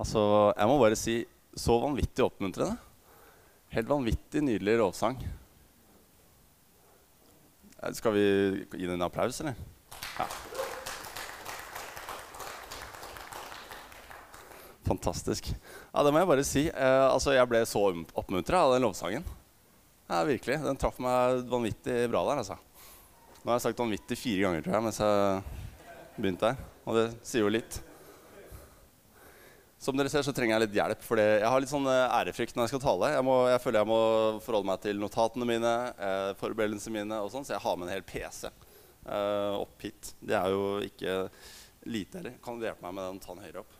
Altså, 0.00 0.20
jeg 0.56 0.68
må 0.70 0.78
bare 0.80 0.96
si 0.96 1.16
så 1.60 1.76
vanvittig 1.82 2.24
oppmuntrende. 2.24 2.78
Helt 3.74 3.90
vanvittig 3.90 4.40
nydelig 4.46 4.78
lovsang. 4.80 5.18
Skal 7.96 8.14
vi 8.16 8.24
gi 8.64 8.86
den 8.86 8.96
en 8.96 9.04
applaus, 9.04 9.42
eller? 9.42 9.58
Ja. 10.16 10.26
Fantastisk. 14.88 15.52
Ja, 15.52 16.02
det 16.02 16.14
må 16.14 16.22
jeg 16.22 16.30
bare 16.32 16.46
si. 16.48 16.64
Eh, 16.68 17.04
altså, 17.10 17.36
jeg 17.36 17.50
ble 17.52 17.60
så 17.68 17.84
oppmuntra 17.92 18.64
av 18.64 18.74
den 18.74 18.86
lovsangen. 18.88 19.28
Ja, 20.08 20.24
virkelig. 20.26 20.58
Den 20.64 20.80
traff 20.80 20.96
meg 21.02 21.44
vanvittig 21.52 22.02
bra 22.10 22.24
der, 22.30 22.42
altså. 22.42 22.56
Nå 23.40 23.52
har 23.52 23.60
jeg 23.60 23.68
sagt 23.68 23.84
vanvittig 23.84 24.18
fire 24.18 24.48
ganger, 24.48 24.64
tror 24.64 24.78
jeg, 24.78 24.86
mens 24.88 25.04
jeg 25.04 26.16
begynte 26.16 26.50
her. 26.50 26.66
Og 26.88 26.98
det 26.98 27.06
sier 27.20 27.44
jo 27.44 27.52
litt. 27.52 27.82
Som 29.80 29.96
dere 29.96 30.10
ser, 30.12 30.24
så 30.26 30.34
trenger 30.36 30.58
jeg 30.58 30.66
litt 30.66 30.76
hjelp. 30.76 31.04
For 31.06 31.20
jeg 31.22 31.46
har 31.48 31.62
litt 31.62 31.72
sånn 31.72 31.88
eh, 31.88 32.16
ærefrykt 32.20 32.56
når 32.56 32.66
jeg 32.66 32.74
skal 32.74 32.82
tale. 32.84 33.12
Jeg, 33.14 33.24
må, 33.24 33.36
jeg 33.48 33.62
føler 33.64 33.80
jeg 33.80 33.88
må 33.88 34.00
forholde 34.44 34.68
meg 34.68 34.82
til 34.84 35.00
notatene 35.00 35.48
mine, 35.48 35.72
eh, 35.96 36.32
forberedelsene 36.40 36.98
mine 36.98 37.20
og 37.24 37.32
sånn, 37.32 37.46
så 37.48 37.56
jeg 37.56 37.64
har 37.64 37.80
med 37.80 37.88
en 37.88 37.94
hel 37.94 38.04
PC 38.04 38.50
eh, 38.50 39.56
opp 39.56 39.86
hit. 39.86 40.12
Det 40.20 40.36
er 40.36 40.52
jo 40.52 40.64
ikke 40.84 41.16
lite 41.88 42.20
heller. 42.20 42.36
Kan 42.44 42.60
du 42.60 42.68
hjelpe 42.68 42.84
meg 42.84 42.98
med 42.98 43.08
den? 43.08 43.22
Ta 43.24 43.32
den 43.32 43.46
høyere 43.46 43.64
opp. 43.64 43.78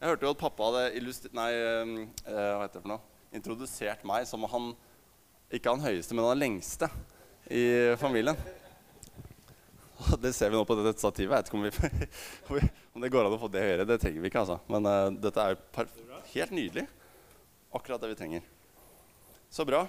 Jeg 0.00 0.14
hørte 0.14 0.24
jo 0.24 0.32
at 0.32 0.40
pappa 0.40 0.70
hadde 0.70 1.14
nei, 1.36 1.50
eh, 1.52 1.96
eh, 2.24 2.52
hva 2.56 2.64
heter 2.64 2.78
det 2.80 2.84
for 2.86 2.94
noe? 2.96 3.06
introdusert 3.30 4.02
meg 4.08 4.24
som 4.26 4.42
han 4.50 4.72
ikke 5.50 5.72
han 5.72 5.82
høyeste, 5.82 6.14
men 6.14 6.26
han 6.26 6.38
lengste 6.38 6.88
i 7.50 7.94
familien. 7.98 8.38
Og 10.00 10.20
Det 10.20 10.32
ser 10.36 10.50
vi 10.50 10.56
nå 10.56 10.64
på 10.64 10.76
dette 10.78 11.00
stativet. 11.00 11.34
Jeg 11.34 11.36
vet 11.36 11.50
ikke 11.50 11.58
om, 12.48 12.56
vi, 12.56 12.68
om 12.96 13.04
det 13.04 13.12
går 13.12 13.26
an 13.26 13.36
å 13.36 13.40
få 13.40 13.50
det 13.52 13.64
høyere. 13.64 13.88
Det 13.88 13.98
trenger 14.02 14.24
vi 14.24 14.30
ikke, 14.32 14.44
altså. 14.44 14.58
Men 14.70 14.88
uh, 14.88 15.20
dette 15.28 15.44
er 15.44 15.60
helt 16.32 16.54
nydelig. 16.56 16.86
Akkurat 17.76 18.02
det 18.02 18.12
vi 18.14 18.18
trenger. 18.18 18.46
Så 19.52 19.66
bra. 19.68 19.84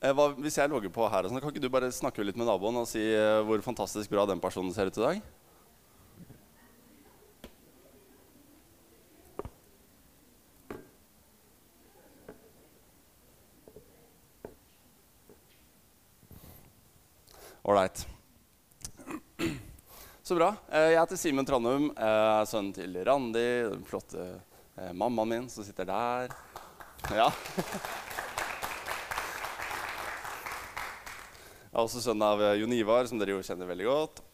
Eh, 0.00 0.12
hva, 0.12 0.30
hvis 0.40 0.58
jeg 0.58 0.70
logger 0.70 0.92
på 0.92 1.06
her, 1.12 1.28
sånn, 1.28 1.40
kan 1.42 1.52
ikke 1.52 1.62
du 1.62 1.72
bare 1.72 1.92
snakke 1.94 2.24
litt 2.24 2.38
med 2.38 2.48
naboen 2.48 2.82
og 2.82 2.88
si 2.90 3.02
uh, 3.12 3.42
hvor 3.46 3.62
fantastisk 3.64 4.12
bra 4.12 4.26
den 4.28 4.42
personen 4.42 4.74
ser 4.74 4.90
ut 4.90 5.00
i 5.00 5.06
dag? 5.06 5.24
Ålreit. 17.66 18.06
Så 20.26 20.34
bra. 20.34 20.48
Eh, 20.74 20.88
Jeg 20.90 20.98
heter 20.98 21.18
Simen 21.20 21.46
Trandum. 21.46 21.84
Er 21.94 22.42
sønnen 22.50 22.72
til 22.74 22.96
Randi, 23.06 23.44
den 23.70 23.84
flotte 23.86 24.24
eh, 24.74 24.90
mammaen 24.90 25.28
min 25.30 25.44
som 25.46 25.62
sitter 25.62 25.86
der. 25.86 26.34
Ja. 27.14 27.28
Jeg 31.70 31.78
er 31.78 31.84
også 31.84 32.02
sønn 32.02 32.24
av 32.26 32.42
eh, 32.42 32.56
Jon 32.58 32.74
Ivar, 32.74 33.06
som 33.06 33.22
dere 33.22 33.36
jo 33.36 33.44
kjenner 33.46 33.70
veldig 33.70 33.86
godt. 33.86 34.24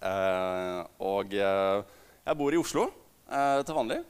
Eh, 0.00 0.80
og 1.06 1.38
eh, 1.38 1.86
jeg 2.26 2.38
bor 2.42 2.50
i 2.50 2.60
Oslo 2.64 2.88
eh, 3.30 3.62
til 3.62 3.78
vanlig. 3.78 4.02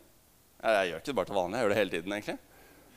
Eh, 0.63 0.73
Jeg 0.79 0.95
gjør 0.95 1.05
ikke 1.05 1.11
det 1.13 1.19
bare 1.21 1.33
til 1.35 1.41
vanlig, 1.43 1.59
jeg 1.59 1.67
gjør 1.67 1.75
det 1.75 1.81
hele 1.83 1.97
tiden, 1.99 2.17
egentlig. 2.17 2.39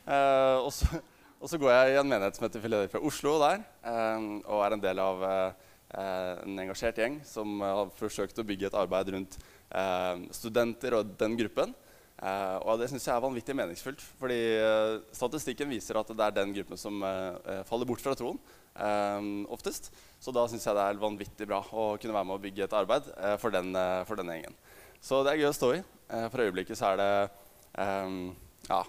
Eh, 0.08 0.58
og, 0.62 0.72
så, 0.72 1.60
går 1.60 1.76
jeg 1.76 1.92
i 1.92 2.00
en 2.00 2.16
menighet 2.16 2.40
som 2.40 2.48
heter 2.48 2.64
Philadelphia 2.64 3.04
Oslo 3.12 3.36
der, 3.44 3.68
eh, 3.84 4.20
og 4.48 4.64
er 4.64 4.80
en 4.80 4.88
del 4.88 5.04
av 5.04 5.18
eh, 5.34 5.48
eh, 5.50 5.74
en 6.02 6.60
engasjert 6.66 7.00
gjeng 7.00 7.20
som 7.28 7.58
eh, 7.62 7.74
har 7.80 7.92
forsøkt 8.00 8.40
å 8.42 8.46
bygge 8.48 8.70
et 8.70 8.78
arbeid 8.78 9.12
rundt 9.16 9.38
eh, 9.40 10.26
studenter 10.36 10.98
og 10.98 11.16
den 11.20 11.38
gruppen. 11.40 11.74
Eh, 12.16 12.58
og 12.64 12.80
det 12.80 12.88
syns 12.92 13.08
jeg 13.08 13.14
er 13.16 13.24
vanvittig 13.24 13.56
meningsfullt, 13.60 14.04
fordi 14.20 14.40
eh, 14.56 14.98
statistikken 15.16 15.72
viser 15.72 16.00
at 16.00 16.12
det 16.12 16.28
er 16.28 16.38
den 16.38 16.54
gruppen 16.56 16.80
som 16.80 17.02
eh, 17.04 17.32
eh, 17.54 17.64
faller 17.68 17.90
bort 17.90 18.04
fra 18.04 18.16
troen 18.16 18.40
eh, 18.76 19.30
oftest. 19.52 19.92
Så 20.24 20.34
da 20.36 20.46
syns 20.52 20.68
jeg 20.68 20.78
det 20.78 20.86
er 20.86 21.02
vanvittig 21.02 21.50
bra 21.50 21.62
å 21.72 21.90
kunne 22.00 22.16
være 22.16 22.30
med 22.32 22.38
å 22.38 22.44
bygge 22.46 22.68
et 22.68 22.78
arbeid 22.80 23.12
eh, 23.18 23.36
for, 23.42 23.56
den, 23.56 23.74
eh, 23.76 24.04
for 24.08 24.20
denne 24.20 24.40
gjengen. 24.40 24.56
Så 25.04 25.22
det 25.26 25.36
er 25.36 25.44
gøy 25.44 25.52
å 25.52 25.58
stå 25.58 25.74
i. 25.76 25.82
Eh, 26.06 26.28
for 26.32 26.46
øyeblikket 26.46 26.80
så 26.80 26.94
er 26.94 27.02
det 27.02 27.12
eh, 27.84 28.16
ja, 28.72 28.82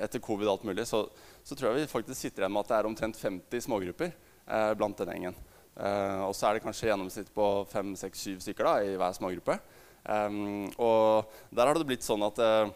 etter 0.00 0.22
covid 0.24 0.48
alt 0.48 0.64
mulig, 0.64 0.86
så, 0.88 1.06
så 1.44 1.56
tror 1.56 1.72
jeg 1.72 1.84
vi 1.84 1.90
faktisk 1.92 2.20
sitter 2.20 2.44
igjen 2.44 2.54
med 2.54 2.64
at 2.64 2.70
det 2.70 2.78
er 2.78 2.88
omtrent 2.88 3.18
50 3.20 3.66
smågrupper 3.66 4.12
eh, 4.12 4.70
blant 4.78 5.00
denne 5.00 5.16
gjengen. 5.16 5.42
Eh, 5.74 6.22
og 6.22 6.34
så 6.36 6.48
er 6.48 6.56
det 6.56 6.64
kanskje 6.64 6.90
gjennomsnitt 6.90 7.30
på 7.34 7.48
5-6-7 7.72 8.40
stykker 8.44 8.68
da, 8.68 8.74
i 8.84 8.96
hver 9.00 9.16
smågruppe. 9.16 9.58
Og 10.04 11.36
der 11.54 11.70
har 11.70 11.78
det 11.78 11.86
blitt 11.88 12.06
sånn 12.06 12.24
at, 12.26 12.40
eh, 12.44 12.72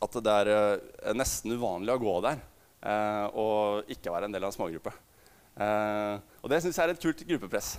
at 0.00 0.18
det 0.20 0.34
er 0.42 0.52
eh, 0.54 1.14
nesten 1.16 1.56
uvanlig 1.56 1.96
å 1.96 2.02
gå 2.02 2.16
der 2.28 2.46
og 3.36 3.90
ikke 3.92 4.08
være 4.08 4.24
en 4.24 4.32
del 4.32 4.40
av 4.46 4.48
en 4.48 4.54
smågruppe. 4.56 4.88
Og 6.40 6.46
det 6.48 6.62
syns 6.64 6.78
jeg 6.80 6.86
er 6.86 6.92
et 6.94 7.02
kult 7.02 7.18
gruppepress. 7.28 7.74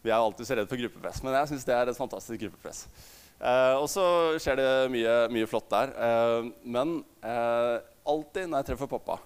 Vi 0.00 0.12
er 0.12 0.16
alltid 0.16 0.46
så 0.46 0.54
redde 0.54 0.70
for 0.70 0.80
gruppepress, 0.80 1.18
men 1.24 1.34
jeg 1.34 1.50
syns 1.50 1.66
det 1.66 1.74
er 1.74 1.90
et 1.90 1.98
fantastisk 1.98 2.44
gruppepress. 2.44 2.84
Eh, 3.40 3.74
og 3.80 3.86
så 3.88 4.04
skjer 4.40 4.60
det 4.60 4.68
mye, 4.92 5.14
mye 5.32 5.48
flott 5.48 5.68
der. 5.72 5.92
Eh, 5.96 6.50
men 6.68 6.98
eh, 7.24 7.76
alltid 8.08 8.48
når 8.48 8.62
jeg 8.62 8.70
treffer 8.70 8.90
pappa, 8.90 9.16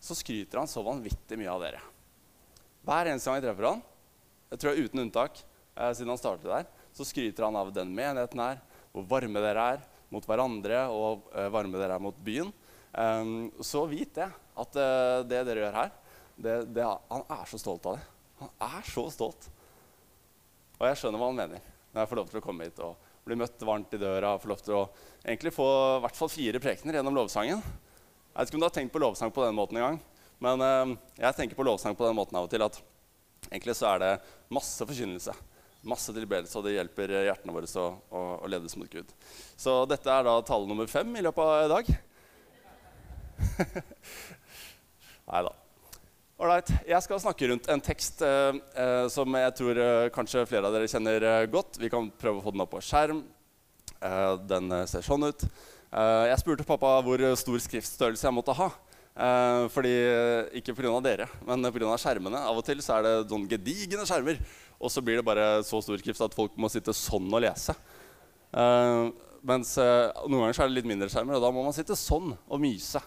så 0.00 0.16
skryter 0.18 0.62
han 0.62 0.70
så 0.70 0.82
vanvittig 0.86 1.38
mye 1.38 1.52
av 1.52 1.64
dere. 1.64 1.82
Hver 2.86 3.10
eneste 3.10 3.28
gang 3.28 3.40
jeg 3.40 3.46
treffer 3.48 3.68
han, 3.68 3.82
jeg 4.50 4.60
tror 4.60 4.72
jeg 4.72 4.88
uten 4.88 5.02
unntak, 5.04 5.40
eh, 5.76 5.92
siden 5.94 6.12
han 6.12 6.20
startet 6.20 6.48
der, 6.48 6.68
så 6.96 7.06
skryter 7.06 7.46
han 7.46 7.58
av 7.58 7.72
den 7.74 7.92
menigheten 7.94 8.42
her, 8.42 8.60
hvor 8.90 9.06
varme 9.10 9.42
dere 9.44 9.66
er 9.76 9.84
mot 10.10 10.26
hverandre 10.26 10.86
og 10.90 11.28
eh, 11.34 11.50
varme 11.52 11.78
dere 11.78 11.98
er 11.98 12.02
mot 12.02 12.16
byen. 12.24 12.50
Um, 12.90 13.52
så 13.62 13.84
vit 13.86 14.10
det, 14.16 14.26
at 14.58 14.78
uh, 14.82 15.20
det 15.22 15.44
dere 15.46 15.62
gjør 15.62 15.76
her, 15.76 15.92
det, 16.34 16.54
det, 16.74 16.82
han 16.82 17.22
er 17.30 17.44
så 17.46 17.60
stolt 17.62 17.84
av 17.86 18.00
det. 18.00 18.06
Han 18.40 18.50
er 18.66 18.88
så 18.88 19.04
stolt. 19.14 19.46
Og 20.80 20.88
jeg 20.88 20.98
skjønner 20.98 21.20
hva 21.20 21.28
han 21.30 21.38
mener 21.38 21.68
når 21.90 22.02
jeg 22.02 22.10
får 22.10 22.18
lov 22.20 22.28
til 22.30 22.40
å 22.40 22.42
komme 22.42 22.66
hit 22.66 22.82
og 22.82 23.08
bli 23.26 23.36
møtt 23.38 23.62
varmt 23.66 23.94
i 23.94 24.00
døra. 24.00 24.34
og 24.34 24.42
får 24.42 24.50
lov 24.50 24.62
til 24.64 24.76
å 24.78 24.82
egentlig 25.22 25.52
få 25.54 25.66
i 25.68 26.02
hvert 26.06 26.18
fall 26.18 26.32
fire 26.32 26.62
prekener 26.62 26.98
gjennom 26.98 27.18
lovsangen. 27.18 27.60
Jeg 27.60 28.38
vet 28.38 28.50
ikke 28.50 28.58
om 28.58 28.64
du 28.64 28.66
har 28.68 28.74
tenkt 28.74 28.94
på 28.94 29.02
lovsang 29.02 29.32
på 29.34 29.44
den 29.44 29.58
måten 29.58 29.78
en 29.78 29.86
gang, 29.86 30.00
men 30.44 30.64
eh, 30.64 30.96
jeg 31.20 31.38
tenker 31.38 31.58
på 31.58 31.66
lovsang 31.68 31.96
på 31.96 32.06
den 32.08 32.18
måten 32.18 32.38
av 32.40 32.48
og 32.48 32.52
til 32.52 32.64
at 32.64 32.80
egentlig 33.50 33.76
så 33.78 33.94
er 33.94 34.02
det 34.02 34.12
masse 34.52 34.86
forkynnelse. 34.88 35.36
Masse 35.88 36.12
tilbedelse, 36.12 36.58
og 36.58 36.66
det 36.66 36.74
hjelper 36.74 37.14
hjertene 37.24 37.54
våre 37.56 37.68
å, 37.80 37.86
å, 38.12 38.24
å 38.44 38.50
ledes 38.52 38.76
mot 38.76 38.90
Gud. 38.92 39.08
Så 39.56 39.78
dette 39.88 40.12
er 40.12 40.26
da 40.26 40.36
tale 40.44 40.68
nummer 40.68 40.90
fem 40.90 41.08
i 41.16 41.24
løpet 41.24 41.40
av 41.40 41.64
i 41.64 41.72
dag. 41.72 41.90
Nei 45.30 45.42
da. 45.46 45.54
Ålreit. 46.40 46.70
Jeg 46.88 47.04
skal 47.04 47.20
snakke 47.20 47.48
rundt 47.50 47.66
en 47.68 47.82
tekst 47.84 48.22
eh, 48.24 48.56
eh, 48.80 49.06
som 49.12 49.34
jeg 49.36 49.56
tror 49.58 49.80
eh, 49.84 50.06
kanskje 50.12 50.46
flere 50.48 50.68
av 50.68 50.76
dere 50.76 50.88
kjenner 50.88 51.26
eh, 51.28 51.48
godt. 51.52 51.76
Vi 51.80 51.90
kan 51.92 52.08
prøve 52.16 52.40
å 52.40 52.44
få 52.46 52.54
den 52.54 52.64
opp 52.64 52.72
på 52.72 52.80
skjerm. 52.84 53.20
Eh, 54.00 54.32
den 54.48 54.72
eh, 54.72 54.86
ser 54.88 55.04
sånn 55.04 55.28
ut. 55.28 55.44
Eh, 55.44 56.24
jeg 56.30 56.40
spurte 56.40 56.64
pappa 56.64 56.94
hvor 57.04 57.24
stor 57.36 57.60
skriftstørrelse 57.60 58.24
jeg 58.24 58.36
måtte 58.36 58.56
ha. 58.56 58.70
Eh, 59.20 59.64
fordi, 59.74 59.94
ikke 60.56 60.72
pga. 60.78 60.96
dere, 61.04 61.28
men 61.46 61.68
pga. 61.68 61.96
skjermene. 62.00 62.40
Av 62.40 62.56
og 62.56 62.64
til 62.64 62.80
så 62.80 62.98
er 62.98 63.06
det 63.06 63.14
sånn 63.32 63.48
gedigne 63.50 64.06
skjermer. 64.08 64.40
Og 64.80 64.88
så 64.92 65.02
blir 65.04 65.20
det 65.20 65.26
bare 65.26 65.60
så 65.66 65.82
stor 65.84 66.00
skrift 66.00 66.22
at 66.24 66.36
folk 66.36 66.56
må 66.56 66.70
sitte 66.72 66.94
sånn 66.96 67.28
og 67.28 67.42
lese. 67.44 67.76
Eh, 68.56 69.10
mens 69.46 69.76
eh, 69.80 70.10
noen 70.26 70.46
ganger 70.46 70.56
så 70.56 70.64
er 70.64 70.70
det 70.70 70.78
litt 70.80 70.88
mindre 70.88 71.10
skjermer, 71.12 71.36
og 71.36 71.44
da 71.44 71.50
må 71.52 71.64
man 71.64 71.76
sitte 71.76 71.96
sånn 71.98 72.32
og 72.32 72.62
myse. 72.62 73.00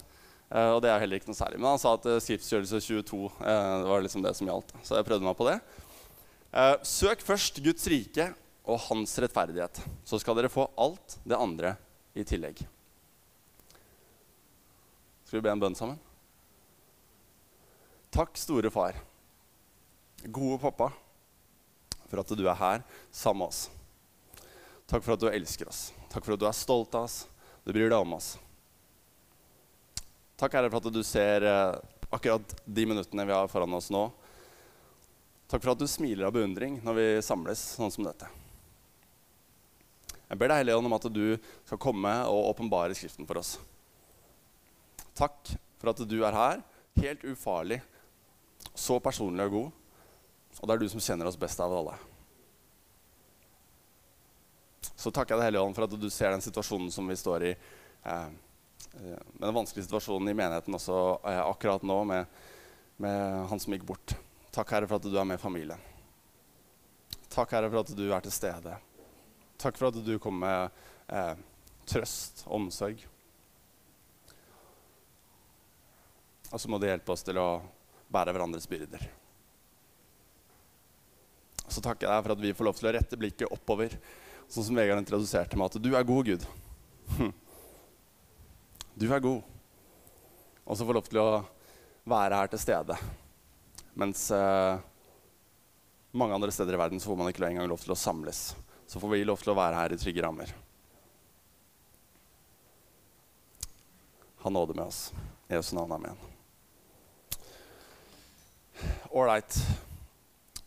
Eh, 0.53 0.69
og 0.75 0.84
det 0.85 0.91
er 0.94 1.02
heller 1.02 1.18
ikke 1.18 1.31
noe 1.31 1.40
særlig. 1.40 1.59
Men 1.62 1.73
han 1.73 1.81
sa 1.81 1.96
at 1.97 2.06
uh, 2.09 2.19
skriftstørrelse 2.22 2.81
22 2.85 3.23
eh, 3.25 3.88
var 3.90 4.06
liksom 4.06 4.25
det 4.25 4.35
som 4.38 4.50
gjaldt. 4.50 4.75
Så 4.85 5.00
jeg 5.00 5.07
prøvde 5.07 5.25
meg 5.25 5.38
på 5.40 5.50
det. 5.50 5.57
Eh, 6.53 6.75
søk 6.85 7.25
først 7.25 7.57
Guds 7.66 7.90
rike 7.90 8.29
og 8.63 8.81
hans 8.85 9.18
rettferdighet. 9.19 9.81
Så 10.06 10.22
skal 10.22 10.38
dere 10.38 10.53
få 10.53 10.68
alt 10.78 11.18
det 11.25 11.40
andre 11.40 11.75
i 12.14 12.26
tillegg. 12.28 12.61
Skal 15.34 15.41
vi 15.41 15.47
be 15.47 15.52
en 15.56 15.62
bønn 15.64 15.74
sammen? 15.74 15.96
Takk, 18.14 18.35
store 18.38 18.70
far, 18.70 19.00
gode 20.30 20.59
pappa, 20.62 20.91
for 22.06 22.22
at 22.22 22.34
du 22.38 22.44
er 22.46 22.59
her 22.59 22.84
sammen 23.09 23.41
med 23.41 23.47
oss. 23.47 23.64
Takk 24.85 25.02
for 25.02 25.16
at 25.16 25.24
du 25.24 25.32
elsker 25.32 25.72
oss. 25.74 25.88
Takk 26.14 26.22
for 26.22 26.35
at 26.35 26.44
du 26.44 26.46
er 26.46 26.53
stolt 26.53 26.94
av 26.94 27.08
oss. 27.08 27.18
Du 27.66 27.74
bryr 27.74 27.90
deg 27.90 27.97
om 27.97 28.14
oss. 28.20 28.30
Takk, 30.38 30.53
Herre, 30.53 30.70
for 30.70 30.78
at 30.78 30.94
du 30.94 31.02
ser 31.02 31.50
eh, 31.50 31.82
akkurat 32.14 32.56
de 32.70 32.88
minuttene 32.94 33.26
vi 33.26 33.34
har 33.34 33.50
foran 33.50 33.74
oss 33.82 33.90
nå. 33.90 34.06
Takk 35.50 35.66
for 35.66 35.74
at 35.74 35.82
du 35.82 35.90
smiler 35.90 36.29
av 36.29 36.38
beundring 36.38 36.78
når 36.86 37.02
vi 37.02 37.12
samles 37.26 37.72
sånn 37.74 37.97
som 37.97 38.06
dette. 38.06 38.29
Jeg 40.29 40.38
ber 40.38 40.53
deg, 40.53 40.59
Hellige 40.62 40.78
Ånd, 40.78 40.94
om 40.94 41.02
at 41.02 41.14
du 41.18 41.26
skal 41.41 41.86
komme 41.90 42.20
og 42.29 42.53
åpenbare 42.53 42.94
Skriften 42.94 43.26
for 43.26 43.41
oss. 43.41 43.58
Takk 45.18 45.54
for 45.82 45.92
at 45.92 46.02
du 46.10 46.18
er 46.24 46.38
her, 46.38 46.64
helt 47.02 47.28
ufarlig, 47.28 47.82
så 48.74 49.00
personlig 49.04 49.46
og 49.50 49.60
god. 49.60 49.70
Og 50.62 50.66
det 50.68 50.76
er 50.76 50.84
du 50.84 50.90
som 50.92 51.04
kjenner 51.04 51.30
oss 51.30 51.40
best 51.40 51.62
av 51.64 51.74
alle. 51.74 51.98
så 55.04 55.12
takker 55.12 55.36
jeg 55.36 55.42
deg, 55.42 55.48
Hellige 55.50 55.64
Ånd, 55.68 55.76
for 55.76 55.86
at 55.88 55.96
du 56.00 56.10
ser 56.12 56.32
den 56.32 56.44
situasjonen 56.44 56.92
som 56.94 57.08
vi 57.10 57.18
står 57.20 57.48
i. 57.50 57.54
Eh, 58.08 58.28
eh, 59.02 59.24
den 59.42 59.56
vanskelige 59.56 59.88
situasjonen 59.90 60.32
i 60.32 60.36
menigheten 60.38 60.78
også 60.78 61.00
eh, 61.28 61.42
akkurat 61.44 61.84
nå, 61.88 61.98
med, 62.08 62.38
med 63.04 63.50
han 63.50 63.60
som 63.60 63.76
gikk 63.76 63.84
bort. 63.90 64.16
Takk, 64.54 64.72
Herre, 64.76 64.88
for 64.88 65.02
at 65.02 65.08
du 65.10 65.18
er 65.20 65.28
med 65.28 65.42
familien. 65.42 65.82
Takk, 67.28 67.52
Herre, 67.52 67.72
for 67.72 67.82
at 67.82 67.96
du 67.98 68.06
er 68.06 68.24
til 68.24 68.36
stede. 68.36 68.78
Takk 69.60 69.80
for 69.80 69.90
at 69.90 70.00
du 70.06 70.14
kommer 70.24 70.46
med 70.46 71.18
eh, 71.18 71.44
trøst, 71.90 72.46
omsorg. 72.48 73.04
Og 76.53 76.61
så 76.61 76.70
må 76.70 76.78
du 76.78 76.85
hjelpe 76.85 77.09
oss 77.14 77.26
til 77.26 77.40
å 77.41 77.47
bære 78.14 78.34
hverandres 78.35 78.70
byrder. 78.70 79.08
Så 81.66 81.82
takker 81.82 82.05
jeg 82.05 82.14
deg 82.14 82.26
for 82.28 82.35
at 82.35 82.44
vi 82.44 82.53
får 82.53 82.67
lov 82.67 82.78
til 82.78 82.90
å 82.91 82.94
rette 82.94 83.17
blikket 83.17 83.53
oppover 83.53 83.96
Sånn 84.52 84.67
som 84.67 84.78
Vegard 84.78 85.02
introduserte 85.02 85.58
meg, 85.58 85.72
at 85.72 85.82
du 85.82 85.96
er 85.97 86.05
god, 86.05 86.28
Gud. 86.29 86.44
Du 88.94 89.08
er 89.09 89.23
god. 89.23 89.41
Og 90.70 90.78
så 90.78 90.85
få 90.85 90.94
lov 90.94 91.08
til 91.08 91.17
å 91.17 91.29
være 92.05 92.38
her 92.38 92.52
til 92.52 92.61
stede. 92.61 92.97
Mens 93.97 94.28
eh, 94.35 94.84
mange 96.14 96.38
andre 96.38 96.53
steder 96.53 96.78
i 96.78 96.82
verden 96.84 97.02
så 97.02 97.09
får 97.09 97.17
man 97.17 97.32
ikke 97.32 97.47
engang 97.47 97.72
lov 97.72 97.82
til 97.82 97.96
å 97.96 97.97
samles. 97.97 98.44
Så 98.85 99.02
får 99.02 99.16
vi 99.16 99.23
lov 99.26 99.41
til 99.41 99.55
å 99.55 99.58
være 99.58 99.79
her 99.79 99.96
i 99.96 99.97
trygge 99.97 100.22
rammer. 100.28 100.53
Ha 104.46 104.53
nåde 104.53 104.78
med 104.78 104.85
oss. 104.85 105.08
I 105.50 105.58
Jesu 105.58 105.73
navn, 105.79 105.97
amen. 105.97 106.33
Ålreit. 109.14 109.54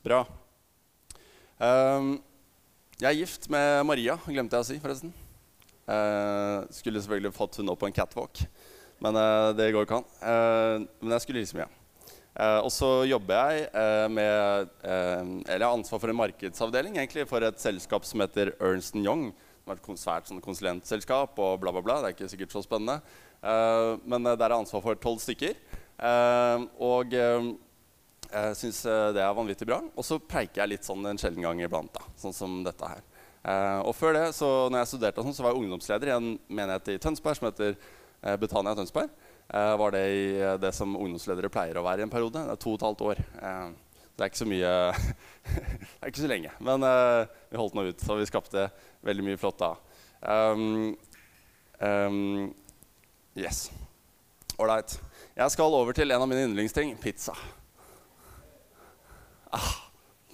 Bra. 0.06 0.20
Um, 1.58 2.12
jeg 3.00 3.08
er 3.08 3.16
gift 3.18 3.48
med 3.50 3.80
Maria, 3.88 4.14
glemte 4.22 4.54
jeg 4.54 4.62
å 4.62 4.68
si, 4.68 4.76
forresten. 4.78 5.10
Uh, 5.86 6.62
skulle 6.70 7.02
selvfølgelig 7.02 7.32
fått 7.34 7.58
hun 7.58 7.72
opp 7.72 7.80
på 7.82 7.88
en 7.90 7.96
catwalk, 7.96 8.44
men 9.02 9.18
uh, 9.18 9.50
det 9.50 9.72
går 9.74 9.88
ikke 9.88 9.98
an. 9.98 10.06
Uh, 10.22 10.86
men 11.02 11.16
jeg 11.16 11.26
skulle 11.26 11.42
hilse 11.42 11.58
mye. 11.58 11.68
Og 12.36 12.68
så 12.68 12.88
jobber 13.08 13.38
jeg 13.48 14.10
med 14.12 14.72
Eller 14.84 15.54
jeg 15.54 15.62
har 15.62 15.70
ansvar 15.70 16.02
for 16.02 16.12
en 16.12 16.18
markedsavdeling 16.18 16.98
egentlig, 16.98 17.24
for 17.30 17.40
et 17.40 17.62
selskap 17.62 18.04
som 18.04 18.20
heter 18.20 18.50
Ernst 18.60 18.92
Young. 19.00 19.30
Som 19.62 19.72
er 19.72 19.80
et 19.80 20.02
svært 20.02 20.28
sånn, 20.28 20.42
konsulentselskap 20.44 21.40
og 21.40 21.62
bla, 21.62 21.72
bla, 21.72 21.80
bla. 21.80 21.96
Det 22.02 22.10
er 22.10 22.16
ikke 22.18 22.28
sikkert 22.28 22.52
så 22.52 22.60
spennende. 22.60 22.98
men 24.04 24.28
der 24.28 24.44
er 24.50 24.58
ansvar 24.58 24.84
for 24.84 25.00
tolv 25.00 25.24
stykker. 25.24 25.56
og 26.76 27.16
jeg 28.32 28.56
syns 28.60 28.80
eh, 28.88 29.10
det 29.16 29.22
er 29.24 29.36
vanvittig 29.36 29.68
bra. 29.68 29.80
Og 29.94 30.06
så 30.06 30.18
preiker 30.22 30.62
jeg 30.62 30.74
litt 30.74 30.88
sånn 30.88 31.06
en 31.06 31.20
sjelden 31.20 31.46
gang 31.46 31.60
iblant. 31.62 31.92
da, 31.94 32.04
sånn 32.20 32.36
som 32.36 32.58
dette 32.66 32.90
her. 32.90 33.04
Eh, 33.46 33.80
og 33.86 33.94
før 33.94 34.16
det, 34.16 34.26
så 34.34 34.50
når 34.72 34.82
jeg 34.82 34.92
studerte, 34.94 35.22
sånn, 35.22 35.36
så 35.36 35.46
var 35.46 35.54
jeg 35.54 35.62
ungdomsleder 35.62 36.10
i 36.10 36.16
en 36.16 36.28
menighet 36.48 36.94
i 36.96 37.00
Tønsberg 37.02 37.38
som 37.38 37.48
heter 37.50 37.74
eh, 37.76 38.36
Betania 38.42 38.74
Tønsberg. 38.78 39.12
Eh, 39.48 39.76
var 39.78 39.90
det 39.94 40.04
i 40.10 40.22
eh, 40.40 40.56
det 40.58 40.72
som 40.74 40.96
ungdomsledere 40.96 41.50
pleier 41.52 41.78
å 41.78 41.84
være 41.86 42.02
i 42.02 42.06
en 42.06 42.12
periode. 42.12 42.42
Det 42.42 42.56
er 42.56 42.62
to 42.62 42.72
og 42.72 42.80
et 42.80 42.86
halvt 42.88 43.04
år. 43.06 43.22
Eh, 43.38 43.66
det 44.16 44.24
er 44.24 44.30
ikke 44.32 44.40
så 44.40 44.48
mye 44.48 44.72
Det 45.52 46.00
er 46.00 46.10
ikke 46.10 46.24
så 46.24 46.30
lenge. 46.30 46.52
Men 46.66 46.86
vi 47.50 47.60
holdt 47.60 47.76
nå 47.76 47.84
ut, 47.90 48.02
så 48.02 48.16
vi 48.18 48.26
skapte 48.26 48.64
veldig 49.06 49.26
mye 49.26 49.38
flott 49.38 49.60
da. 49.60 49.74
Um, 50.26 50.96
um, 51.78 52.48
yes. 53.38 53.68
Ålreit. 54.58 54.96
Jeg 55.36 55.52
skal 55.52 55.78
over 55.78 55.94
til 55.94 56.10
en 56.10 56.24
av 56.24 56.30
mine 56.30 56.48
yndlingsting 56.48 56.96
pizza. 56.98 57.36
Ah, 59.54 59.86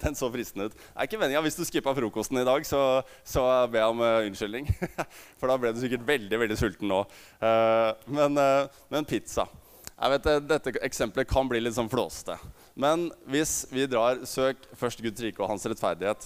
den 0.03 0.15
så 0.15 0.29
fristende 0.31 0.67
ut. 0.69 0.75
Det 0.75 0.99
er 0.99 1.07
ikke 1.07 1.19
meninga 1.21 1.41
hvis 1.45 1.57
du 1.57 1.63
skippa 1.67 1.93
frokosten 1.95 2.41
i 2.41 2.47
dag, 2.47 2.65
så, 2.67 3.01
så 3.27 3.45
ber 3.71 3.89
om 3.91 4.03
uh, 4.03 4.23
unnskyldning. 4.27 4.69
For 5.39 5.49
da 5.49 5.57
ble 5.59 5.73
du 5.73 5.81
sikkert 5.83 6.07
veldig 6.07 6.39
veldig 6.45 6.59
sulten 6.59 6.91
nå. 6.91 7.03
Uh, 7.41 7.91
men, 8.11 8.39
uh, 8.39 8.81
men, 8.93 9.07
pizza. 9.07 9.47
Jeg 9.93 10.15
vet, 10.15 10.31
Dette 10.49 10.73
eksempelet 10.83 11.29
kan 11.29 11.47
bli 11.47 11.61
litt 11.61 11.77
sånn 11.77 11.91
flåste. 11.91 12.35
Men 12.75 13.05
hvis 13.29 13.61
vi 13.71 13.85
drar 13.87 14.23
søk 14.27 14.65
først 14.75 15.03
Guds 15.05 15.21
rike 15.23 15.39
og 15.39 15.51
hans 15.51 15.63
rettferdighet 15.69 16.25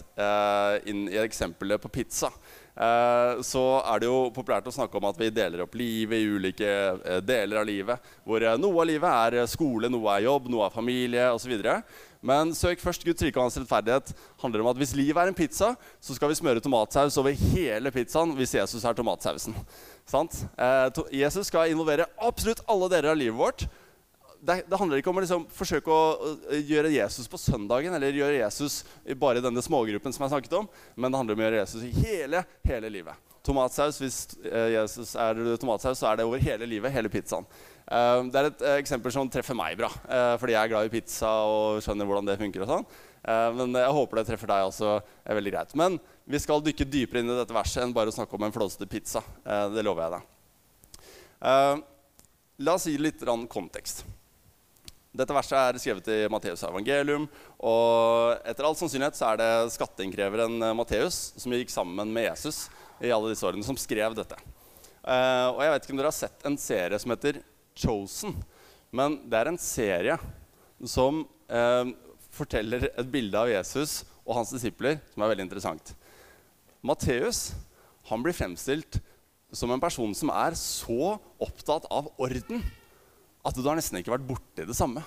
inn 0.87 1.03
i 1.11 1.19
eksempelet 1.19 1.83
på 1.83 1.91
pizza, 1.91 2.31
så 3.43 3.65
er 3.81 4.01
det 4.01 4.07
jo 4.07 4.31
populært 4.33 4.69
å 4.71 4.73
snakke 4.73 4.97
om 4.97 5.09
at 5.09 5.19
vi 5.19 5.27
deler 5.35 5.65
opp 5.65 5.75
livet 5.77 6.23
i 6.23 6.31
ulike 6.31 6.71
deler 7.27 7.59
av 7.59 7.67
livet. 7.67 8.09
Hvor 8.23 8.47
noe 8.57 8.81
av 8.81 8.87
livet 8.87 9.35
er 9.35 9.51
skole, 9.51 9.91
noe 9.91 10.15
er 10.15 10.25
jobb, 10.29 10.47
noe 10.55 10.69
er 10.69 10.73
familie 10.73 11.27
osv. 11.35 11.59
Men 12.27 12.51
søk 12.57 12.81
først 12.83 13.05
Guds 13.07 13.23
rike 13.23 13.39
og 13.39 13.47
hans 13.47 13.57
rettferdighet 13.61 14.11
handler 14.41 14.63
om 14.63 14.71
at 14.73 14.79
hvis 14.81 14.95
livet 14.97 15.21
er 15.21 15.31
en 15.31 15.37
pizza, 15.37 15.73
så 16.03 16.15
skal 16.17 16.31
vi 16.31 16.39
smøre 16.39 16.63
tomatsaus 16.63 17.17
over 17.21 17.35
hele 17.53 17.91
pizzaen 17.95 18.33
hvis 18.35 18.57
Jesus 18.57 18.83
er 18.83 18.97
tomatsausen. 18.97 19.55
Eh, 20.13 21.03
Jesus 21.21 21.47
skal 21.47 21.71
involvere 21.71 22.09
absolutt 22.19 22.63
alle 22.67 22.89
deler 22.91 23.13
av 23.13 23.19
livet 23.19 23.39
vårt. 23.39 23.67
Det, 24.37 24.59
det 24.69 24.79
handler 24.79 24.99
ikke 25.01 25.09
om 25.09 25.17
å 25.17 25.23
liksom 25.23 25.45
forsøke 25.49 25.93
å 25.93 26.33
gjøre 26.67 26.91
Jesus 26.93 27.29
på 27.31 27.39
søndagen 27.41 27.95
eller 27.95 28.19
gjøre 28.19 28.41
Jesus 28.41 28.83
bare 29.17 29.41
i 29.41 29.45
denne 29.45 29.63
smågruppen 29.65 30.13
som 30.13 30.27
jeg 30.27 30.35
snakket 30.35 30.59
om, 30.59 30.67
men 30.95 31.09
det 31.09 31.21
handler 31.21 31.37
om 31.37 31.41
å 31.41 31.47
gjøre 31.47 31.63
Jesus 31.63 31.87
i 31.87 31.93
hele, 32.03 32.43
hele 32.67 32.91
livet. 32.93 33.23
Tomatsaus, 33.47 34.01
Hvis 34.03 34.19
eh, 34.43 34.73
Jesus 34.75 35.15
er 35.15 35.39
tomatsaus, 35.55 36.01
så 36.01 36.11
er 36.11 36.19
det 36.19 36.27
over 36.27 36.43
hele 36.43 36.67
livet, 36.67 36.91
hele 36.91 37.11
pizzaen. 37.11 37.47
Uh, 37.87 38.25
det 38.27 38.39
er 38.39 38.49
et 38.49 38.63
uh, 38.65 38.73
eksempel 38.81 39.13
som 39.15 39.29
treffer 39.31 39.55
meg 39.55 39.77
bra, 39.79 39.87
uh, 39.87 40.35
fordi 40.41 40.57
jeg 40.57 40.59
er 40.59 40.71
glad 40.73 40.89
i 40.89 40.91
pizza 40.91 41.29
og 41.47 41.77
skjønner 41.85 42.07
hvordan 42.09 42.27
det 42.27 42.35
funker. 42.41 42.65
og 42.65 42.71
sånn. 42.73 42.87
men 43.55 43.75
jeg 43.75 43.95
håper 43.95 44.19
det 44.19 44.25
treffer 44.27 44.47
deg 44.51 44.65
også 44.67 44.89
er 44.99 45.35
veldig 45.35 45.51
greit. 45.51 45.73
Men 45.79 45.97
vi 46.27 46.39
skal 46.39 46.63
dykke 46.63 46.87
dypere 46.87 47.23
inn 47.23 47.31
i 47.31 47.37
dette 47.39 47.55
verset 47.55 47.83
enn 47.83 47.95
bare 47.95 48.11
å 48.11 48.15
snakke 48.15 48.35
om 48.35 48.43
en 48.43 48.55
flåsete 48.55 48.87
pizza. 48.87 49.21
det 49.73 49.83
lover 49.83 50.05
jeg 50.05 50.13
deg. 50.13 51.81
la 52.63 52.75
oss 52.75 52.87
gi 52.87 52.95
litt 52.99 53.25
kontekst. 53.51 54.05
Dette 55.11 55.35
verset 55.35 55.57
er 55.57 55.81
skrevet 55.81 56.07
i 56.07 56.17
Matteus' 56.31 56.63
evangelium. 56.69 57.27
Og 57.59 58.47
etter 58.47 58.63
all 58.63 58.79
sannsynlighet 58.79 59.19
så 59.19 59.33
er 59.33 59.41
det 59.41 59.51
skatteinnkreveren 59.75 60.71
Matteus 60.77 61.33
som 61.35 61.51
gikk 61.51 61.73
sammen 61.73 62.13
med 62.13 62.29
Jesus 62.29 62.69
i 63.03 63.11
alle 63.11 63.33
disse 63.33 63.43
årene, 63.43 63.65
som 63.65 63.75
skrev 63.75 64.15
dette. 64.15 64.39
og 65.03 65.61
jeg 65.63 65.73
vet 65.73 65.83
ikke 65.83 65.97
om 65.97 65.99
dere 65.99 66.13
har 66.13 66.21
sett 66.23 66.47
en 66.47 66.59
serie 66.59 66.99
som 66.99 67.11
heter 67.11 67.43
Chosen. 67.77 68.35
Men 68.91 69.19
det 69.29 69.39
er 69.39 69.51
en 69.51 69.61
serie 69.61 70.17
som 70.85 71.23
eh, 71.49 71.93
forteller 72.33 72.89
et 72.93 73.11
bilde 73.11 73.39
av 73.39 73.51
Jesus 73.51 74.01
og 74.25 74.39
hans 74.39 74.53
disipler 74.53 74.99
som 75.13 75.23
er 75.23 75.33
veldig 75.33 75.47
interessant. 75.47 75.93
Matteus 76.85 77.51
han 78.07 78.23
blir 78.23 78.35
fremstilt 78.35 78.99
som 79.55 79.71
en 79.71 79.81
person 79.83 80.13
som 80.15 80.31
er 80.31 80.55
så 80.59 81.15
opptatt 81.43 81.87
av 81.91 82.09
orden 82.19 82.63
at 83.47 83.55
du 83.55 83.63
har 83.63 83.77
nesten 83.79 83.99
ikke 83.99 84.13
vært 84.13 84.27
borti 84.27 84.65
det 84.67 84.75
samme. 84.75 85.03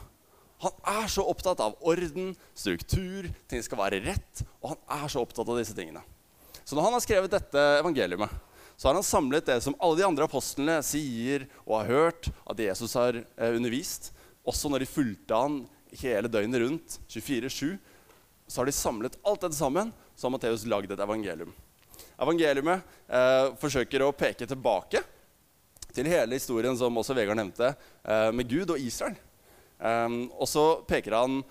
Han 0.61 0.77
er 0.93 1.09
så 1.13 1.25
opptatt 1.29 1.61
av 1.65 1.77
orden, 1.89 2.35
struktur, 2.57 3.29
ting 3.49 3.63
skal 3.65 3.81
være 3.81 4.01
rett. 4.05 4.43
Og 4.61 4.75
han 4.75 4.81
er 5.01 5.13
så 5.13 5.23
opptatt 5.25 5.49
av 5.49 5.57
disse 5.61 5.77
tingene. 5.77 6.03
Så 6.65 6.77
når 6.77 6.87
han 6.87 6.97
har 6.97 7.05
skrevet 7.05 7.33
dette 7.33 7.63
evangeliet, 7.81 8.21
så 8.81 8.89
har 8.89 8.95
han 8.95 9.05
samlet 9.05 9.45
det 9.45 9.59
som 9.61 9.75
alle 9.77 9.99
de 9.99 10.07
andre 10.07 10.25
apostlene 10.25 10.79
sier 10.81 11.43
og 11.67 11.83
har 11.83 11.91
hørt 11.91 12.31
at 12.49 12.63
Jesus 12.65 12.95
har 12.97 13.19
eh, 13.21 13.53
undervist. 13.53 14.07
Også 14.49 14.71
når 14.73 14.81
de 14.81 14.89
fulgte 14.89 15.37
han 15.37 15.59
hele 16.01 16.31
døgnet 16.33 16.63
rundt, 16.63 16.97
24-7. 17.13 17.75
Så 18.49 18.63
har 18.63 18.71
de 18.71 18.73
samlet 18.73 19.19
alt 19.21 19.45
dette 19.45 19.59
sammen, 19.59 19.91
så 20.17 20.27
har 20.27 20.33
Matteus 20.33 20.65
lagd 20.65 20.95
et 20.97 21.03
evangelium. 21.05 21.53
Evangeliumet 22.25 22.97
eh, 23.05 23.51
forsøker 23.61 24.07
å 24.07 24.15
peke 24.17 24.49
tilbake 24.49 25.05
til 25.93 26.09
hele 26.09 26.41
historien 26.41 26.81
som 26.81 26.97
også 26.97 27.19
Vegard 27.21 27.37
nevnte, 27.37 27.75
eh, 28.01 28.31
med 28.33 28.49
Gud 28.49 28.73
og 28.73 28.81
Israel. 28.81 29.21
Eh, 29.77 30.09
og 30.41 30.49
så 30.49 30.65
peker 30.89 31.21
han 31.21 31.43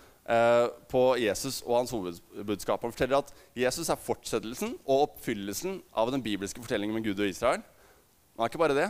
på 0.91 1.03
Jesus 1.17 1.63
og 1.65 1.79
hans 1.79 1.91
hovedbudskap. 1.95 2.83
Han 2.85 2.93
forteller 2.93 3.23
at 3.23 3.31
Jesus 3.57 3.89
er 3.89 3.97
fortsettelsen 3.97 4.75
og 4.83 5.07
oppfyllelsen 5.07 5.79
av 5.97 6.11
den 6.13 6.21
bibelske 6.21 6.61
fortellingen 6.61 6.93
med 6.93 7.07
Gud 7.07 7.23
og 7.23 7.31
Israel. 7.31 7.63
Men 8.35 8.45
er 8.45 8.51
ikke 8.51 8.61
bare 8.61 8.77
det. 8.77 8.89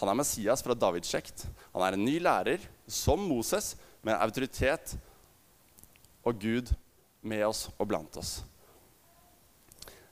Han 0.00 0.10
er 0.10 0.18
Messias 0.18 0.64
fra 0.64 0.76
Davids 0.76 1.08
sjekt. 1.08 1.46
Han 1.72 1.84
er 1.86 1.96
en 1.96 2.04
ny 2.04 2.18
lærer, 2.22 2.62
som 2.84 3.22
Moses, 3.24 3.74
med 4.04 4.18
autoritet 4.20 4.96
og 6.24 6.36
Gud 6.40 6.74
med 7.24 7.46
oss 7.46 7.68
og 7.78 7.88
blant 7.88 8.18
oss. 8.20 8.42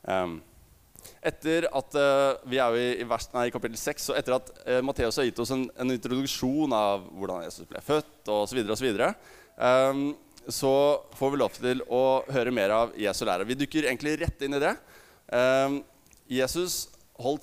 Um, 0.02 0.40
etter 1.22 1.68
at 1.70 1.96
uh, 1.98 2.40
Vi 2.50 2.58
er 2.58 2.74
jo 2.74 2.80
i, 2.82 2.88
i, 3.02 3.06
vers, 3.08 3.28
nei, 3.34 3.46
i 3.48 3.54
kapittel 3.54 3.78
6. 3.78 4.10
Og 4.10 4.18
etter 4.18 4.36
at 4.36 4.50
uh, 4.66 4.80
Matteus 4.84 5.20
har 5.20 5.28
gitt 5.28 5.38
oss 5.42 5.52
en, 5.54 5.68
en, 5.78 5.94
introduksjon 5.94 6.74
av 6.76 7.06
hvordan 7.14 7.46
Jesus 7.46 7.68
ble 7.70 7.82
født 7.84 8.30
osv., 8.32 8.62
videre, 8.82 9.12
um, 9.56 10.10
så 10.50 10.74
får 11.14 11.32
vi 11.32 11.38
lov 11.38 11.54
til 11.54 11.84
å 11.86 12.02
høre 12.34 12.54
mer 12.54 12.74
av 12.74 12.96
Jesu 12.98 13.22
lære. 13.28 13.46
Vi 13.46 13.58
dykker 13.60 13.86
egentlig 13.86 14.16
rett 14.24 14.42
inn 14.42 14.58
i 14.58 14.62
det. 14.62 14.74
Um, 15.30 15.78
Jesus 16.26 16.88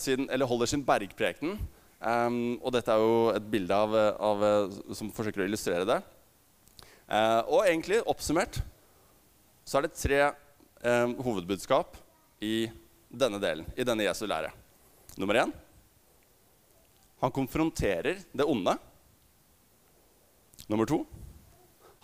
sin, 0.04 0.28
holder 0.28 0.68
sin 0.68 0.84
bergpreken. 0.84 1.56
Um, 2.00 2.60
og 2.60 2.74
dette 2.76 2.92
er 2.92 3.00
jo 3.00 3.32
et 3.32 3.48
bilde 3.52 3.76
av, 3.76 3.96
av, 3.96 4.44
som 4.96 5.12
forsøker 5.16 5.46
å 5.46 5.48
illustrere 5.48 5.88
det. 5.88 6.02
Uh, 7.08 7.42
og 7.48 7.64
egentlig 7.64 8.04
oppsummert 8.04 8.60
så 9.66 9.80
er 9.80 9.88
det 9.88 9.98
tre 9.98 10.20
um, 10.84 11.16
hovedbudskap 11.24 11.98
i 12.46 12.70
denne 13.10 13.42
delen, 13.42 13.66
i 13.75 13.86
denne 13.86 14.06
Jesu 14.06 14.25
lære. 14.30 14.54
Nummer 15.18 15.42
én 15.42 15.54
han 17.20 17.32
konfronterer 17.36 18.22
det 18.32 18.46
onde. 18.48 18.78
Nummer 20.72 20.88
to 20.88 21.01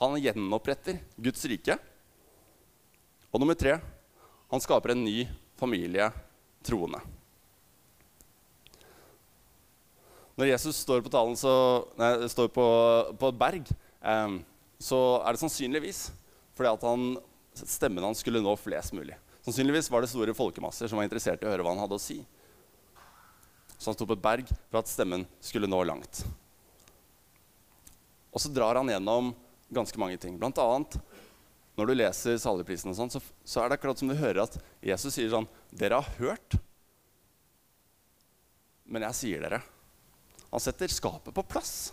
han 0.01 0.17
gjenoppretter 0.19 0.99
Guds 1.15 1.45
rike. 1.47 1.77
Og 3.31 3.39
nummer 3.39 3.55
tre 3.55 3.77
han 4.51 4.63
skaper 4.63 4.91
en 4.91 5.05
ny 5.05 5.23
familie 5.59 6.09
troende. 6.65 6.99
Når 10.35 10.49
Jesus 10.51 10.81
står 10.83 10.99
på, 10.99 11.11
talen, 11.13 11.37
så, 11.39 11.53
nei, 11.95 12.27
står 12.27 12.49
på, 12.51 12.65
på 13.15 13.29
et 13.31 13.37
berg, 13.39 13.69
eh, 14.03 14.33
så 14.83 14.99
er 15.23 15.31
det 15.31 15.41
sannsynligvis 15.45 16.09
fordi 16.55 16.71
at 16.71 16.83
han, 16.87 17.15
stemmen 17.55 18.03
hans 18.03 18.19
skulle 18.23 18.43
nå 18.43 18.51
flest 18.59 18.91
mulig. 18.95 19.15
Sannsynligvis 19.45 19.91
var 19.93 20.01
det 20.01 20.09
store 20.09 20.33
folkemasser 20.33 20.89
som 20.89 20.97
var 20.97 21.05
interessert 21.05 21.43
i 21.43 21.45
å 21.45 21.51
høre 21.51 21.65
hva 21.65 21.75
han 21.75 21.83
hadde 21.83 21.99
å 21.99 22.01
si. 22.01 22.17
Så 23.77 23.91
han 23.91 23.97
sto 23.97 24.07
på 24.09 24.15
et 24.17 24.23
berg 24.23 24.49
for 24.49 24.79
at 24.79 24.89
stemmen 24.89 25.27
skulle 25.43 25.69
nå 25.69 25.83
langt. 25.85 26.23
Og 28.33 28.41
så 28.41 28.49
drar 28.49 28.79
han 28.79 28.89
gjennom 28.89 29.29
ganske 29.69 29.99
mange 30.01 30.17
ting. 30.21 30.39
Blant 30.41 30.57
annet 30.59 30.97
når 31.75 31.91
du 31.91 31.93
leser 31.97 32.39
saligprisen, 32.39 32.89
og 32.89 32.97
sånn, 32.97 33.11
så, 33.11 33.21
så, 33.43 33.61
er 33.61 33.69
det 33.69 33.77
akkurat 33.77 33.99
som 33.99 34.09
du 34.09 34.15
hører 34.17 34.45
at 34.45 34.55
Jesus 34.83 35.13
sier 35.13 35.29
sånn 35.31 35.47
Dere 35.75 35.99
har 35.99 36.19
hørt, 36.21 36.55
men 38.87 39.03
jeg 39.09 39.17
sier 39.19 39.43
dere. 39.43 39.59
Han 40.51 40.63
setter 40.63 40.91
skapet 40.93 41.35
på 41.35 41.43
plass. 41.43 41.91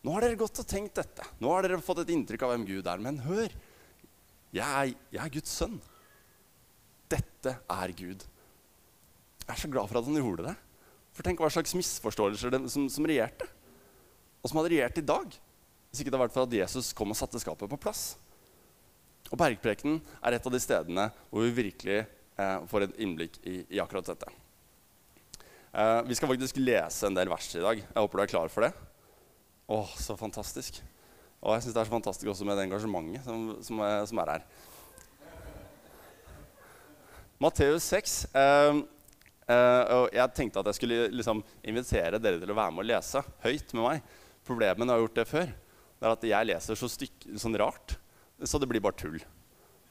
Nå 0.00 0.14
har 0.14 0.24
dere 0.24 0.38
gått 0.40 0.62
og 0.62 0.68
tenkt 0.68 0.96
dette. 0.96 1.26
Nå 1.42 1.50
har 1.52 1.66
dere 1.66 1.80
fått 1.84 2.02
et 2.06 2.12
inntrykk 2.14 2.46
av 2.46 2.54
hvem 2.54 2.66
Gud 2.68 2.88
er. 2.88 3.02
Men 3.04 3.18
hør, 3.26 3.52
jeg 4.54 4.64
er, 4.64 4.94
jeg 5.12 5.22
er 5.22 5.34
Guds 5.34 5.52
sønn. 5.60 5.76
Dette 7.10 7.56
er 7.58 7.94
Gud. 7.98 8.24
Jeg 9.44 9.52
er 9.54 9.60
så 9.60 9.70
glad 9.70 9.90
for 9.90 10.00
at 10.00 10.06
han 10.06 10.18
gjorde 10.20 10.46
det. 10.50 10.56
For 11.16 11.26
tenk 11.26 11.40
hva 11.42 11.50
slags 11.50 11.74
misforståelser 11.74 12.54
det, 12.54 12.60
som, 12.70 12.86
som 12.92 13.06
regjerte. 13.08 13.48
Og 14.40 14.50
som 14.50 14.60
hadde 14.60 14.72
regjert 14.74 15.00
i 15.00 15.06
dag. 15.06 15.38
Hvis 15.90 16.02
ikke 16.02 16.12
det 16.12 16.18
hadde 16.18 16.26
vært 16.28 16.36
for 16.36 16.46
at 16.46 16.58
Jesus 16.60 16.92
kom 16.96 17.10
og 17.12 17.18
satte 17.18 17.40
skapet 17.42 17.70
på 17.70 17.80
plass. 17.82 18.12
Og 19.30 19.38
Bergprekenen 19.38 19.98
er 20.22 20.36
et 20.36 20.46
av 20.46 20.54
de 20.54 20.62
stedene 20.62 21.08
hvor 21.30 21.44
vi 21.46 21.56
virkelig 21.56 21.98
eh, 22.00 22.62
får 22.70 22.86
et 22.86 23.02
innblikk 23.02 23.40
i, 23.42 23.60
i 23.74 23.82
akkurat 23.82 24.06
dette. 24.06 24.30
Eh, 25.70 25.98
vi 26.06 26.16
skal 26.18 26.30
faktisk 26.32 26.58
lese 26.62 27.06
en 27.06 27.18
del 27.18 27.30
vers 27.30 27.50
i 27.54 27.62
dag. 27.62 27.82
Jeg 27.82 27.98
håper 27.98 28.20
du 28.20 28.24
er 28.24 28.32
klar 28.32 28.54
for 28.54 28.66
det. 28.66 28.72
Å, 29.70 29.82
så 29.98 30.16
fantastisk. 30.18 30.80
Og 31.40 31.54
jeg 31.54 31.64
syns 31.64 31.76
det 31.76 31.82
er 31.82 31.88
så 31.88 31.94
fantastisk 31.94 32.32
også 32.32 32.46
med 32.48 32.58
det 32.58 32.66
engasjementet 32.68 33.24
som, 33.24 33.44
som, 33.64 33.82
er, 33.86 34.02
som 34.10 34.20
er, 34.22 34.34
her. 34.34 34.48
Matteus 37.40 37.86
6. 37.88 38.16
Eh, 38.36 38.78
uh, 39.50 39.84
og 39.96 40.14
jeg 40.14 40.36
tenkte 40.36 40.60
at 40.60 40.68
jeg 40.70 40.76
skulle 40.76 41.08
liksom, 41.14 41.42
invitere 41.64 42.20
dere 42.20 42.40
til 42.42 42.52
å 42.52 42.56
være 42.58 42.74
med 42.76 42.84
og 42.84 42.90
lese 42.90 43.22
høyt 43.44 43.72
med 43.76 43.86
meg. 43.86 44.16
Problemet 44.46 44.84
når 44.84 44.92
jeg 44.92 44.98
har 44.98 45.06
gjort 45.06 45.20
det 45.20 45.28
før, 45.30 45.52
det 46.00 46.08
er 46.08 46.16
at 46.16 46.26
jeg 46.30 46.48
leser 46.50 46.78
så 46.80 46.88
styk, 46.90 47.28
sånn 47.40 47.56
rart, 47.60 47.96
så 48.44 48.60
det 48.60 48.68
blir 48.68 48.82
bare 48.84 48.98
tull. 49.00 49.18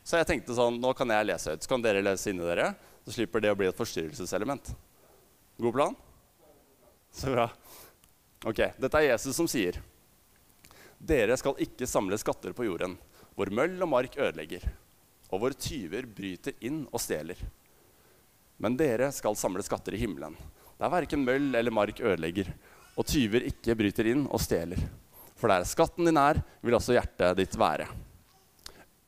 Så 0.06 0.18
jeg 0.18 0.30
tenkte 0.30 0.56
sånn, 0.58 0.80
nå 0.82 0.94
kan 0.98 1.10
jeg 1.14 1.28
lese 1.28 1.54
høyt, 1.54 1.66
så 1.66 1.72
kan 1.74 1.86
dere 1.86 2.06
lese 2.06 2.32
inni 2.32 2.46
dere. 2.46 2.72
Så 3.06 3.16
slipper 3.16 3.42
det 3.42 3.52
å 3.54 3.58
bli 3.58 3.70
et 3.70 3.78
forstyrrelseselement. 3.78 4.72
God 5.62 5.76
plan? 5.76 5.96
Så 7.14 7.32
bra. 7.34 7.48
Ok, 8.46 8.62
Dette 8.78 9.02
er 9.02 9.12
Jesus 9.12 9.38
som 9.38 9.50
sier. 9.50 9.80
Dere 11.00 11.38
skal 11.40 11.58
ikke 11.64 11.88
samle 11.90 12.18
skatter 12.20 12.54
på 12.54 12.68
jorden, 12.68 12.98
hvor 13.38 13.52
møll 13.56 13.78
og 13.82 13.92
mark 13.92 14.18
ødelegger, 14.20 14.66
og 15.30 15.42
hvor 15.42 15.56
tyver 15.56 16.08
bryter 16.10 16.58
inn 16.66 16.84
og 16.90 17.02
stjeler. 17.02 17.40
Men 18.60 18.76
dere 18.80 19.12
skal 19.16 19.38
samle 19.40 19.64
skatter 19.64 19.96
i 19.96 20.02
himmelen, 20.02 20.36
der 20.80 20.92
verken 20.92 21.24
møll 21.26 21.54
eller 21.56 21.74
mark 21.74 22.02
ødelegger, 22.02 22.50
og 23.00 23.08
tyver 23.08 23.46
ikke 23.48 23.78
bryter 23.80 24.10
inn 24.12 24.26
og 24.28 24.42
stjeler. 24.44 24.82
For 25.40 25.52
der 25.52 25.68
skatten 25.68 26.10
din 26.10 26.20
er, 26.20 26.42
vil 26.62 26.76
også 26.76 26.98
hjertet 26.98 27.38
ditt 27.40 27.56
være. 27.60 27.88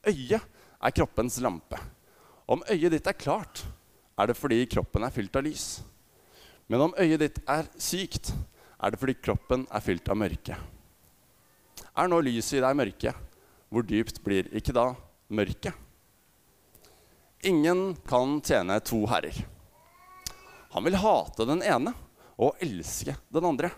Øyet 0.07 0.39
er 0.81 0.95
kroppens 0.95 1.41
lampe. 1.43 1.79
Om 2.47 2.63
øyet 2.71 2.95
ditt 2.95 3.07
er 3.07 3.17
klart, 3.17 3.65
er 4.17 4.31
det 4.31 4.37
fordi 4.37 4.63
kroppen 4.71 5.03
er 5.03 5.13
fylt 5.13 5.35
av 5.35 5.43
lys. 5.45 5.65
Men 6.71 6.87
om 6.87 6.95
øyet 6.99 7.19
ditt 7.19 7.41
er 7.49 7.67
sykt, 7.75 8.31
er 8.81 8.93
det 8.93 8.99
fordi 9.01 9.17
kroppen 9.19 9.67
er 9.67 9.83
fylt 9.83 10.07
av 10.09 10.17
mørke. 10.17 10.55
Er 11.91 12.07
nå 12.07 12.21
lyset 12.23 12.59
i 12.59 12.63
deg 12.63 12.77
mørke, 12.79 13.13
hvor 13.67 13.83
dypt 13.87 14.21
blir 14.23 14.47
ikke 14.55 14.75
da 14.75 14.91
mørket? 15.31 15.75
Ingen 17.43 17.95
kan 18.07 18.41
tjene 18.41 18.79
to 18.79 19.05
herrer. 19.09 19.45
Han 20.71 20.83
vil 20.83 20.95
hate 21.01 21.45
den 21.49 21.63
ene 21.65 21.93
og 22.37 22.59
elske 22.61 23.15
den 23.33 23.47
andre. 23.49 23.71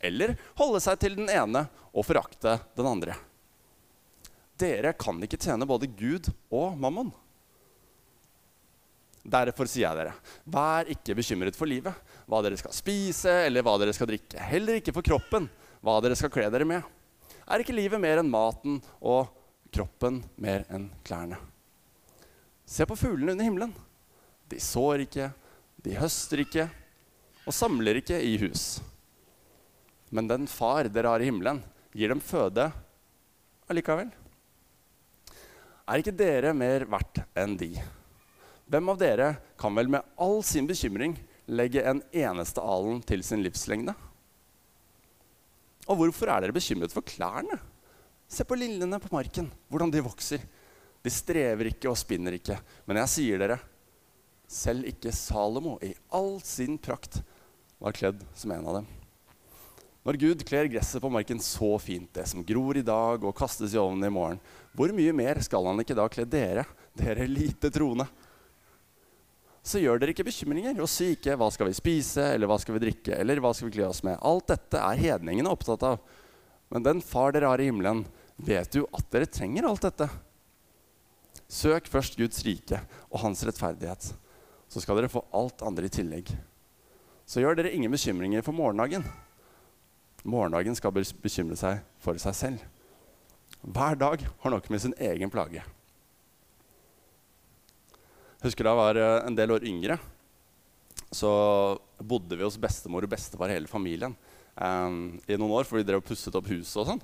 Eller 0.00 0.36
holde 0.58 0.80
seg 0.84 1.00
til 1.02 1.16
den 1.18 1.30
ene 1.32 1.64
og 1.90 2.06
forakte 2.06 2.58
den 2.78 2.88
andre. 2.88 3.16
Dere 4.56 4.94
kan 4.96 5.18
ikke 5.24 5.40
tjene 5.40 5.66
både 5.68 5.88
Gud 5.98 6.30
og 6.54 6.78
mammon. 6.80 7.10
Derfor 9.26 9.66
sier 9.66 9.88
jeg 9.88 9.98
dere, 9.98 10.14
vær 10.46 10.86
ikke 10.94 11.16
bekymret 11.18 11.58
for 11.58 11.66
livet, 11.66 11.90
hva 12.30 12.38
dere 12.46 12.58
skal 12.60 12.74
spise 12.76 13.32
eller 13.48 13.66
hva 13.66 13.74
dere 13.82 13.94
skal 13.96 14.06
drikke. 14.12 14.38
Heller 14.38 14.78
ikke 14.78 14.94
for 14.94 15.02
kroppen, 15.04 15.50
hva 15.82 15.98
dere 16.04 16.14
skal 16.14 16.30
kle 16.30 16.46
dere 16.54 16.68
med. 16.68 16.86
Er 17.50 17.62
ikke 17.62 17.74
livet 17.74 17.98
mer 18.02 18.22
enn 18.22 18.30
maten 18.30 18.78
og 19.02 19.26
kroppen 19.74 20.22
mer 20.38 20.62
enn 20.70 20.86
klærne? 21.02 21.42
Se 22.66 22.86
på 22.86 22.96
fuglene 22.98 23.32
under 23.36 23.46
himmelen. 23.46 23.74
De 24.50 24.58
sår 24.62 25.06
ikke, 25.06 25.30
de 25.82 25.94
høster 25.98 26.42
ikke 26.42 26.66
og 27.46 27.54
samler 27.54 28.00
ikke 28.00 28.18
i 28.18 28.34
hus. 28.42 28.80
Men 30.10 30.28
den 30.30 30.46
far 30.50 30.90
dere 30.90 31.12
har 31.14 31.22
i 31.22 31.28
himmelen, 31.30 31.62
gir 31.94 32.10
dem 32.10 32.22
føde 32.22 32.68
allikevel. 33.70 34.10
Er 35.86 36.02
ikke 36.02 36.14
dere 36.18 36.50
mer 36.54 36.84
verdt 36.90 37.22
enn 37.38 37.54
de? 37.58 37.70
Hvem 38.66 38.90
av 38.90 38.98
dere 38.98 39.28
kan 39.58 39.74
vel 39.78 39.90
med 39.94 40.06
all 40.18 40.40
sin 40.46 40.66
bekymring 40.66 41.14
legge 41.46 41.84
en 41.86 42.02
eneste 42.10 42.62
alen 42.62 42.98
til 43.06 43.22
sin 43.22 43.44
livslengde? 43.46 43.94
Og 45.86 46.00
hvorfor 46.00 46.32
er 46.32 46.42
dere 46.42 46.56
bekymret 46.56 46.90
for 46.90 47.06
klærne? 47.06 47.60
Se 48.26 48.42
på 48.42 48.58
lillene 48.58 48.98
på 48.98 49.12
marken, 49.14 49.46
hvordan 49.70 49.92
de 49.94 50.02
vokser. 50.02 50.42
De 51.06 51.12
strever 51.14 51.70
ikke 51.70 51.92
og 51.92 51.98
spinner 52.00 52.34
ikke. 52.34 52.58
Men 52.88 52.98
jeg 53.04 53.12
sier 53.12 53.42
dere, 53.42 53.60
selv 54.50 54.86
ikke 54.90 55.14
Salomo 55.14 55.76
i 55.82 55.92
all 56.14 56.36
sin 56.42 56.74
prakt 56.82 57.20
var 57.82 57.94
kledd 57.94 58.22
som 58.34 58.50
en 58.54 58.66
av 58.66 58.80
dem. 58.80 58.90
Når 60.06 60.18
Gud 60.22 60.44
kler 60.46 60.68
gresset 60.70 61.02
på 61.02 61.10
marken 61.10 61.38
så 61.42 61.72
fint, 61.82 62.10
det 62.14 62.26
som 62.30 62.44
gror 62.46 62.78
i 62.78 62.84
dag 62.86 63.24
og 63.26 63.34
kastes 63.38 63.74
i 63.74 63.80
ovnen 63.80 64.06
i 64.06 64.12
morgen, 64.14 64.38
hvor 64.74 64.92
mye 64.94 65.14
mer 65.14 65.40
skal 65.42 65.66
han 65.66 65.82
ikke 65.82 65.96
da 65.98 66.06
kle 66.10 66.26
dere, 66.30 66.66
dere 66.98 67.26
lite 67.30 67.70
troende? 67.74 68.06
så 69.66 69.80
gjør 69.82 69.98
dere 69.98 70.14
ikke 70.14 70.28
bekymringer. 70.28 70.78
Og 70.78 70.90
si 70.90 71.12
ikke 71.16 71.34
'hva 71.36 71.50
skal 71.50 71.66
vi 71.66 71.74
spise', 71.74 72.34
eller 72.34 72.46
'hva 72.46 72.60
skal 72.60 72.78
vi 72.78 72.84
drikke', 72.86 73.18
eller 73.18 73.40
'hva 73.40 73.54
skal 73.54 73.68
vi 73.68 73.78
kle 73.78 73.88
oss 73.88 74.02
med'. 74.02 74.18
Alt 74.22 74.46
dette 74.46 74.78
er 74.78 74.96
hedningene 74.96 75.50
opptatt 75.50 75.82
av. 75.82 75.98
Men 76.70 76.82
den 76.82 77.00
far 77.00 77.32
dere 77.32 77.50
har 77.50 77.58
i 77.58 77.66
himmelen, 77.66 78.06
vet 78.38 78.74
jo 78.74 78.86
at 78.94 79.10
dere 79.10 79.26
trenger 79.26 79.66
alt 79.66 79.82
dette. 79.82 80.08
Søk 81.48 81.86
først 81.90 82.18
Guds 82.18 82.42
rike 82.46 82.80
og 83.10 83.20
hans 83.22 83.44
rettferdighet, 83.46 84.10
så 84.66 84.82
skal 84.82 84.98
dere 84.98 85.12
få 85.12 85.22
alt 85.36 85.62
andre 85.66 85.86
i 85.86 85.92
tillegg. 85.92 86.32
Så 87.26 87.42
gjør 87.42 87.58
dere 87.58 87.74
ingen 87.74 87.92
bekymringer 87.92 88.42
for 88.46 88.54
morgendagen. 88.54 89.06
Morgendagen 90.26 90.74
skal 90.78 90.94
bekymre 90.94 91.58
seg 91.58 91.82
for 92.02 92.18
seg 92.22 92.34
selv. 92.38 92.66
Hver 93.62 93.98
dag 93.98 94.26
har 94.42 94.54
nok 94.54 94.70
med 94.70 94.82
sin 94.82 94.94
egen 94.98 95.30
plage 95.30 95.62
husker 98.46 98.66
da 98.66 98.72
jeg 98.72 98.82
var 98.82 99.00
eh, 99.00 99.18
en 99.26 99.36
del 99.36 99.54
år 99.54 99.66
yngre, 99.66 99.98
så 101.14 101.30
bodde 102.02 102.36
vi 102.36 102.44
hos 102.44 102.58
bestemor 102.60 103.06
og 103.06 103.12
bestefar 103.12 103.52
hele 103.52 103.70
familien 103.70 104.14
um, 104.58 105.16
i 105.24 105.36
noen 105.38 105.54
år, 105.60 105.68
for 105.68 105.78
vi 105.78 105.86
drev 105.86 106.02
og 106.02 106.08
pusset 106.08 106.34
opp 106.36 106.48
huset 106.50 106.80
og 106.82 106.90
sånn. 106.90 107.02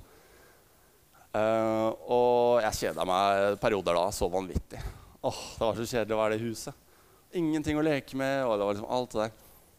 Uh, 1.32 1.88
og 2.12 2.60
jeg 2.66 2.78
kjeda 2.82 3.06
meg 3.08 3.56
perioder 3.62 3.96
da 3.96 4.08
så 4.12 4.28
vanvittig. 4.32 4.80
Åh, 5.24 5.40
Det 5.56 5.64
var 5.64 5.78
så 5.78 5.86
kjedelig 5.88 6.16
å 6.16 6.20
være 6.20 6.36
i 6.36 6.42
huset. 6.42 6.76
Ingenting 7.32 7.78
å 7.80 7.84
leke 7.86 8.18
med. 8.20 8.44
og 8.44 8.58
det 8.58 8.66
var 8.66 8.76
liksom 8.76 8.92
alt 8.92 9.14
det 9.14 9.22
der. 9.22 9.32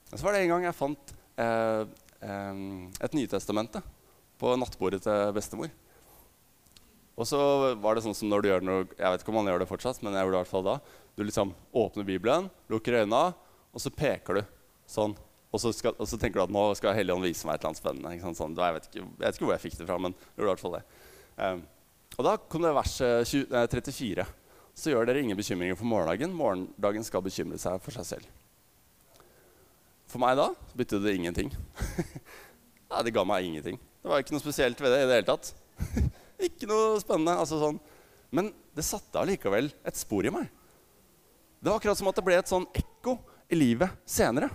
Men 0.09 0.19
så 0.19 0.25
var 0.25 0.33
det 0.33 0.41
en 0.43 0.53
gang 0.53 0.65
jeg 0.65 0.77
fant 0.77 1.13
uh, 1.41 1.83
um, 2.21 2.89
et 3.01 3.17
Nytestamente 3.17 3.83
på 4.41 4.55
nattbordet 4.57 5.03
til 5.05 5.33
bestemor. 5.35 5.69
Og 7.13 7.29
så 7.29 7.39
var 7.77 7.93
det 7.93 8.03
sånn 8.07 8.17
som 8.17 8.31
når 8.31 8.41
du 8.41 8.47
gjør 8.49 8.63
noe 8.65 8.85
Jeg 8.97 9.05
vet 9.13 9.21
ikke 9.21 9.29
om 9.29 9.37
man 9.37 9.51
gjør 9.51 9.61
det 9.61 9.69
fortsatt, 9.69 10.01
men 10.01 10.15
jeg 10.17 10.25
gjorde 10.25 10.33
det 10.33 10.39
i 10.39 10.43
hvert 10.43 10.53
fall 10.55 10.65
da. 10.65 10.77
Du 11.13 11.21
liksom 11.21 11.53
åpner 11.77 12.07
Bibelen, 12.07 12.49
lukker 12.73 13.03
øynene, 13.03 13.35
og 13.69 13.83
så 13.83 13.93
peker 13.93 14.39
du 14.39 14.41
sånn. 14.89 15.13
Og 15.53 15.61
så, 15.61 15.69
skal, 15.69 15.93
og 16.01 16.09
så 16.09 16.17
tenker 16.17 16.39
du 16.39 16.45
at 16.47 16.53
nå 16.53 16.63
skal 16.73 16.95
Helligånd 16.97 17.27
vise 17.27 17.45
meg 17.45 17.59
et 17.59 17.61
eller 17.61 17.69
annet 17.69 17.81
spennende. 17.83 18.33
Sånn, 18.33 18.55
jeg, 18.57 18.73
vet 18.73 18.87
ikke, 18.89 19.03
jeg, 19.03 19.09
vet 19.21 19.35
ikke, 19.37 19.45
hvor 19.45 19.53
jeg 19.53 19.63
fikk 19.67 19.75
det 19.77 19.85
fra, 19.85 19.99
men 20.01 20.15
jeg 20.17 20.41
gjorde 20.41 20.47
i 20.47 20.53
hvert 20.55 20.63
fall 20.63 20.77
det. 20.79 20.83
Um, 21.37 21.63
og 22.17 22.27
da 22.27 22.35
kom 22.37 22.61
det 22.61 22.73
vers 22.75 22.95
20, 23.01 23.47
34. 23.49 24.25
så 24.77 24.91
gjør 24.93 25.07
dere 25.09 25.21
ingen 25.23 25.37
bekymringer 25.37 25.77
for 25.77 25.89
morgendagen. 25.89 26.33
Morgendagen 26.37 27.05
skal 27.05 27.23
bekymre 27.25 27.57
seg 27.61 27.81
for 27.81 27.95
seg 27.95 28.05
selv. 28.09 28.29
For 30.09 30.21
meg 30.21 30.37
da 30.37 30.51
betydde 30.77 31.07
det 31.07 31.15
ingenting. 31.17 31.49
Nei, 32.93 33.01
det 33.05 33.13
ga 33.15 33.23
meg 33.25 33.47
ingenting. 33.47 33.79
Det 34.03 34.11
var 34.11 34.21
ikke 34.21 34.35
noe 34.35 34.43
spesielt 34.43 34.81
ved 34.83 34.93
det 34.93 35.01
i 35.01 35.07
det 35.09 35.17
hele 35.17 35.29
tatt. 35.31 35.53
ikke 36.49 36.69
noe 36.69 36.99
spennende. 37.01 37.33
altså 37.39 37.57
sånn. 37.61 37.79
Men 38.33 38.51
det 38.77 38.85
satte 38.85 39.21
allikevel 39.21 39.71
et 39.85 39.97
spor 39.97 40.25
i 40.25 40.33
meg. 40.33 40.49
Det 41.63 41.71
var 41.71 41.79
akkurat 41.79 41.97
som 41.97 42.09
at 42.11 42.17
det 42.19 42.25
ble 42.27 42.37
et 42.37 42.49
sånn 42.51 42.65
ekko 42.77 43.17
i 43.49 43.57
livet 43.57 43.93
senere. 44.09 44.49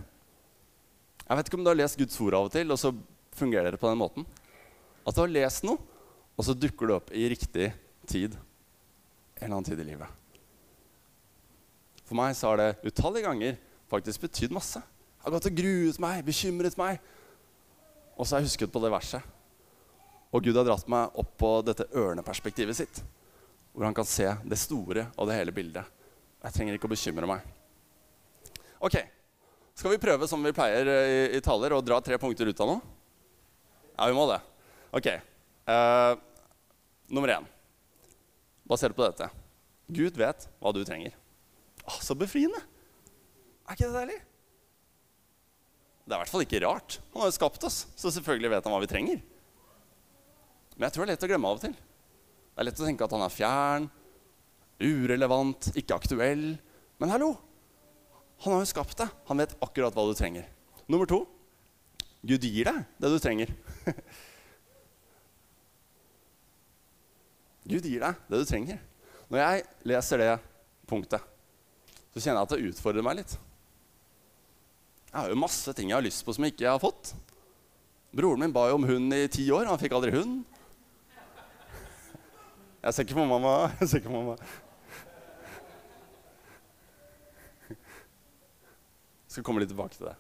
Jeg 1.25 1.39
vet 1.39 1.51
ikke 1.51 1.59
om 1.59 1.65
du 1.67 1.71
har 1.73 1.79
lest 1.79 1.99
Guds 1.99 2.19
ord 2.25 2.37
av 2.39 2.49
og 2.49 2.55
til, 2.55 2.71
og 2.71 2.79
så 2.81 2.93
fungerer 3.39 3.75
det 3.75 3.81
på 3.81 3.89
den 3.91 4.01
måten. 4.01 4.27
At 5.07 5.17
du 5.17 5.23
har 5.25 5.33
lest 5.33 5.67
noe, 5.67 5.81
og 6.39 6.47
så 6.47 6.55
dukker 6.55 6.89
det 6.89 6.97
opp 6.97 7.11
i 7.11 7.27
riktig 7.33 7.73
tid. 8.07 8.37
En 9.39 9.45
eller 9.45 9.57
annen 9.59 9.67
tid 9.67 9.83
i 9.83 9.89
livet. 9.91 10.07
For 12.07 12.17
meg 12.17 12.37
så 12.39 12.53
har 12.53 12.61
det 12.63 12.89
utallige 12.89 13.27
ganger 13.27 13.59
faktisk 13.91 14.25
betydd 14.25 14.55
masse. 14.55 14.81
Jeg 14.81 15.27
har 15.27 15.35
gått 15.35 15.51
og 15.51 15.59
gruet 15.59 15.99
meg, 16.01 16.23
bekymret 16.25 16.79
meg. 16.79 17.03
Og 18.17 18.25
så 18.25 18.37
har 18.37 18.43
jeg 18.43 18.53
husket 18.53 18.73
på 18.73 18.81
det 18.83 18.93
verset. 18.95 19.35
Og 20.33 20.45
Gud 20.45 20.57
har 20.57 20.67
dratt 20.69 20.89
meg 20.91 21.15
opp 21.19 21.35
på 21.41 21.51
dette 21.67 21.89
ørneperspektivet 21.97 22.79
sitt. 22.79 23.01
Hvor 23.75 23.87
han 23.89 23.97
kan 23.97 24.09
se 24.09 24.31
det 24.47 24.59
store 24.61 25.09
og 25.17 25.29
det 25.29 25.39
hele 25.39 25.55
bildet. 25.55 25.87
Jeg 26.45 26.55
trenger 26.55 26.79
ikke 26.79 26.89
å 26.89 26.95
bekymre 26.95 27.29
meg. 27.29 27.43
Ok, 28.79 28.99
Skal 29.79 29.93
vi 29.93 30.01
prøve 30.03 30.27
som 30.27 30.43
vi 30.43 30.51
pleier 30.51 30.89
i, 30.91 31.19
i 31.39 31.41
taler, 31.43 31.71
og 31.77 31.85
dra 31.87 32.01
tre 32.03 32.17
punkter 32.19 32.49
ut 32.51 32.63
av 32.65 32.67
noe? 32.67 32.81
Ja, 33.95 34.09
vi 34.11 34.17
må 34.17 34.25
det. 34.27 34.39
Ok. 34.91 35.07
Uh, 35.71 36.19
nummer 37.13 37.33
én. 37.33 37.47
Basert 38.69 38.97
på 38.97 39.07
dette. 39.07 39.31
Gud 39.89 40.19
vet 40.21 40.49
hva 40.61 40.73
du 40.77 40.83
trenger. 40.85 41.15
Å, 41.89 41.97
så 42.05 42.17
befriende! 42.19 42.61
Er 43.69 43.77
ikke 43.77 43.89
det 43.89 43.97
deilig? 43.97 44.19
Det 46.05 46.15
er 46.15 46.17
i 46.17 46.23
hvert 46.23 46.33
fall 46.33 46.45
ikke 46.45 46.63
rart. 46.65 46.99
Han 47.13 47.23
har 47.23 47.31
jo 47.31 47.37
skapt 47.37 47.65
oss, 47.69 47.83
så 47.97 48.13
selvfølgelig 48.13 48.53
vet 48.55 48.69
han 48.69 48.75
hva 48.75 48.81
vi 48.85 48.91
trenger. 48.91 49.21
Men 50.77 50.87
jeg 50.87 50.95
tror 50.95 51.05
det 51.05 51.09
er 51.09 51.17
lett 51.17 51.27
å 51.27 51.31
glemme 51.33 51.51
av 51.51 51.59
og 51.59 51.65
til. 51.65 51.75
Det 51.75 52.63
er 52.63 52.69
lett 52.69 52.81
å 52.81 52.87
tenke 52.89 53.09
at 53.09 53.15
han 53.17 53.25
er 53.25 53.35
fjern, 53.35 53.89
urelevant, 54.81 55.71
ikke 55.77 55.99
aktuell. 55.99 56.47
Men 57.01 57.13
hallo! 57.13 57.33
Han 58.45 58.55
har 58.55 58.63
jo 58.63 58.71
skapt 58.71 59.01
deg. 59.01 59.13
Han 59.29 59.43
vet 59.43 59.57
akkurat 59.65 59.97
hva 59.97 60.07
du 60.09 60.15
trenger. 60.17 60.47
Nummer 60.89 61.09
to 61.11 61.25
Gud 62.27 62.43
gir 62.43 62.67
deg 62.67 62.79
det 62.99 63.11
du 63.13 63.19
trenger. 63.23 63.53
Gud 67.69 67.85
gir 67.85 68.01
deg 68.01 68.21
det 68.31 68.41
du 68.41 68.47
trenger. 68.49 68.81
Når 69.29 69.43
jeg 69.43 69.65
leser 69.91 70.23
det 70.23 70.35
punktet, 70.89 71.25
så 72.15 72.23
kjenner 72.23 72.41
jeg 72.41 72.47
at 72.47 72.55
det 72.55 72.71
utfordrer 72.71 73.05
meg 73.05 73.19
litt. 73.21 73.35
Jeg 75.09 75.19
har 75.19 75.33
jo 75.33 75.41
masse 75.41 75.73
ting 75.77 75.91
jeg 75.91 75.99
har 75.99 76.05
lyst 76.05 76.25
på 76.25 76.33
som 76.37 76.45
jeg 76.45 76.55
ikke 76.55 76.71
har 76.73 76.81
fått. 76.81 77.13
Broren 78.17 78.41
min 78.41 78.55
ba 78.55 78.67
jo 78.71 78.79
om 78.79 78.87
hund 78.89 79.13
i 79.13 79.27
ti 79.33 79.45
år. 79.53 79.69
Han 79.69 79.81
fikk 79.81 79.97
aldri 79.97 80.15
hund. 80.17 80.41
Jeg 82.79 82.95
ser 82.95 83.05
ikke 83.05 83.19
på 83.19 83.27
mamma. 83.29 83.53
Jeg 83.81 83.91
ser 83.91 84.01
ikke 84.01 84.13
på 84.13 84.21
mamma. 84.21 84.37
Jeg 89.29 89.35
skal 89.35 89.45
komme 89.45 89.61
litt 89.61 89.73
tilbake 89.73 89.99
til 89.99 90.09
det. 90.09 90.15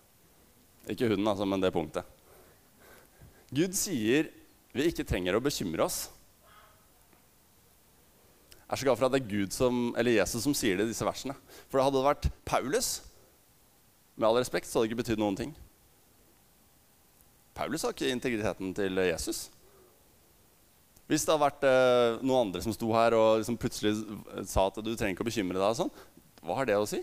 Ikke 0.93 1.09
hunden, 1.09 1.29
altså, 1.31 1.47
men 1.49 1.63
det 1.63 1.73
punktet. 1.73 2.05
Gud 3.55 3.73
sier 3.79 4.29
vi 4.77 4.91
ikke 4.91 5.07
trenger 5.09 5.39
å 5.39 5.41
bekymre 5.43 5.87
oss. 5.87 6.11
Jeg 8.69 8.75
er 8.77 8.81
så 8.83 8.85
glad 8.85 8.99
for 9.01 9.09
at 9.09 9.15
det 9.15 9.23
er 9.23 9.31
Gud 9.31 9.55
som, 9.57 9.77
eller 9.97 10.19
Jesus 10.19 10.43
som 10.45 10.53
sier 10.53 10.77
det 10.77 10.85
i 10.85 10.91
disse 10.91 11.07
versene. 11.07 11.33
For 11.73 11.81
hadde 11.81 11.97
det 11.97 12.05
vært 12.05 12.27
Paulus, 12.45 12.99
med 14.19 14.29
all 14.29 14.37
respekt, 14.37 14.69
så 14.69 14.77
hadde 14.77 14.91
det 14.91 14.93
ikke 14.93 15.05
betydd 15.07 15.23
noen 15.23 15.39
ting. 15.39 15.55
Paulus 17.57 17.87
har 17.87 17.95
ikke 17.95 18.11
integriteten 18.13 18.75
til 18.77 19.01
Jesus. 19.09 19.47
Hvis 21.09 21.25
det 21.25 21.33
hadde 21.33 21.47
vært 21.47 21.65
eh, 21.65 22.19
noen 22.21 22.51
andre 22.51 22.61
som 22.61 22.77
sto 22.77 22.91
her 22.93 23.17
og 23.17 23.41
liksom 23.41 23.57
plutselig 23.57 23.95
sa 24.53 24.67
at 24.69 24.83
du 24.85 24.93
trenger 24.93 25.17
ikke 25.17 25.25
å 25.25 25.31
bekymre 25.31 25.57
deg, 25.57 25.65
og 25.65 25.79
sånn, 25.79 25.95
hva 26.45 26.61
har 26.61 26.69
det 26.69 26.77
å 26.77 26.85
si? 26.91 27.01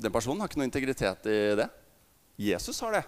Den 0.00 0.14
personen 0.14 0.40
har 0.40 0.48
ikke 0.48 0.62
noe 0.62 0.70
integritet 0.70 1.28
i 1.28 1.38
det. 1.60 1.68
Jesus 2.40 2.80
har 2.80 2.96
det. 2.96 3.04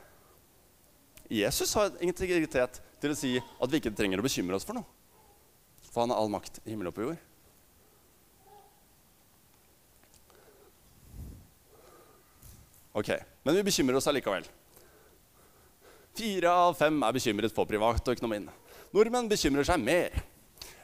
Jesus 1.32 1.72
har 1.80 1.96
integritet 2.04 2.82
til 3.00 3.14
å 3.14 3.16
si 3.16 3.38
at 3.40 3.72
vi 3.72 3.80
ikke 3.80 3.96
trenger 3.96 4.20
å 4.20 4.28
bekymre 4.28 4.60
oss 4.60 4.68
for 4.68 4.76
noe. 4.76 4.84
For 5.88 6.04
han 6.04 6.12
har 6.12 6.20
all 6.20 6.32
makt 6.32 6.60
i 6.66 6.74
himmel 6.74 6.92
og 6.92 6.98
på 6.98 7.08
jord. 7.08 7.31
Ok, 12.92 13.08
Men 13.42 13.56
vi 13.56 13.62
bekymrer 13.64 13.96
oss 13.96 14.06
allikevel. 14.06 14.44
Fire 16.12 16.50
av 16.50 16.74
fem 16.76 16.98
er 17.02 17.14
bekymret 17.16 17.54
for 17.56 17.68
privatøkonomien. 17.68 18.50
Nordmenn 18.92 19.30
bekymrer 19.30 19.64
seg 19.64 19.80
mer. 19.80 20.18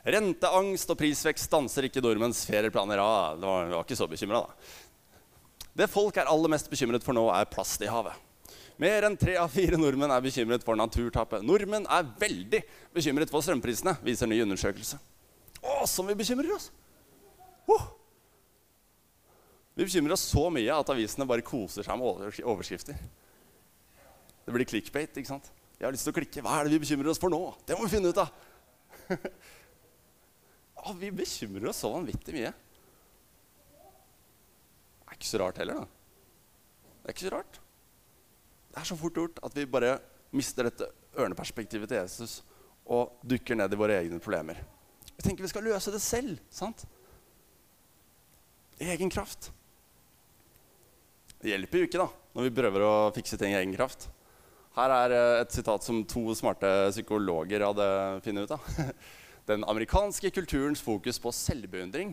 Renteangst 0.09 0.89
og 0.89 0.97
prisvekst 0.97 1.51
stanser 1.51 1.85
ikke 1.85 2.01
nordmenns 2.01 2.47
ferieplaner. 2.49 3.03
Ah, 3.03 3.35
det 3.37 3.45
var, 3.45 3.69
var 3.75 3.85
ikke 3.85 3.99
så 3.99 4.09
bekymra, 4.09 4.41
da. 4.47 5.67
Det 5.79 5.91
folk 5.93 6.17
er 6.17 6.31
aller 6.33 6.51
mest 6.51 6.71
bekymret 6.73 7.05
for 7.05 7.15
nå, 7.15 7.27
er 7.29 7.51
plast 7.53 7.85
i 7.85 7.91
havet. 7.93 8.17
Mer 8.81 9.05
enn 9.05 9.19
tre 9.19 9.35
av 9.37 9.51
fire 9.53 9.77
nordmenn 9.77 10.15
er 10.15 10.25
bekymret 10.25 10.65
for 10.65 10.79
naturtapet. 10.79 11.45
Nordmenn 11.45 11.87
er 11.93 12.09
veldig 12.19 12.63
bekymret 12.95 13.31
for 13.31 13.45
strømprisene, 13.45 13.99
viser 14.07 14.31
ny 14.31 14.41
undersøkelse. 14.47 14.97
Å, 15.61 15.83
som 15.91 16.09
vi 16.09 16.17
bekymrer 16.17 16.55
oss! 16.57 16.71
Oh. 17.69 17.98
Vi 19.79 19.85
bekymrer 19.87 20.17
oss 20.17 20.25
så 20.27 20.49
mye 20.51 20.75
at 20.75 20.89
avisene 20.91 21.23
bare 21.31 21.45
koser 21.47 21.87
seg 21.87 22.01
med 22.01 22.41
overskrifter. 22.43 22.99
Det 24.43 24.55
blir 24.55 24.67
clickbait. 24.67 25.13
ikke 25.15 25.31
sant? 25.31 25.53
Jeg 25.79 25.87
har 25.87 25.93
lyst 25.95 26.03
til 26.09 26.11
å 26.11 26.17
klikke. 26.17 26.43
Hva 26.43 26.57
er 26.59 26.67
det 26.67 26.73
vi 26.73 26.81
bekymrer 26.83 27.13
oss 27.13 27.21
for 27.23 27.31
nå? 27.31 27.39
Det 27.63 27.77
må 27.79 27.85
vi 27.87 27.93
finne 27.93 28.11
ut 28.11 28.19
av! 28.19 28.33
ja, 30.81 30.95
vi 30.99 31.13
bekymrer 31.15 31.69
oss 31.71 31.79
så 31.85 31.93
vanvittig 31.93 32.35
mye. 32.35 32.51
Det 34.99 35.13
er 35.13 35.15
ikke 35.15 35.29
så 35.31 35.41
rart 35.45 35.61
heller, 35.63 35.85
da. 35.85 35.87
Det 36.89 37.07
er 37.07 37.15
ikke 37.15 37.27
så 37.29 37.33
rart. 37.37 37.61
Det 38.73 38.81
er 38.83 38.89
så 38.89 38.97
fort 38.99 39.21
gjort 39.21 39.39
at 39.47 39.59
vi 39.61 39.67
bare 39.77 39.93
mister 40.35 40.67
dette 40.67 40.89
ørneperspektivet 41.19 41.87
til 41.93 42.01
Jesus 42.01 42.41
og 42.83 43.15
dukker 43.23 43.55
ned 43.61 43.71
i 43.71 43.79
våre 43.79 44.01
egne 44.01 44.19
problemer. 44.19 44.59
Vi 45.13 45.23
tenker 45.23 45.47
vi 45.47 45.53
skal 45.55 45.69
løse 45.71 45.95
det 45.95 46.03
selv. 46.03 46.43
sant? 46.51 46.83
I 48.83 48.91
egen 48.97 49.15
kraft. 49.15 49.53
Det 51.39 51.53
hjelper 51.53 51.83
jo 51.83 51.87
ikke 51.87 52.01
da, 52.01 52.09
når 52.35 52.49
vi 52.49 52.55
prøver 52.57 52.83
å 52.83 52.95
fikse 53.15 53.39
ting 53.39 53.55
i 53.55 53.59
egen 53.61 53.75
kraft. 53.77 54.09
Her 54.79 54.95
er 54.95 55.15
eh, 55.15 55.41
et 55.45 55.55
sitat 55.55 55.87
som 55.87 56.03
to 56.07 56.25
smarte 56.39 56.69
psykologer 56.93 57.65
hadde 57.67 57.89
funnet 58.25 58.49
ut 58.49 58.57
av. 58.57 58.67
Den 59.49 59.65
amerikanske 59.65 60.31
kulturens 60.35 60.83
fokus 60.85 61.21
på 61.23 61.33
selvbeundring 61.33 62.13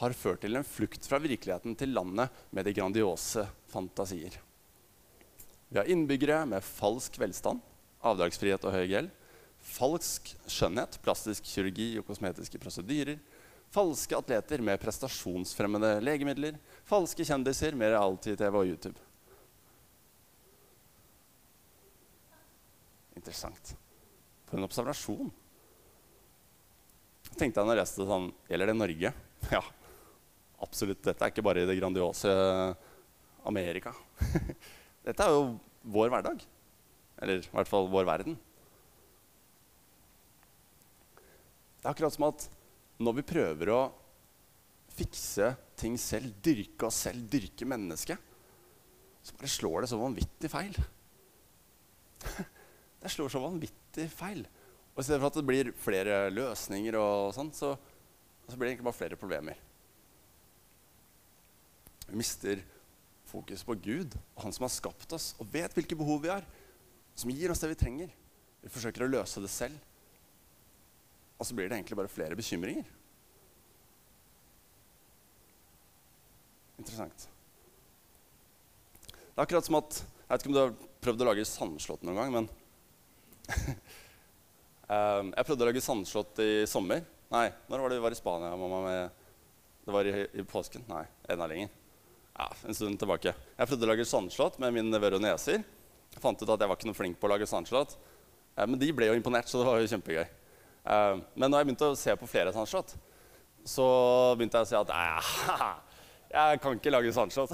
har 0.00 0.14
ført 0.16 0.42
til 0.44 0.56
en 0.58 0.66
flukt 0.66 1.06
fra 1.08 1.18
virkeligheten 1.22 1.76
til 1.78 1.94
landet 1.96 2.32
med 2.54 2.66
de 2.68 2.74
grandiose 2.76 3.46
fantasier. 3.72 4.38
Vi 5.68 5.80
har 5.80 5.88
innbyggere 5.90 6.44
med 6.48 6.64
falsk 6.64 7.18
velstand, 7.20 7.60
avdragsfrihet 8.06 8.64
og 8.68 8.76
høy 8.76 8.84
gjeld, 8.86 9.10
falsk 9.66 10.30
skjønnhet, 10.46 11.00
plastisk 11.02 11.48
kirurgi 11.48 11.96
og 11.98 12.06
kosmetiske 12.06 12.60
prosedyrer, 12.62 13.18
Falske 13.76 14.16
atleter 14.16 14.62
med 14.64 14.80
prestasjonsfremmende 14.80 15.98
legemidler. 16.00 16.54
Falske 16.88 17.26
kjendiser 17.28 17.76
med 17.76 17.90
reality-TV 17.92 18.56
og 18.56 18.70
YouTube. 18.70 19.02
Interessant. 23.20 23.74
For 24.48 24.56
en 24.56 24.64
observasjon. 24.64 25.28
Jeg 27.28 27.36
tenkte 27.36 27.60
jeg 27.60 27.68
når 27.68 27.76
jeg 27.76 27.82
leste 27.82 28.08
sånn 28.08 28.32
Gjelder 28.48 28.72
det 28.72 28.78
Norge? 28.80 29.14
Ja, 29.52 29.62
absolutt. 30.64 31.04
Dette 31.04 31.26
er 31.26 31.36
ikke 31.36 31.44
bare 31.44 31.66
i 31.66 31.68
det 31.68 31.76
grandiose 31.76 32.32
Amerika. 33.44 33.92
Dette 35.06 35.20
er 35.20 35.36
jo 35.36 35.48
vår 35.84 36.16
hverdag. 36.16 36.40
Eller 37.20 37.44
i 37.44 37.52
hvert 37.52 37.68
fall 37.68 37.92
vår 37.92 38.08
verden. 38.08 38.40
Det 41.76 41.84
er 41.84 41.92
akkurat 41.92 42.16
som 42.16 42.32
at 42.32 42.54
når 43.02 43.18
vi 43.18 43.26
prøver 43.28 43.72
å 43.72 43.80
fikse 44.96 45.50
ting 45.76 45.98
selv, 46.00 46.32
dyrke 46.44 46.88
oss 46.88 47.02
selv, 47.06 47.26
dyrke 47.30 47.68
mennesket, 47.68 48.34
så 49.26 49.34
bare 49.36 49.50
slår 49.50 49.82
det 49.84 49.90
så 49.90 49.98
vanvittig 50.00 50.50
feil. 50.52 50.76
det 53.02 53.12
slår 53.12 53.32
så 53.32 53.42
vanvittig 53.42 54.06
feil. 54.14 54.44
Og 54.94 55.02
I 55.02 55.04
stedet 55.04 55.20
for 55.20 55.28
at 55.28 55.36
det 55.36 55.48
blir 55.48 55.72
flere 55.76 56.20
løsninger, 56.32 56.96
og 56.96 57.34
sånn, 57.36 57.50
så, 57.52 57.74
så 58.46 58.54
blir 58.54 58.68
det 58.68 58.76
egentlig 58.76 58.88
bare 58.88 59.00
flere 59.00 59.20
problemer. 59.20 59.60
Vi 62.06 62.16
mister 62.16 62.62
fokus 63.26 63.64
på 63.66 63.74
Gud 63.82 64.14
og 64.36 64.44
Han 64.44 64.54
som 64.54 64.62
har 64.62 64.70
skapt 64.70 65.10
oss 65.16 65.32
og 65.42 65.48
vet 65.50 65.74
hvilke 65.74 65.98
behov 65.98 66.22
vi 66.22 66.30
har. 66.30 66.46
Som 67.18 67.32
gir 67.34 67.50
oss 67.50 67.60
det 67.62 67.72
vi 67.72 67.80
trenger. 67.80 68.12
Vi 68.62 68.70
forsøker 68.72 69.04
å 69.04 69.10
løse 69.10 69.42
det 69.42 69.50
selv. 69.52 69.76
Og 71.36 71.46
så 71.46 71.56
blir 71.56 71.68
det 71.68 71.76
egentlig 71.76 71.98
bare 71.98 72.12
flere 72.12 72.38
bekymringer. 72.38 72.86
interessant. 76.86 77.28
Det 79.08 79.36
er 79.36 79.44
akkurat 79.44 79.66
som 79.66 79.80
at 79.80 79.98
Jeg 80.00 80.30
vet 80.32 80.42
ikke 80.42 80.50
om 80.50 80.56
du 80.56 80.60
har 80.60 80.72
prøvd 81.04 81.22
å 81.22 81.26
lage 81.28 81.44
sandslott 81.46 82.02
noen 82.06 82.18
gang, 82.18 82.32
men 82.34 82.48
um, 84.90 85.28
Jeg 85.36 85.46
prøvde 85.46 85.62
å 85.62 85.68
lage 85.68 85.84
sandslott 85.84 86.40
i 86.42 86.50
sommer. 86.66 87.04
Nei, 87.30 87.46
når 87.70 87.82
var 87.82 87.92
det 87.92 87.98
vi 87.98 88.04
var 88.06 88.16
i 88.16 88.18
Spania? 88.18 88.50
Mamma, 88.58 88.80
med, 88.86 89.28
det 89.86 89.94
var 89.94 90.08
i, 90.10 90.24
i 90.34 90.46
påsken? 90.46 90.86
Nei, 90.90 91.04
enda 91.30 91.46
lenger. 91.50 91.70
Ja, 92.36 92.50
en 92.66 92.76
stund 92.76 92.98
tilbake. 93.00 93.32
Jeg 93.32 93.70
prøvde 93.70 93.86
å 93.86 93.92
lage 93.92 94.08
sandslott 94.08 94.58
med 94.62 94.74
mine 94.74 94.90
nevøer 94.90 95.18
og 95.18 95.22
nieser. 95.22 95.62
Fant 96.18 96.42
ut 96.42 96.50
at 96.50 96.58
jeg 96.62 96.70
var 96.70 96.78
ikke 96.78 96.90
noe 96.90 96.98
flink 96.98 97.20
på 97.20 97.28
å 97.28 97.32
lage 97.36 97.48
sandslott. 97.50 97.94
Uh, 98.56 98.66
men 98.66 98.80
de 98.82 98.90
ble 98.96 99.12
jo 99.12 99.18
imponert, 99.18 99.46
så 99.50 99.62
det 99.62 99.68
var 99.70 99.78
jo 99.78 99.92
kjempegøy. 99.94 100.26
Uh, 100.86 101.18
men 101.34 101.50
når 101.50 101.58
jeg 101.60 101.68
begynte 101.68 101.90
å 101.90 101.98
se 101.98 102.14
på 102.16 102.28
flere 102.30 102.54
sandslott, 102.54 102.94
så 103.66 103.86
begynte 104.38 104.60
jeg 104.62 104.68
å 104.68 104.70
si 104.70 104.78
at 104.78 104.92
jeg 106.30 106.60
kan 106.62 106.78
ikke 106.78 106.92
lage 106.94 107.14
sandslott. 107.14 107.52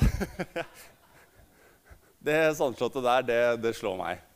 det 2.27 2.42
sandslottet 2.59 3.09
der, 3.09 3.25
det, 3.29 3.40
det 3.64 3.73
slår 3.79 3.97
meg. 4.01 4.29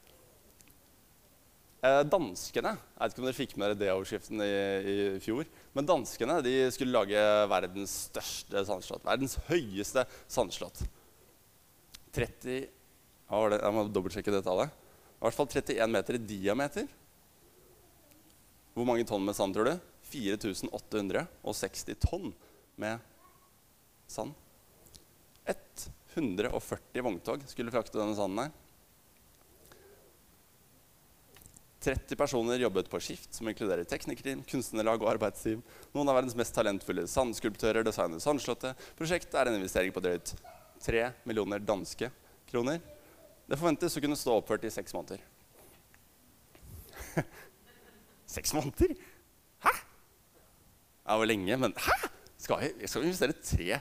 Eh, 1.87 2.03
danskene 2.09 2.73
Jeg 2.73 2.99
vet 2.99 3.13
ikke 3.13 3.21
om 3.21 3.27
dere 3.27 3.37
fikk 3.37 3.55
med 3.57 3.69
dere 3.69 3.79
det 3.79 3.91
overskriften 3.93 4.43
i, 4.43 4.53
i, 4.93 4.97
fjor. 5.23 5.45
Men 5.77 5.89
danskene 5.89 6.39
de 6.45 6.55
skulle 6.75 6.95
lage 6.95 7.21
verdens 7.53 7.97
største 8.09 8.65
sandslott. 8.69 9.05
Verdens 9.07 9.37
høyeste 9.51 10.07
sandslott. 10.25 10.83
30 12.17 12.65
Jeg 12.65 13.75
må 13.75 13.85
dobbeltsjekke 13.93 14.33
det 14.33 14.45
tallet. 14.47 14.73
I 15.17 15.27
hvert 15.27 15.37
fall 15.37 15.51
31 15.51 15.93
meter 15.93 16.17
i 16.17 16.23
diameter. 16.23 16.89
Hvor 18.77 18.85
mange 18.85 19.07
tonn 19.09 19.25
med 19.25 19.37
sand, 19.37 19.57
tror 19.57 19.71
du? 19.71 19.77
4860 20.13 21.97
tonn 22.05 22.35
med 22.77 23.01
sand. 24.07 24.37
140 26.17 27.03
vogntog 27.03 27.43
skulle 27.47 27.73
frakte 27.73 27.99
denne 27.99 28.17
sanden 28.17 28.47
her. 28.47 28.55
30 31.87 32.17
personer 32.19 32.59
jobbet 32.59 32.89
på 32.91 32.99
skift, 33.05 33.35
som 33.37 33.49
inkluderer 33.51 33.85
teknikerteam, 33.87 34.41
kunstnerlag 34.49 35.05
og 35.05 35.11
arbeidsteam. 35.13 35.61
Noen 35.93 36.09
av 36.09 36.17
verdens 36.19 36.35
mest 36.39 36.57
talentfulle 36.57 37.05
sandskulptører 37.11 37.85
designer 37.87 38.23
Sandslottet. 38.23 38.81
Prosjektet 38.99 39.37
er 39.39 39.51
en 39.51 39.59
investering 39.61 39.93
på 39.95 40.03
drøyt 40.03 40.33
3 40.83 41.05
millioner 41.29 41.61
danske 41.63 42.09
kroner. 42.49 42.81
Det 43.47 43.61
forventes 43.61 43.95
å 43.95 44.03
kunne 44.03 44.19
stå 44.19 44.41
oppført 44.41 44.65
i 44.67 44.73
seks 44.73 44.97
måneder. 44.97 45.21
seks 48.37 48.55
måneder? 48.57 48.95
Hæ? 49.65 49.75
Det 51.07 51.21
var 51.23 51.31
lenge, 51.31 51.61
men 51.63 51.77
hæ? 51.77 51.99
Skal 52.37 52.61
vi, 52.63 52.87
skal 52.87 53.03
vi 53.03 53.11
investere 53.11 53.39
tre 53.41 53.81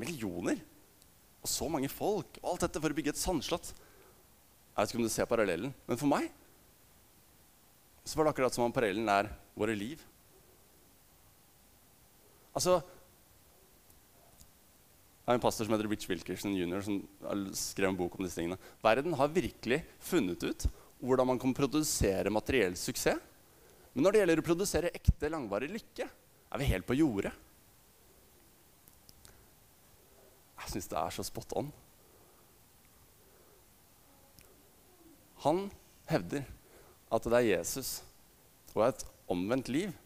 millioner? 0.00 0.58
Og 1.44 1.50
så 1.50 1.68
mange 1.70 1.88
folk, 1.92 2.40
og 2.42 2.52
alt 2.52 2.66
dette 2.66 2.82
for 2.82 2.92
å 2.92 2.98
bygge 2.98 3.14
et 3.14 3.20
sandslott? 3.20 3.70
Jeg 3.70 4.82
vet 4.82 4.92
ikke 4.92 5.00
om 5.00 5.06
du 5.06 5.12
ser 5.12 5.28
parallellen, 5.30 5.72
men 5.86 6.00
for 6.00 6.10
meg 6.10 6.26
så 8.06 8.18
var 8.18 8.26
det 8.26 8.36
akkurat 8.36 8.54
som 8.54 8.66
om 8.66 8.74
parallellen 8.74 9.08
er 9.10 9.30
våre 9.58 9.74
liv. 9.74 10.02
Altså 12.54 12.78
Det 15.26 15.32
er 15.32 15.38
en 15.40 15.42
pastor 15.42 15.66
som 15.66 15.74
heter 15.74 15.88
Rich 15.90 16.06
Wilkerson 16.06 16.52
jr., 16.54 16.84
som 16.86 17.00
skrev 17.58 17.88
en 17.90 17.98
bok 17.98 18.14
om 18.14 18.22
disse 18.22 18.38
tingene. 18.38 18.60
Verden 18.84 19.16
har 19.18 19.32
virkelig 19.34 19.80
funnet 19.98 20.44
ut 20.46 20.68
hvordan 21.02 21.26
man 21.32 21.40
kan 21.42 21.54
produsere 21.56 22.30
materiell 22.30 22.76
suksess. 22.78 23.18
Men 23.96 24.04
når 24.04 24.12
det 24.12 24.20
gjelder 24.20 24.40
å 24.42 24.44
produsere 24.44 24.92
ekte, 24.92 25.30
langvarig 25.32 25.70
lykke, 25.72 26.04
er 26.52 26.60
vi 26.60 26.68
helt 26.68 26.84
på 26.84 26.98
jordet. 26.98 27.32
Jeg 30.60 30.74
syns 30.74 30.90
det 30.92 30.98
er 31.00 31.14
så 31.16 31.24
spot 31.24 31.54
on. 31.56 31.70
Han 35.46 35.64
hevder 36.12 36.44
at 37.08 37.30
det 37.30 37.40
er 37.40 37.48
Jesus 37.54 38.02
og 38.74 38.84
et 38.84 39.06
omvendt 39.32 39.72
liv 39.72 39.96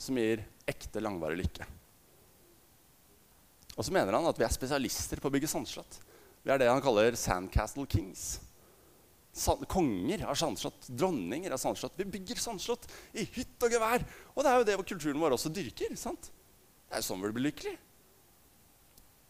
som 0.00 0.16
gir 0.16 0.46
ekte, 0.64 1.04
langvarig 1.04 1.42
lykke. 1.42 1.68
Og 3.76 3.84
så 3.84 3.92
mener 3.92 4.16
han 4.16 4.32
at 4.32 4.40
vi 4.40 4.48
er 4.48 4.56
spesialister 4.56 5.20
på 5.20 5.28
å 5.28 5.34
bygge 5.36 5.52
sandslott. 5.52 6.00
Vi 6.40 6.54
er 6.54 6.62
det 6.62 6.72
han 6.72 6.80
kaller 6.80 7.12
Sandcastle 7.18 7.84
Kings. 7.90 8.38
Konger 9.70 10.24
av 10.26 10.34
sandslott, 10.38 10.88
dronninger 10.88 11.52
av 11.54 11.60
sandslott. 11.62 11.94
Vi 11.96 12.04
bygger 12.04 12.40
sandslott 12.42 12.88
i 13.12 13.26
hytt 13.36 13.62
og 13.62 13.72
gevær. 13.72 14.04
Og 14.34 14.42
det 14.42 14.50
er 14.50 14.58
jo 14.58 14.66
det 14.66 14.76
hvor 14.80 14.88
kulturen 14.88 15.20
vår 15.20 15.36
også 15.36 15.52
dyrker. 15.54 15.94
sant? 15.96 16.30
Det 16.88 16.96
er 16.96 17.02
jo 17.02 17.08
sånn 17.10 17.22
vi 17.22 17.32
blir 17.36 17.50
lykkelig. 17.50 17.76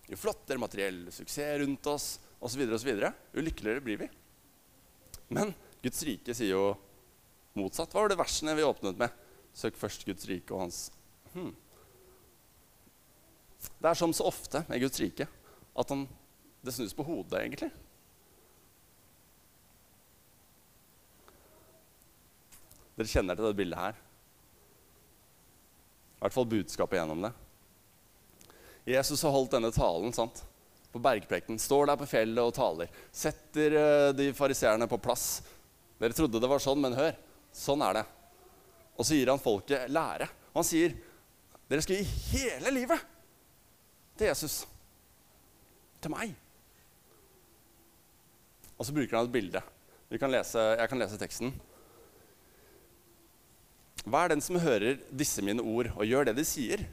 Jo 0.08 0.16
flottere 0.16 0.60
materiell 0.62 1.02
suksess 1.12 1.58
rundt 1.60 1.86
oss 1.90 2.06
osv., 2.40 2.62
jo 2.62 3.44
lykkeligere 3.44 3.84
blir 3.84 3.98
vi. 4.04 4.08
Men 5.34 5.52
Guds 5.82 6.00
rike 6.06 6.34
sier 6.34 6.54
jo 6.54 6.76
motsatt. 7.58 7.92
Hva 7.92 8.04
var 8.04 8.12
det 8.12 8.20
versene 8.20 8.54
vi 8.56 8.64
åpnet 8.64 9.00
med? 9.00 9.12
Søk 9.58 9.76
først 9.76 10.06
Guds 10.06 10.28
rike 10.30 10.54
og 10.54 10.62
hans 10.66 10.86
hmm. 11.34 11.50
Det 13.58 13.90
er 13.90 13.98
som 13.98 14.14
så 14.14 14.28
ofte 14.28 14.62
med 14.68 14.80
Guds 14.84 15.00
rike 15.02 15.26
at 15.78 15.92
han, 15.92 16.06
det 16.62 16.74
snus 16.74 16.94
på 16.94 17.06
hodet, 17.06 17.42
egentlig. 17.42 17.70
Dere 22.98 23.10
kjenner 23.10 23.38
til 23.38 23.46
det 23.46 23.56
bildet 23.58 23.78
her. 23.78 23.98
I 26.18 26.22
hvert 26.24 26.34
fall 26.34 26.50
budskapet 26.50 26.98
gjennom 26.98 27.22
det. 27.28 27.32
Jesus 28.88 29.22
har 29.22 29.34
holdt 29.34 29.54
denne 29.54 29.70
talen 29.74 30.14
sant? 30.16 30.42
på 30.92 30.98
bergprekenen. 30.98 31.58
Står 31.58 31.86
der 31.86 31.98
på 32.00 32.08
fjellet 32.08 32.42
og 32.42 32.54
taler. 32.56 32.92
Setter 33.12 33.76
uh, 33.76 34.10
de 34.16 34.30
fariseerne 34.36 34.88
på 34.90 35.00
plass. 35.02 35.42
Dere 36.00 36.16
trodde 36.16 36.40
det 36.40 36.50
var 36.50 36.62
sånn, 36.62 36.80
men 36.82 36.96
hør. 36.96 37.14
Sånn 37.54 37.82
er 37.84 38.00
det. 38.00 38.04
Og 38.98 39.06
så 39.06 39.18
gir 39.18 39.30
han 39.30 39.42
folket 39.42 39.90
lære. 39.92 40.28
Og 40.52 40.62
han 40.62 40.66
sier, 40.66 40.96
'Dere 41.68 41.84
skal 41.84 42.00
gi 42.00 42.32
hele 42.32 42.72
livet 42.72 43.02
til 44.16 44.30
Jesus. 44.30 44.62
Til 46.00 46.10
meg.' 46.14 46.32
Og 48.78 48.86
så 48.86 48.94
bruker 48.94 49.18
han 49.18 49.28
et 49.28 49.34
bilde. 49.34 49.62
Kan 50.18 50.32
lese, 50.32 50.62
jeg 50.78 50.88
kan 50.88 50.98
lese 50.98 51.18
teksten. 51.20 51.52
Hva 54.06 54.24
er 54.24 54.34
den 54.34 54.42
som 54.44 54.60
hører 54.62 55.00
disse 55.10 55.42
mine 55.44 55.64
ord 55.64 55.90
og 55.96 56.06
gjør 56.06 56.28
det 56.28 56.38
de 56.38 56.46
sier? 56.46 56.84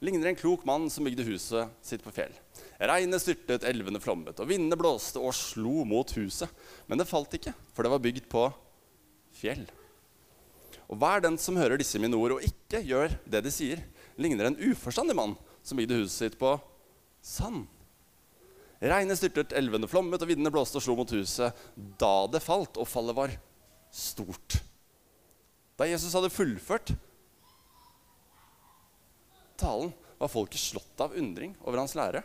Ligner 0.00 0.30
en 0.30 0.38
klok 0.38 0.62
mann 0.68 0.88
som 0.92 1.04
bygde 1.04 1.26
huset 1.28 1.72
sitt 1.84 2.04
på 2.04 2.12
fjell. 2.14 2.32
Regnet 2.80 3.20
styrtet, 3.20 3.66
elvene 3.68 4.00
flommet, 4.00 4.38
og 4.40 4.48
vindene 4.48 4.78
blåste 4.80 5.20
og 5.20 5.34
slo 5.36 5.84
mot 5.88 6.08
huset. 6.16 6.48
Men 6.88 7.00
det 7.00 7.08
falt 7.08 7.36
ikke, 7.36 7.52
for 7.76 7.84
det 7.84 7.92
var 7.92 8.00
bygd 8.00 8.28
på 8.32 8.46
fjell. 9.36 9.66
Og 10.88 10.96
hver 10.98 11.20
den 11.22 11.36
som 11.38 11.58
hører 11.60 11.78
disse 11.78 12.00
mine 12.00 12.16
ord 12.16 12.38
og 12.38 12.46
ikke 12.46 12.80
gjør 12.82 13.12
det 13.28 13.44
de 13.44 13.52
sier, 13.52 13.84
ligner 14.16 14.48
en 14.48 14.58
uforstandig 14.58 15.14
mann 15.18 15.36
som 15.62 15.76
bygde 15.78 16.00
huset 16.00 16.16
sitt 16.16 16.40
på 16.40 16.54
sand. 17.20 17.66
Regnet 18.80 19.20
styrtet, 19.20 19.52
elvene 19.52 19.88
flommet, 19.90 20.22
og 20.24 20.32
vindene 20.32 20.52
blåste 20.52 20.80
og 20.80 20.84
slo 20.86 20.96
mot 20.96 21.12
huset 21.12 21.52
da 22.00 22.14
det 22.32 22.40
falt, 22.40 22.80
og 22.80 22.88
fallet 22.88 23.16
var 23.16 23.36
stort. 23.92 24.62
Da 25.80 25.86
Jesus 25.88 26.12
hadde 26.12 26.28
fullført 26.28 26.92
talen, 29.60 29.94
var 30.20 30.28
folket 30.28 30.60
slått 30.60 31.00
av 31.00 31.14
undring 31.16 31.54
over 31.64 31.80
hans 31.80 31.94
lære. 31.96 32.20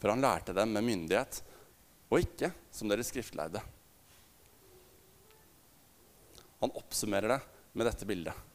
For 0.00 0.08
han 0.08 0.24
lærte 0.24 0.54
dem 0.56 0.72
med 0.72 0.86
myndighet, 0.86 1.42
og 2.08 2.24
ikke 2.24 2.48
som 2.72 2.88
deres 2.88 3.10
skriftlærde. 3.12 3.60
Han 6.64 6.72
oppsummerer 6.80 7.34
det 7.34 7.38
med 7.76 7.88
dette 7.88 8.08
bildet. 8.08 8.46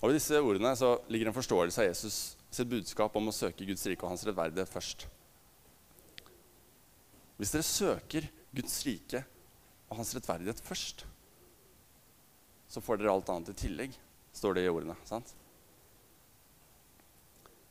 Og 0.00 0.12
I 0.12 0.16
disse 0.16 0.36
ordene 0.36 0.74
så 0.76 0.94
ligger 1.08 1.32
en 1.32 1.36
forståelse 1.36 1.80
av 1.80 1.88
Jesus 1.88 2.20
sitt 2.52 2.68
budskap 2.68 3.16
om 3.16 3.32
å 3.32 3.36
søke 3.36 3.64
Guds 3.68 3.88
rike 3.88 4.04
og 4.04 4.12
hans 4.12 4.28
rettferdighet 4.28 4.68
først. 4.68 5.08
Hvis 7.40 7.52
dere 7.56 7.64
søker 7.64 8.28
Guds 8.52 8.80
rike 8.84 9.24
og 9.90 9.98
hans 9.98 10.14
rettferdighet 10.14 10.62
først, 10.62 11.04
så 12.70 12.82
får 12.82 13.00
dere 13.00 13.12
alt 13.12 13.30
annet 13.32 13.50
i 13.50 13.58
tillegg, 13.66 13.94
står 14.32 14.56
det 14.56 14.64
i 14.64 14.70
ordene. 14.70 14.94
sant? 15.04 15.32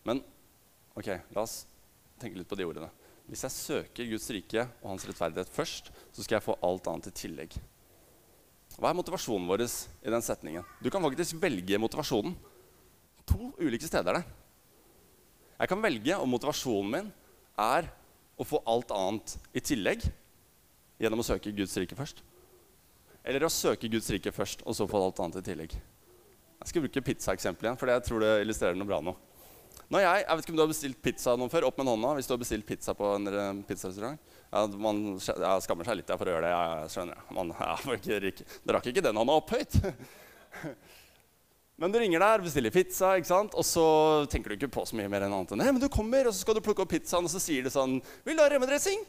Men 0.03 0.19
ok, 0.99 1.13
la 1.31 1.45
oss 1.45 1.61
tenke 2.19 2.39
litt 2.39 2.49
på 2.49 2.59
de 2.59 2.67
ordene. 2.67 2.89
Hvis 3.29 3.45
jeg 3.45 3.55
søker 3.55 4.09
Guds 4.09 4.27
rike 4.33 4.65
og 4.81 4.89
hans 4.91 5.05
rettferdighet 5.07 5.51
først, 5.53 5.91
så 6.11 6.25
skal 6.25 6.39
jeg 6.39 6.47
få 6.49 6.57
alt 6.65 6.87
annet 6.91 7.11
i 7.11 7.15
tillegg. 7.15 7.55
Hva 8.79 8.91
er 8.91 8.97
motivasjonen 8.97 9.47
vår 9.49 9.63
i 9.63 10.11
den 10.11 10.23
setningen? 10.23 10.67
Du 10.83 10.89
kan 10.91 11.03
faktisk 11.03 11.39
velge 11.41 11.79
motivasjonen. 11.79 12.35
To 13.29 13.51
ulike 13.59 13.87
steder 13.87 14.19
det. 14.19 14.23
Jeg 15.59 15.71
kan 15.71 15.83
velge 15.83 16.17
om 16.17 16.31
motivasjonen 16.31 16.91
min 16.93 17.09
er 17.59 17.89
å 18.39 18.47
få 18.47 18.61
alt 18.71 18.91
annet 18.95 19.35
i 19.51 19.63
tillegg 19.63 20.05
gjennom 20.99 21.23
å 21.23 21.25
søke 21.25 21.53
Guds 21.55 21.77
rike 21.79 21.97
først. 21.97 22.21
Eller 23.23 23.45
å 23.45 23.51
søke 23.51 23.89
Guds 23.91 24.09
rike 24.13 24.33
først 24.35 24.63
og 24.65 24.75
så 24.77 24.87
få 24.89 25.01
alt 25.05 25.21
annet 25.23 25.41
i 25.41 25.47
tillegg. 25.51 25.73
Jeg 26.59 26.71
skal 26.71 26.83
bruke 26.83 27.05
pizzaeksempelet 27.07 27.69
igjen, 27.69 27.79
for 27.79 27.91
jeg 27.91 28.05
tror 28.05 28.23
det 28.23 28.31
illustrerer 28.43 28.77
noe 28.79 28.89
bra 28.89 28.99
nå. 29.03 29.15
Når 29.89 30.03
jeg, 30.03 30.21
jeg 30.21 30.37
vet 30.37 30.45
ikke 30.45 30.53
om 30.53 30.57
du 30.57 30.61
har 30.61 30.69
bestilt 30.69 30.99
pizza 31.01 31.33
noen 31.39 31.49
før. 31.49 31.65
Opp 31.69 31.79
med 31.79 31.89
hånda 31.89 32.11
hvis 32.17 32.27
du 32.29 32.35
har 32.35 32.41
bestilt 32.41 32.67
pizza 32.67 32.93
på 32.97 33.07
en 33.15 33.31
eh, 33.31 33.61
pizzarestaurant. 33.65 34.19
Ja, 34.49 34.65
man 34.81 34.99
jeg 35.17 35.65
skammer 35.65 35.87
seg 35.87 35.97
litt 35.97 36.11
for 36.13 36.29
å 36.29 36.35
gjøre 36.35 36.45
det. 36.45 36.51
Jeg 36.53 36.93
skjønner 36.93 37.31
man, 37.33 37.53
ja, 37.63 37.75
Det 38.05 38.75
rakk 38.75 38.89
ikke 38.91 39.05
den 39.05 39.17
hånda 39.17 39.37
opp 39.39 39.53
høyt. 39.55 39.79
Men 41.79 41.93
du 41.93 41.99
ringer 42.01 42.19
der, 42.19 42.43
bestiller 42.43 42.73
pizza, 42.75 43.13
ikke 43.15 43.29
sant? 43.29 43.53
og 43.55 43.63
så 43.63 43.85
tenker 44.29 44.51
du 44.51 44.57
ikke 44.57 44.73
på 44.75 44.83
så 44.85 44.97
mye 44.99 45.07
mer 45.07 45.23
enn 45.23 45.31
annet 45.31 45.53
enn 45.55 45.61
men 45.63 45.79
du 45.79 45.87
kommer, 45.87 46.27
og 46.27 46.35
så 46.35 46.43
skal 46.43 46.57
du 46.57 46.59
plukke 46.65 46.83
opp 46.83 46.91
pizzaen, 46.91 47.23
og 47.23 47.31
så 47.31 47.39
sier 47.39 47.63
du 47.63 47.71
sånn 47.71 48.01
'Vil 48.25 48.35
du 48.35 48.43
ha 48.43 48.49
rømmedressing?' 48.51 49.05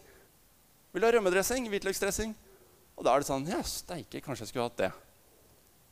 Vil 0.91 1.03
du 1.03 1.07
ha 1.07 1.13
rømmedressing? 1.15 1.69
Hvitløksdressing? 1.71 2.35
Og 2.99 3.07
da 3.07 3.15
er 3.15 3.23
det 3.23 3.31
sånn 3.31 3.47
Ja, 3.49 3.61
steike, 3.67 4.23
kanskje 4.25 4.47
jeg 4.47 4.53
skulle 4.53 4.67
hatt 4.67 4.81
det. 4.81 4.91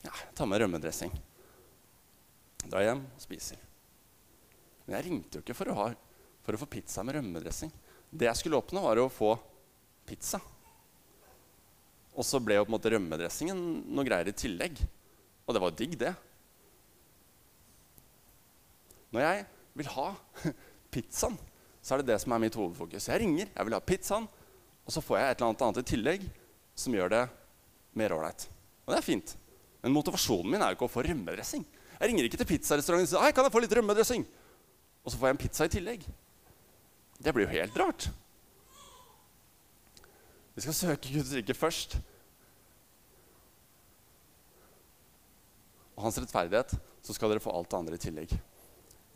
Ja, 0.05 0.13
ta 0.35 0.47
med 0.47 0.61
rømmedressing. 0.63 1.13
Dra 2.69 2.83
hjem 2.85 3.05
og 3.07 3.23
spiser. 3.23 3.61
Men 4.87 4.99
jeg 4.99 5.07
ringte 5.09 5.39
jo 5.39 5.45
ikke 5.45 5.57
for 5.57 5.71
å, 5.71 5.77
ha, 5.79 5.89
for 6.45 6.57
å 6.57 6.61
få 6.61 6.69
pizza 6.71 7.05
med 7.07 7.19
rømmedressing. 7.19 7.73
Det 8.11 8.29
jeg 8.29 8.41
skulle 8.41 8.59
oppnå, 8.59 8.83
var 8.85 9.01
å 9.03 9.11
få 9.13 9.35
pizza. 10.09 10.41
Og 12.19 12.27
så 12.27 12.41
ble 12.43 12.57
jo 12.57 12.65
på 12.65 12.73
en 12.73 12.77
måte 12.77 12.91
rømmedressingen 12.95 13.61
noe 13.93 14.07
greier 14.09 14.31
i 14.31 14.37
tillegg. 14.37 14.81
Og 15.47 15.55
det 15.55 15.63
var 15.63 15.77
digg, 15.77 15.95
det. 16.01 16.15
Når 19.15 19.25
jeg 19.25 19.45
vil 19.79 19.93
ha 19.95 20.09
pizzaen, 20.95 21.39
så 21.81 21.95
er 21.95 22.03
det 22.03 22.11
det 22.11 22.19
som 22.25 22.35
er 22.35 22.43
mitt 22.43 22.59
hovedfokus. 22.59 23.07
Jeg 23.09 23.23
ringer, 23.23 23.53
jeg 23.55 23.69
vil 23.69 23.77
ha 23.77 23.85
pizzaen, 23.85 24.27
og 24.89 24.95
så 24.95 25.03
får 25.05 25.19
jeg 25.19 25.31
et 25.31 25.37
eller 25.37 25.51
annet 25.51 25.65
annet 25.67 25.83
i 25.83 25.89
tillegg 25.91 26.23
som 26.79 26.95
gjør 26.97 27.11
det 27.13 27.25
mer 28.01 28.15
ålreit. 28.17 28.47
Og 28.87 28.95
det 28.95 29.01
er 29.03 29.05
fint. 29.05 29.35
Men 29.85 29.93
motivasjonen 29.93 30.55
min 30.55 30.63
er 30.65 30.73
jo 30.73 30.79
ikke 30.79 30.87
å 30.87 30.93
få 30.95 31.05
rømmedressing. 31.05 31.67
Jeg 31.99 32.09
ringer 32.09 32.25
ikke 32.25 32.39
til 32.41 32.49
pizzarestauranten 32.49 33.05
og 33.05 33.11
sier 33.11 33.21
«Hei, 33.21 33.35
kan 33.37 33.45
jeg 33.45 33.53
få 33.53 33.61
litt 33.61 33.75
rømmedressing. 33.77 34.25
Og 35.05 35.13
så 35.13 35.21
får 35.21 35.29
jeg 35.29 35.37
en 35.37 35.41
pizza 35.43 35.67
i 35.69 35.73
tillegg. 35.75 36.07
Det 37.21 37.35
blir 37.35 37.45
jo 37.45 37.53
helt 37.53 37.77
rart. 37.83 38.07
Vi 40.57 40.65
skal 40.65 40.77
søke 40.79 41.13
Guds 41.13 41.35
rike 41.37 41.57
først. 41.59 41.99
Og 45.99 46.07
hans 46.07 46.21
rettferdighet, 46.23 46.73
så 47.05 47.17
skal 47.17 47.35
dere 47.35 47.43
få 47.45 47.53
alt 47.53 47.69
det 47.69 47.79
andre 47.83 47.99
i 47.99 48.03
tillegg. 48.07 48.33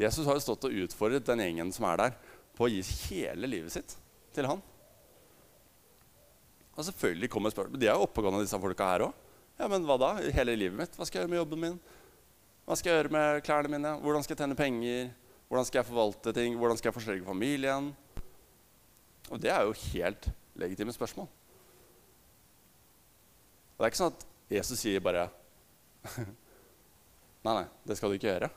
Jesus 0.02 0.26
har 0.28 0.36
jo 0.36 0.44
stått 0.44 0.68
og 0.68 0.76
utfordret 0.84 1.24
den 1.30 1.42
gjengen 1.46 1.72
som 1.72 1.88
er 1.88 2.04
der, 2.04 2.20
på 2.52 2.66
å 2.66 2.70
gi 2.70 2.82
hele 3.08 3.48
livet 3.48 3.72
sitt 3.72 3.96
til 4.36 4.50
han. 4.50 4.60
Og 6.82 6.88
selvfølgelig 6.88 7.30
kommer 7.30 7.52
spørsmål. 7.54 7.78
De 7.78 7.86
er 7.86 7.94
jo 7.94 8.08
oppegående, 8.08 8.40
disse 8.42 8.58
folka 8.58 8.86
her 8.90 9.04
òg. 9.06 9.18
Ja, 9.54 9.68
men 9.70 9.84
hva 9.86 9.94
da? 10.02 10.08
Hele 10.34 10.56
livet 10.58 10.74
mitt? 10.74 10.96
Hva 10.98 11.06
skal 11.06 11.20
jeg 11.20 11.28
gjøre 11.28 11.30
med 11.30 11.38
jobben 11.38 11.62
min? 11.62 11.76
Hva 12.66 12.74
skal 12.78 12.90
jeg 12.90 12.98
gjøre 12.98 13.12
med 13.14 13.44
klærne 13.46 13.70
mine? 13.70 13.92
Hvordan 14.02 14.26
skal 14.26 14.34
jeg 14.34 14.40
tjene 14.42 14.56
penger? 14.58 15.12
Hvordan 15.46 15.68
skal 15.68 15.78
jeg 15.78 15.88
forvalte 15.92 16.34
ting? 16.34 16.58
Hvordan 16.58 16.80
skal 16.80 16.90
jeg 16.90 16.96
forsørge 16.96 17.28
familien? 17.28 17.92
Og 19.30 19.38
det 19.44 19.54
er 19.54 19.62
jo 19.68 19.78
helt 19.92 20.28
legitime 20.58 20.96
spørsmål. 20.98 21.30
Og 23.70 23.78
det 23.78 23.86
er 23.86 23.94
ikke 23.94 24.02
sånn 24.02 24.18
at 24.18 24.26
Jesus 24.58 24.82
sier 24.82 25.06
bare 25.06 25.28
Nei, 27.46 27.54
nei, 27.54 27.64
det 27.86 27.94
skal 27.98 28.10
du 28.10 28.18
ikke 28.18 28.30
gjøre. 28.32 28.50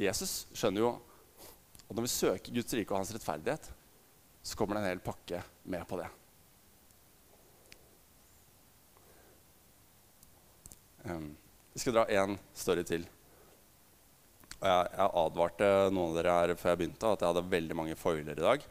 Jesus 0.00 0.46
skjønner 0.56 0.86
jo 0.86 0.96
at 1.84 1.92
når 1.92 2.08
vi 2.08 2.16
søker 2.16 2.56
Guds 2.56 2.80
rike 2.80 2.92
og 2.92 3.02
hans 3.02 3.12
rettferdighet, 3.12 3.72
så 4.44 4.56
kommer 4.56 4.76
det 4.76 4.86
en 4.86 4.94
hel 4.94 5.04
pakke 5.04 5.44
med 5.68 5.84
på 5.88 6.00
det. 6.00 6.08
Vi 11.04 11.82
skal 11.82 11.96
dra 11.98 12.06
én 12.08 12.38
story 12.56 12.84
til. 12.88 13.04
Og 14.60 14.68
jeg, 14.70 14.88
jeg, 14.94 15.08
advarte 15.20 15.70
noen 15.92 16.12
av 16.12 16.16
dere 16.16 16.36
her 16.38 16.54
før 16.56 16.72
jeg 16.72 16.80
begynte 16.80 17.10
at 17.10 17.20
jeg 17.20 17.32
hadde 17.34 17.52
veldig 17.52 17.76
mange 17.76 17.96
foiler 18.00 18.38
i 18.38 18.46
dag. 18.46 18.64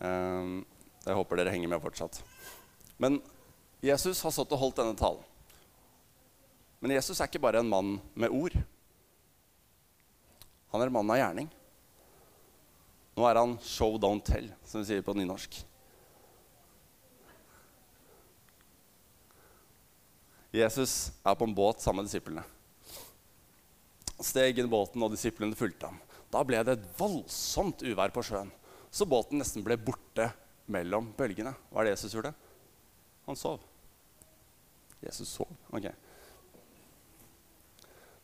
Um, 0.00 0.56
jeg 1.04 1.16
håper 1.16 1.38
dere 1.38 1.52
henger 1.54 1.70
med 1.70 1.82
fortsatt. 1.84 2.18
Men 3.00 3.20
Jesus 3.84 4.20
har 4.24 4.34
stått 4.34 4.52
og 4.56 4.62
holdt 4.64 4.80
denne 4.82 4.98
talen. 4.98 5.22
Men 6.80 6.96
Jesus 6.96 7.20
er 7.20 7.28
ikke 7.28 7.42
bare 7.44 7.60
en 7.62 7.70
mann 7.70 7.98
med 8.18 8.32
ord. 8.32 8.56
Han 10.72 10.82
er 10.82 10.90
en 10.90 10.96
mann 10.96 11.12
av 11.12 11.20
gjerning. 11.20 11.48
Nå 13.16 13.26
er 13.28 13.36
han 13.36 13.58
'show, 13.58 13.98
don't 14.00 14.24
tell', 14.24 14.52
som 14.64 14.80
vi 14.80 14.86
sier 14.86 15.02
på 15.02 15.14
nynorsk. 15.14 15.60
Jesus 20.52 21.12
er 21.22 21.36
på 21.38 21.46
en 21.46 21.54
båt 21.54 21.82
sammen 21.82 22.04
med 22.04 22.10
disiplene 22.10 22.46
steg 24.24 24.58
inn 24.58 24.68
i 24.68 24.72
båten, 24.72 25.02
og 25.02 25.12
disiplene 25.14 25.56
fulgte 25.58 25.90
ham. 25.90 25.98
Da 26.30 26.42
ble 26.46 26.62
det 26.64 26.76
et 26.76 26.86
voldsomt 26.98 27.82
uvær 27.86 28.12
på 28.14 28.24
sjøen, 28.26 28.52
så 28.90 29.06
båten 29.08 29.40
nesten 29.40 29.64
ble 29.66 29.78
borte 29.80 30.30
mellom 30.70 31.10
bølgene. 31.18 31.54
Hva 31.70 31.82
er 31.82 31.90
det 31.90 31.96
Jesus 31.96 32.14
gjorde? 32.16 32.34
Han 33.26 33.38
sov. 33.38 33.64
Jesus 35.00 35.30
sov. 35.32 35.50
Ok. 35.74 35.88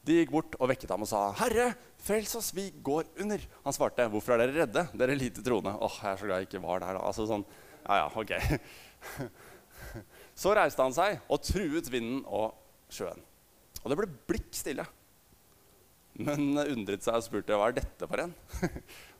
De 0.06 0.20
gikk 0.20 0.30
bort 0.30 0.54
og 0.60 0.70
vekket 0.70 0.92
ham 0.92 1.02
og 1.02 1.10
sa, 1.10 1.32
'Herre, 1.34 1.74
frels 1.98 2.34
oss, 2.38 2.52
vi 2.54 2.70
går 2.70 3.08
under.' 3.18 3.42
Han 3.64 3.72
svarte, 3.72 4.06
'Hvorfor 4.06 4.34
er 4.34 4.46
dere 4.46 4.66
redde, 4.66 4.88
dere 4.94 5.18
lite 5.18 5.42
troende?' 5.42 5.74
Åh, 5.74 5.98
jeg 6.02 6.12
er 6.12 6.16
så 6.16 6.26
glad 6.26 6.38
jeg 6.38 6.48
ikke 6.48 6.62
var 6.62 6.78
der. 6.78 6.94
da. 6.94 7.00
Altså 7.00 7.26
sånn, 7.26 7.44
ja, 7.88 7.96
ja, 7.96 8.06
ok. 8.14 8.32
Så 10.36 10.52
reiste 10.56 10.84
han 10.84 10.94
seg 10.94 11.18
og 11.32 11.40
truet 11.44 11.88
vinden 11.92 12.22
og 12.28 12.52
sjøen. 12.92 13.22
Og 13.82 13.90
det 13.92 13.98
ble 14.00 14.10
blikk 14.28 14.52
stille 14.56 14.84
men 16.22 16.56
undret 16.56 17.04
seg 17.04 17.18
og 17.18 17.24
spurte 17.26 17.56
hva 17.58 17.68
er 17.70 17.78
dette 17.80 18.08
for 18.08 18.22
en. 18.22 18.32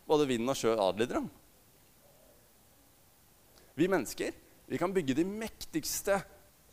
Både 0.08 0.28
vind 0.30 0.48
og 0.48 0.58
sjø 0.58 0.74
adlyder 0.80 1.20
ham. 1.20 1.28
Vi 3.76 3.88
mennesker 3.92 4.36
vi 4.66 4.78
kan 4.80 4.90
bygge 4.94 5.14
de 5.14 5.22
mektigste 5.28 6.18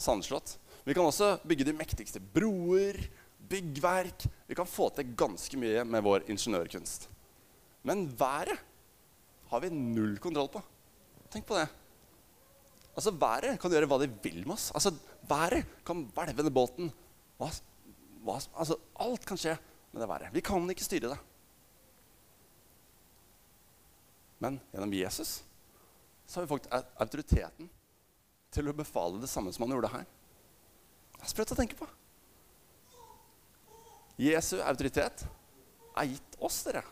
sandslott. 0.02 0.56
Vi 0.84 0.96
kan 0.96 1.06
også 1.06 1.36
bygge 1.46 1.68
de 1.68 1.76
mektigste 1.78 2.18
broer, 2.18 2.98
byggverk. 3.38 4.26
Vi 4.50 4.58
kan 4.58 4.70
få 4.70 4.88
til 4.96 5.12
ganske 5.18 5.60
mye 5.62 5.84
med 5.86 6.02
vår 6.06 6.26
ingeniørkunst. 6.32 7.06
Men 7.86 8.08
været 8.18 8.58
har 9.52 9.62
vi 9.62 9.70
null 9.76 10.18
kontroll 10.24 10.50
på. 10.56 10.64
Tenk 11.30 11.46
på 11.46 11.60
det. 11.60 11.68
Altså, 12.94 13.14
Været 13.18 13.60
kan 13.62 13.74
gjøre 13.74 13.90
hva 13.90 14.00
de 14.02 14.10
vil 14.24 14.44
med 14.46 14.56
oss. 14.56 14.72
Altså, 14.76 14.94
Været 15.30 15.66
kan 15.86 16.06
hvelve 16.14 16.44
ned 16.46 16.54
båten. 16.54 16.92
Hva, 17.40 17.50
hva, 18.24 18.40
altså, 18.54 18.78
alt 19.02 19.26
kan 19.26 19.40
skje 19.40 19.58
med 19.94 20.02
det 20.02 20.10
været. 20.10 20.34
Vi 20.34 20.42
kan 20.42 20.70
ikke 20.70 20.86
styre 20.86 21.14
det. 21.14 21.20
Men 24.44 24.60
gjennom 24.74 24.94
Jesus 24.94 25.42
så 26.28 26.40
har 26.40 26.46
vi 26.46 26.54
fått 26.54 26.70
autoriteten 27.02 27.70
til 28.54 28.70
å 28.70 28.76
befale 28.76 29.22
det 29.22 29.30
samme 29.30 29.52
som 29.54 29.66
han 29.66 29.76
gjorde 29.76 29.92
her. 29.94 30.06
Det 31.14 31.26
er 31.26 31.32
sprøtt 31.32 31.54
å 31.54 31.58
tenke 31.58 31.78
på. 31.78 31.88
Jesu 34.22 34.58
autoritet 34.62 35.26
er 35.98 36.10
gitt 36.10 36.38
oss, 36.44 36.62
dere. 36.66 36.84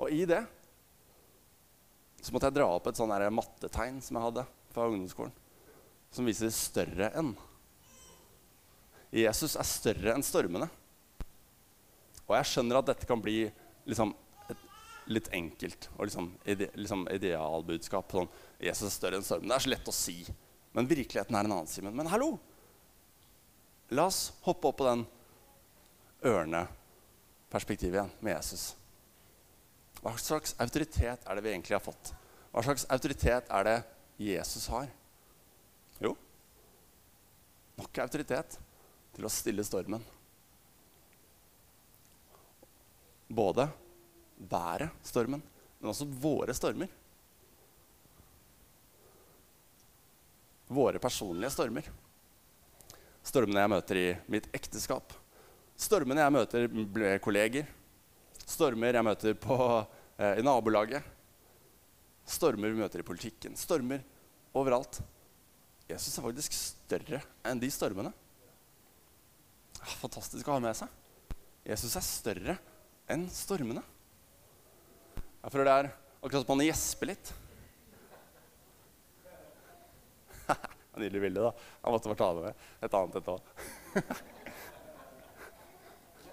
Og 0.00 0.12
i 0.12 0.24
det 0.28 0.42
så 2.24 2.32
måtte 2.32 2.48
jeg 2.48 2.56
dra 2.56 2.68
opp 2.72 2.86
et 2.88 2.96
sånn 2.96 3.12
mattetegn 3.36 3.98
som 4.00 4.16
jeg 4.16 4.24
hadde 4.24 4.46
fra 4.72 4.86
ungdomsskolen, 4.88 5.34
som 6.14 6.28
viser 6.28 6.52
større 6.56 7.10
enn. 7.20 7.34
Jesus 9.14 9.58
er 9.60 9.68
større 9.68 10.14
enn 10.14 10.24
stormene. 10.24 10.70
Og 12.24 12.32
jeg 12.38 12.48
skjønner 12.48 12.80
at 12.80 12.88
dette 12.88 13.08
kan 13.08 13.20
bli 13.20 13.42
liksom, 13.84 14.14
litt 15.12 15.28
enkelt 15.36 15.90
og 15.98 16.06
liksom, 16.08 16.30
ide, 16.48 16.70
liksom 16.80 17.04
idealbudskap. 17.12 18.16
Sånn, 18.16 18.30
Jesus 18.56 18.88
er 18.88 18.94
større 18.96 19.20
enn 19.20 19.26
stormene. 19.26 19.52
Det 19.52 19.58
er 19.58 19.66
så 19.66 19.74
lett 19.74 19.92
å 19.92 19.94
si. 19.94 20.16
Men 20.74 20.88
virkeligheten 20.90 21.36
er 21.36 21.44
en 21.44 21.58
annen, 21.58 21.70
Simen. 21.70 21.94
Men 21.94 22.08
hallo! 22.10 22.38
La 23.92 24.08
oss 24.08 24.30
hoppe 24.46 24.70
opp 24.70 24.80
på 24.80 24.88
den 24.88 25.04
ørneperspektivet 26.24 28.00
igjen 28.00 28.16
med 28.24 28.38
Jesus. 28.38 28.72
Hva 30.04 30.12
slags 30.20 30.52
autoritet 30.60 31.22
er 31.24 31.36
det 31.36 31.42
vi 31.46 31.54
egentlig 31.54 31.78
har 31.78 31.82
fått? 31.82 32.12
Hva 32.52 32.62
slags 32.66 32.84
autoritet 32.92 33.48
er 33.48 33.64
det 33.64 33.76
Jesus 34.20 34.66
har? 34.68 34.90
Jo, 36.04 36.12
nok 37.78 38.00
autoritet 38.04 38.58
til 39.14 39.24
å 39.24 39.32
stille 39.32 39.64
stormen. 39.64 40.02
Både 43.32 43.64
været, 44.36 44.92
stormen, 45.06 45.40
men 45.80 45.90
også 45.90 46.06
våre 46.20 46.54
stormer. 46.54 46.90
Våre 50.68 51.00
personlige 51.00 51.52
stormer. 51.54 51.88
Stormene 53.24 53.64
jeg 53.64 53.72
møter 53.72 54.00
i 54.00 54.08
mitt 54.28 54.50
ekteskap. 54.52 55.16
Stormene 55.80 56.26
jeg 56.26 56.36
møter 56.36 56.68
med 56.68 57.16
kolleger. 57.24 57.72
Stormer 58.44 58.98
jeg 58.98 59.06
møter 59.06 59.36
på, 59.40 59.56
eh, 60.18 60.38
i 60.38 60.44
nabolaget. 60.44 61.02
Stormer 62.24 62.72
vi 62.72 62.80
møter 62.80 63.00
i 63.00 63.06
politikken. 63.06 63.56
Stormer 63.56 64.04
overalt. 64.54 65.00
Jesus 65.88 66.16
er 66.16 66.24
faktisk 66.24 66.52
større 66.56 67.20
enn 67.44 67.60
de 67.60 67.68
stormene. 67.72 68.12
Fantastisk 70.00 70.48
å 70.48 70.56
ha 70.56 70.62
med 70.64 70.76
seg. 70.76 70.88
Jesus 71.64 71.96
er 71.96 72.04
større 72.04 72.58
enn 73.10 73.26
stormene. 73.32 73.82
Jeg 75.44 75.52
føler 75.52 75.68
det 75.68 75.74
er 75.74 75.90
akkurat 76.24 76.46
som 76.46 76.56
man 76.56 76.64
gjesper 76.64 77.10
litt. 77.12 77.32
Nydelig 81.00 81.20
bilde, 81.26 81.40
da. 81.44 81.52
Jeg 81.82 81.92
måtte 81.92 82.08
bare 82.12 82.20
ta 82.22 82.28
det 82.32 82.42
med. 82.46 82.54
Et 82.86 82.96
annet 83.00 83.16
et 83.20 83.28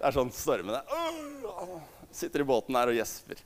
det 0.02 0.08
er 0.08 0.16
sånn 0.16 0.32
stormene 0.34 0.80
Sitter 2.12 2.44
i 2.44 2.48
båten 2.48 2.76
der 2.76 2.92
og 2.92 2.96
gjesper. 2.96 3.40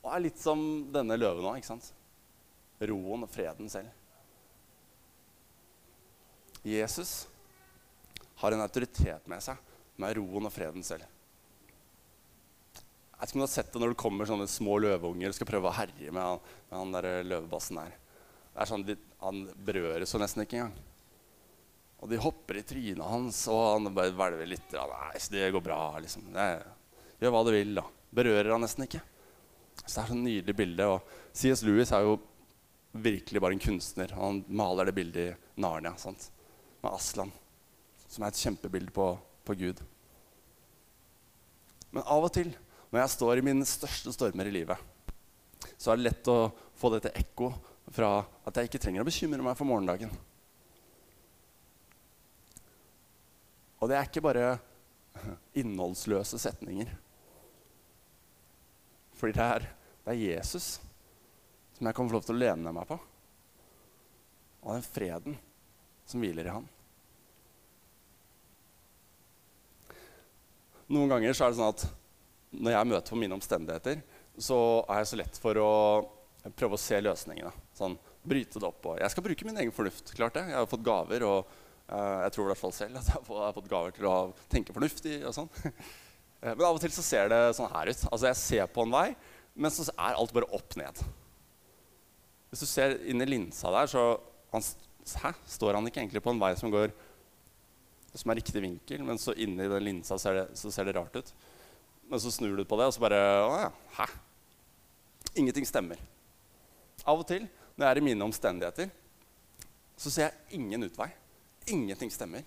Og 0.00 0.12
er 0.14 0.22
litt 0.24 0.40
som 0.40 0.60
denne 0.92 1.18
løven 1.18 1.48
òg, 1.50 1.58
ikke 1.60 1.72
sant? 1.72 1.90
Roen 2.80 3.26
og 3.26 3.32
freden 3.32 3.68
selv. 3.72 3.90
Jesus 6.64 7.26
har 8.40 8.52
en 8.52 8.62
autoritet 8.64 9.26
med 9.28 9.42
seg 9.44 9.58
med 10.00 10.16
roen 10.16 10.48
og 10.48 10.52
freden 10.54 10.84
selv. 10.84 11.04
Jeg 13.20 13.20
vet 13.20 13.32
ikke 13.32 13.36
om 13.36 13.42
du 13.42 13.44
har 13.44 13.52
sett 13.52 13.72
det 13.72 13.80
når 13.82 13.92
det 13.92 14.00
kommer 14.00 14.28
sånne 14.28 14.48
små 14.48 14.78
løveunger 14.80 15.28
og 15.28 15.36
skal 15.36 15.48
prøve 15.50 15.68
å 15.68 15.76
herje 15.76 16.08
med 16.08 16.22
han, 16.24 16.38
med 16.70 16.78
han 16.78 16.94
der 16.94 17.08
løvebassen 17.28 17.80
der. 17.82 17.98
Det 18.54 18.62
er 18.62 18.70
sånn, 18.70 18.84
de, 18.88 18.96
Han 19.20 19.42
berøres 19.66 20.14
jo 20.14 20.20
nesten 20.22 20.46
ikke 20.46 20.56
engang. 20.56 20.78
Og 22.00 22.08
de 22.08 22.20
hopper 22.20 22.56
i 22.56 22.64
trynet 22.64 23.04
hans, 23.04 23.42
og 23.52 23.60
han 23.74 23.92
bare 23.92 24.14
hvelver 24.16 24.48
litt. 24.48 24.72
Nei, 24.72 25.20
det 25.34 25.50
går 25.52 25.64
bra, 25.64 25.82
liksom. 26.00 26.30
Det, 26.32 26.46
gjør 27.20 27.34
hva 27.34 27.44
du 27.46 27.52
vil, 27.54 27.76
da. 27.78 27.86
Berører 28.16 28.52
han 28.54 28.64
nesten 28.64 28.86
ikke. 28.86 29.02
Så 29.84 29.94
det 29.94 30.02
er 30.02 30.10
sånn 30.10 30.24
nydelig 30.24 30.56
bilde. 30.56 30.88
Og 30.96 31.16
C.S. 31.36 31.62
Lewis 31.66 31.92
er 31.96 32.06
jo 32.06 32.18
virkelig 32.90 33.42
bare 33.42 33.56
en 33.56 33.62
kunstner. 33.62 34.12
Han 34.18 34.42
maler 34.48 34.88
det 34.88 34.96
bildet 34.96 35.30
i 35.30 35.62
Narnia 35.62 35.94
sant? 36.00 36.30
med 36.80 36.94
Aslan, 36.96 37.32
som 38.08 38.24
er 38.24 38.32
et 38.32 38.40
kjempebilde 38.40 38.92
på, 38.96 39.10
på 39.44 39.56
Gud. 39.60 39.82
Men 41.92 42.06
av 42.06 42.24
og 42.24 42.32
til, 42.32 42.54
når 42.90 43.02
jeg 43.02 43.14
står 43.16 43.40
i 43.40 43.44
mine 43.44 43.66
største 43.68 44.14
stormer 44.14 44.48
i 44.48 44.54
livet, 44.54 44.80
så 45.76 45.92
er 45.92 46.00
det 46.00 46.06
lett 46.06 46.30
å 46.32 46.38
få 46.80 46.92
dette 46.94 47.12
ekko 47.20 47.50
fra 47.92 48.14
at 48.48 48.56
jeg 48.56 48.70
ikke 48.70 48.80
trenger 48.80 49.04
å 49.04 49.08
bekymre 49.08 49.44
meg 49.44 49.58
for 49.58 49.68
morgendagen. 49.68 50.12
Og 53.80 53.88
det 53.90 53.96
er 53.96 54.08
ikke 54.08 54.24
bare 54.24 54.54
innholdsløse 55.56 56.40
setninger. 56.40 56.88
Fordi 59.20 59.36
det 59.36 59.46
er, 59.46 59.68
det 60.06 60.14
er 60.14 60.22
Jesus 60.24 60.78
som 61.76 61.88
jeg 61.88 61.96
kan 61.96 62.08
få 62.08 62.16
lov 62.16 62.24
til 62.26 62.36
å 62.36 62.40
lene 62.40 62.72
meg 62.76 62.88
på. 62.88 62.96
Og 64.60 64.74
den 64.74 64.84
freden 64.84 65.36
som 66.08 66.20
hviler 66.20 66.48
i 66.48 66.52
han. 66.52 66.66
Noen 70.90 71.12
ganger 71.12 71.36
så 71.36 71.46
er 71.46 71.52
det 71.52 71.60
sånn 71.60 71.72
at 71.72 71.86
når 72.50 72.74
jeg 72.74 72.90
møter 72.90 73.14
på 73.14 73.20
mine 73.22 73.36
omstendigheter, 73.36 74.00
så 74.40 74.58
er 74.90 75.00
jeg 75.00 75.10
så 75.10 75.20
lett 75.20 75.40
for 75.40 75.60
å 75.62 75.72
prøve 76.56 76.76
å 76.76 76.80
se 76.80 76.98
løsningene. 77.00 77.52
Sånn, 77.76 77.96
bryte 78.26 78.60
det 78.60 78.68
opp. 78.68 78.90
Og 78.90 79.00
jeg 79.00 79.12
skal 79.14 79.24
bruke 79.24 79.46
min 79.48 79.60
egen 79.62 79.74
fornuft. 79.74 80.12
klart 80.16 80.36
det. 80.36 80.48
Jeg 80.50 80.58
har 80.58 80.68
fått 80.68 80.84
gaver, 80.84 81.24
og 81.28 81.52
uh, 81.92 82.20
jeg 82.26 82.34
tror 82.34 82.48
i 82.48 82.52
hvert 82.52 82.62
fall 82.64 82.76
selv 82.76 83.00
at 83.00 83.12
jeg 83.12 83.24
har 83.28 83.56
fått 83.56 83.70
gaver 83.70 83.96
til 83.96 84.10
å 84.10 84.16
tenke 84.52 84.76
fornuftig. 84.76 85.20
og 85.28 85.36
sånn. 85.36 85.52
Eh, 86.40 86.54
men 86.54 86.66
av 86.66 86.76
og 86.76 86.82
til 86.82 86.92
så 86.94 87.04
ser 87.04 87.30
det 87.32 87.40
sånn 87.58 87.70
her 87.72 87.92
ut. 87.92 88.06
Altså 88.10 88.30
Jeg 88.30 88.40
ser 88.40 88.72
på 88.72 88.86
en 88.86 88.94
vei, 88.94 89.08
men 89.54 89.74
så 89.74 89.86
er 89.92 90.16
alt 90.16 90.34
bare 90.34 90.48
opp 90.56 90.76
ned. 90.80 91.02
Hvis 92.50 92.64
du 92.64 92.68
ser 92.68 92.96
inn 93.06 93.22
i 93.22 93.28
linsa 93.28 93.70
der, 93.74 93.90
så 93.90 94.04
han, 94.50 94.64
hæ, 95.22 95.32
står 95.46 95.78
han 95.78 95.86
ikke 95.86 96.02
egentlig 96.02 96.24
på 96.24 96.34
en 96.34 96.42
vei 96.42 96.54
som 96.58 96.72
går 96.72 96.94
som 98.10 98.32
er 98.32 98.40
riktig 98.40 98.58
vinkel, 98.58 99.04
men 99.06 99.20
så 99.22 99.36
inni 99.38 99.68
den 99.70 99.84
linsa 99.86 100.16
ser 100.18 100.34
det, 100.34 100.46
så 100.58 100.72
ser 100.74 100.88
det 100.88 100.96
rart 100.96 101.14
ut. 101.14 101.28
Men 102.10 102.18
så 102.18 102.32
snur 102.34 102.56
du 102.58 102.64
på 102.66 102.78
det, 102.80 102.88
og 102.90 102.96
så 102.96 103.04
bare 103.04 103.20
Å 103.46 103.52
ja, 103.60 103.68
hæ? 104.00 104.08
Ingenting 105.38 105.68
stemmer. 105.68 106.00
Av 107.06 107.14
og 107.14 107.26
til 107.28 107.46
når 107.76 107.86
jeg 107.86 107.90
er 107.94 108.00
i 108.00 108.04
mine 108.04 108.26
omstendigheter, 108.26 108.90
så 109.96 110.10
ser 110.10 110.26
jeg 110.26 110.58
ingen 110.58 110.84
utvei. 110.84 111.06
Ingenting 111.70 112.10
stemmer. 112.12 112.42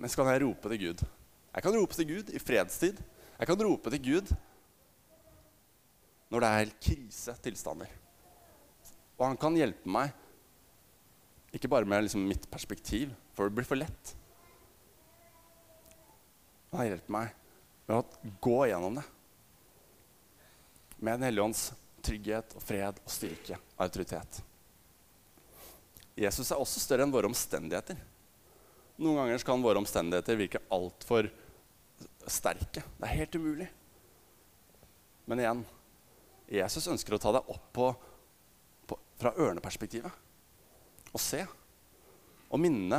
Men 0.00 0.08
så 0.08 0.20
kan 0.20 0.30
jeg 0.30 0.44
rope 0.46 0.70
til 0.70 0.80
Gud. 0.86 1.02
Jeg 1.50 1.64
kan 1.66 1.74
rope 1.74 1.96
til 1.98 2.08
Gud 2.08 2.30
i 2.30 2.40
fredstid. 2.42 3.00
Jeg 3.40 3.48
kan 3.48 3.62
rope 3.64 3.90
til 3.90 4.02
Gud 4.04 4.32
når 6.30 6.44
det 6.44 6.50
er 6.54 6.72
krisetilstander. 6.78 7.90
Og 9.18 9.24
han 9.26 9.38
kan 9.40 9.56
hjelpe 9.58 9.90
meg, 9.90 10.12
ikke 11.50 11.68
bare 11.68 11.88
med 11.88 12.06
liksom 12.06 12.22
mitt 12.30 12.46
perspektiv, 12.52 13.10
for 13.34 13.50
det 13.50 13.56
blir 13.56 13.66
for 13.66 13.80
lett. 13.80 14.12
Han 16.70 16.86
hjelper 16.86 17.16
meg 17.16 17.32
med 17.88 17.96
å 17.98 18.30
gå 18.46 18.60
gjennom 18.70 19.00
det. 19.00 19.04
Med 21.00 21.18
Den 21.18 21.26
hellige 21.26 21.48
ånds 21.48 21.64
trygghet 22.04 22.54
og 22.54 22.62
fred 22.62 23.02
og 23.02 23.10
styrke 23.10 23.58
og 23.58 23.84
autoritet. 23.84 24.40
Jesus 26.20 26.50
er 26.52 26.60
også 26.60 26.80
større 26.82 27.06
enn 27.06 27.12
våre 27.12 27.28
omstendigheter. 27.30 27.98
Noen 29.00 29.22
ganger 29.22 29.44
kan 29.48 29.62
våre 29.64 29.80
omstendigheter 29.80 30.38
virke 30.38 30.62
altfor 30.72 31.30
sterke. 32.28 32.82
Det 32.98 33.06
er 33.06 33.18
helt 33.22 33.36
umulig. 33.38 33.68
Men 35.30 35.40
igjen 35.42 35.60
Jesus 36.50 36.88
ønsker 36.90 37.14
å 37.14 37.20
ta 37.22 37.30
deg 37.36 37.50
opp 37.52 37.68
på, 37.76 37.86
på, 38.90 38.96
fra 39.20 39.30
ørneperspektivet 39.38 41.12
og 41.14 41.22
se. 41.22 41.44
Og 42.50 42.58
minne 42.58 42.98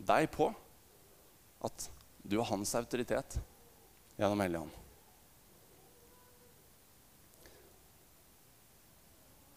deg 0.00 0.30
på 0.32 0.48
at 1.66 1.90
du 2.24 2.38
har 2.40 2.48
hans 2.48 2.72
autoritet 2.78 3.36
gjennom 4.16 4.40
Helligånd. 4.40 4.72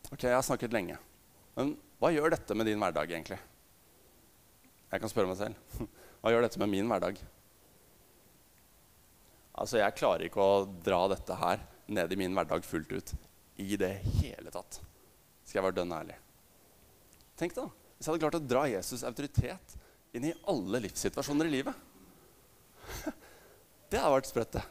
Ok, 0.10 0.26
jeg 0.26 0.36
har 0.36 0.43
snakket 0.45 0.74
lenge. 0.74 0.98
Men 1.56 1.76
hva 2.02 2.12
gjør 2.12 2.34
dette 2.34 2.56
med 2.58 2.67
din 2.67 2.82
hverdag, 2.82 3.12
egentlig? 3.13 3.39
Jeg 4.89 5.04
kan 5.04 5.12
spørre 5.12 5.30
meg 5.30 5.38
selv. 5.38 5.88
Hva 6.19 6.32
gjør 6.34 6.43
dette 6.43 6.60
med 6.60 6.72
min 6.72 6.89
hverdag? 6.89 7.19
Altså, 9.60 9.82
Jeg 9.82 9.98
klarer 10.00 10.28
ikke 10.30 10.43
å 10.43 10.63
dra 10.84 11.02
dette 11.12 11.36
her 11.36 11.62
ned 11.91 12.13
i 12.13 12.19
min 12.19 12.36
hverdag 12.38 12.63
fullt 12.63 12.93
ut 12.93 13.13
i 13.60 13.76
det 13.80 13.91
hele 14.22 14.54
tatt. 14.54 14.80
Skal 15.43 15.60
jeg 15.60 15.65
være 15.67 15.80
dønn 15.82 15.95
ærlig. 15.95 16.15
Tenk 17.39 17.56
da, 17.58 17.65
hvis 17.98 18.08
jeg 18.08 18.13
hadde 18.13 18.24
klart 18.24 18.39
å 18.39 18.48
dra 18.48 18.65
Jesus' 18.72 19.04
autoritet 19.08 19.76
inn 20.15 20.30
i 20.30 20.36
alle 20.50 20.82
livssituasjoner 20.86 21.50
i 21.50 21.56
livet. 21.58 21.88
Det 23.89 23.98
hadde 23.98 24.13
vært 24.13 24.30
sprøtt, 24.30 24.54
det. 24.54 24.62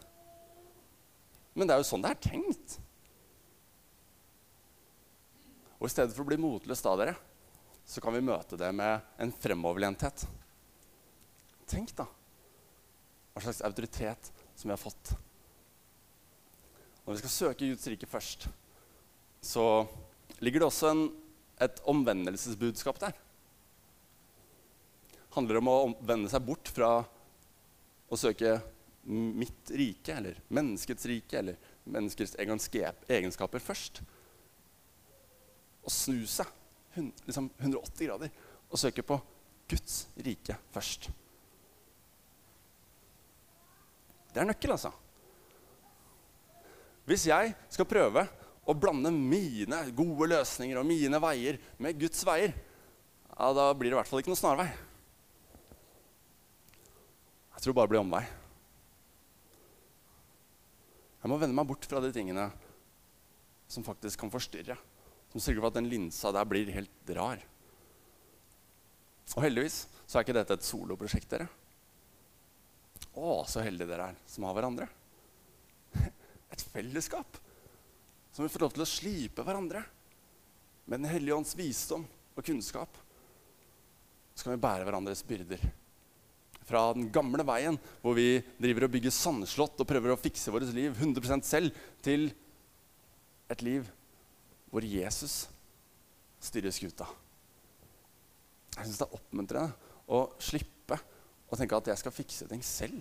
Men 1.58 1.66
det 1.66 1.74
er 1.74 1.80
jo 1.80 1.86
sånn 1.88 2.04
det 2.04 2.12
er 2.12 2.20
tenkt. 2.22 2.76
Og 5.80 5.88
i 5.88 5.90
stedet 5.90 6.14
for 6.14 6.22
å 6.22 6.28
bli 6.28 6.38
motløst 6.38 6.86
av 6.86 7.00
dere, 7.00 7.16
så 7.82 7.98
kan 8.04 8.14
vi 8.14 8.22
møte 8.22 8.54
det 8.60 8.68
med 8.78 9.18
en 9.18 9.32
fremoverlenthet. 9.34 10.22
Tenk, 11.66 11.90
da, 11.98 12.06
hva 13.34 13.42
slags 13.42 13.64
autoritet 13.66 14.30
som 14.58 14.68
vi 14.68 14.74
har 14.74 14.82
fått. 14.82 15.12
Når 17.04 17.14
vi 17.14 17.22
skal 17.22 17.34
søke 17.34 17.70
Guds 17.70 17.86
rike 17.88 18.08
først, 18.10 18.48
så 19.40 19.64
ligger 20.42 20.60
det 20.64 20.68
også 20.68 20.90
en, 20.90 21.04
et 21.62 21.78
omvendelsesbudskap 21.88 22.98
der. 23.00 23.14
Det 25.14 25.38
handler 25.38 25.60
om 25.60 25.70
å 25.70 25.78
vende 26.02 26.30
seg 26.32 26.42
bort 26.44 26.68
fra 26.74 26.90
å 28.08 28.18
søke 28.18 28.58
mitt 29.08 29.70
rike, 29.78 30.18
eller 30.18 30.42
menneskets 30.52 31.06
rike, 31.08 31.38
eller 31.38 31.56
menneskets 31.88 32.34
egenskaper 32.42 33.62
først 33.62 34.02
å 35.88 35.92
snu 35.92 36.20
seg 36.28 36.50
liksom 36.98 37.48
180 37.56 38.08
grader 38.08 38.32
og 38.68 38.80
søke 38.80 39.04
på 39.06 39.16
Guds 39.70 40.06
rike 40.24 40.56
først. 40.74 41.08
Det 44.38 44.44
er 44.44 44.46
nøkkel, 44.52 44.70
altså. 44.70 44.92
Hvis 47.10 47.24
jeg 47.26 47.56
skal 47.74 47.88
prøve 47.90 48.22
å 48.62 48.76
blande 48.78 49.10
mine 49.10 49.80
gode 49.98 50.28
løsninger 50.30 50.78
og 50.78 50.86
mine 50.86 51.18
veier 51.24 51.58
med 51.82 51.98
Guds 51.98 52.22
veier, 52.22 52.54
ja, 53.32 53.48
da 53.56 53.64
blir 53.74 53.90
det 53.90 53.96
i 53.96 53.98
hvert 53.98 54.06
fall 54.06 54.22
ikke 54.22 54.30
noe 54.30 54.38
snarvei. 54.38 54.68
Jeg 57.56 57.64
tror 57.64 57.74
bare 57.74 57.90
det 57.90 57.94
blir 57.96 58.04
omvei. 58.04 58.22
Jeg 61.18 61.34
må 61.34 61.42
vende 61.42 61.58
meg 61.58 61.66
bort 61.74 61.90
fra 61.90 62.06
de 62.06 62.14
tingene 62.14 62.46
som 63.66 63.82
faktisk 63.82 64.22
kan 64.22 64.30
forstyrre 64.30 64.78
som 65.34 65.42
sørger 65.42 65.64
for 65.64 65.72
at 65.72 65.82
den 65.82 65.90
linsa 65.90 66.30
der 66.30 66.46
blir 66.46 66.70
helt 66.78 67.16
rar. 67.18 67.42
Og 69.34 69.42
heldigvis 69.42 69.88
så 70.06 70.20
er 70.20 70.28
ikke 70.28 70.38
dette 70.38 70.54
et 70.54 70.70
soloprosjekt, 70.70 71.26
dere. 71.34 71.50
Å, 73.18 73.42
så 73.50 73.64
heldige 73.64 73.90
dere 73.90 74.12
er 74.12 74.18
som 74.30 74.46
har 74.46 74.54
hverandre. 74.56 74.86
Et 76.54 76.64
fellesskap 76.70 77.40
som 78.32 78.44
vi 78.44 78.52
får 78.52 78.62
lov 78.62 78.76
til 78.76 78.84
å 78.84 78.88
slipe 78.88 79.44
hverandre. 79.46 79.82
Med 80.86 81.02
Den 81.02 81.10
hellige 81.10 81.36
ånds 81.36 81.56
visdom 81.58 82.06
og 82.38 82.46
kunnskap 82.46 82.94
så 84.38 84.46
kan 84.46 84.54
vi 84.54 84.62
bære 84.62 84.86
hverandres 84.86 85.24
byrder 85.26 85.64
fra 86.68 86.84
den 86.94 87.08
gamle 87.10 87.42
veien, 87.48 87.78
hvor 88.04 88.14
vi 88.14 88.42
driver 88.60 88.86
og 88.86 88.92
bygger 88.92 89.14
sandslott 89.14 89.80
og 89.80 89.88
prøver 89.88 90.12
å 90.12 90.20
fikse 90.20 90.52
vårt 90.54 90.68
liv 90.76 90.92
100% 90.94 91.48
selv, 91.48 91.74
til 92.04 92.28
et 93.48 93.64
liv 93.64 93.88
hvor 94.68 94.84
Jesus 94.84 95.46
styrer 96.44 96.74
skuta. 96.76 97.08
Jeg 98.76 98.84
syns 98.84 99.00
det 99.00 99.08
er 99.08 99.16
oppmuntrende 99.16 99.94
å 100.06 100.26
slippe 100.38 100.77
å 101.48 101.56
tenke 101.56 101.78
at 101.78 101.88
jeg 101.90 102.00
skal 102.00 102.14
fikse 102.14 102.48
ting 102.48 102.62
selv. 102.64 102.98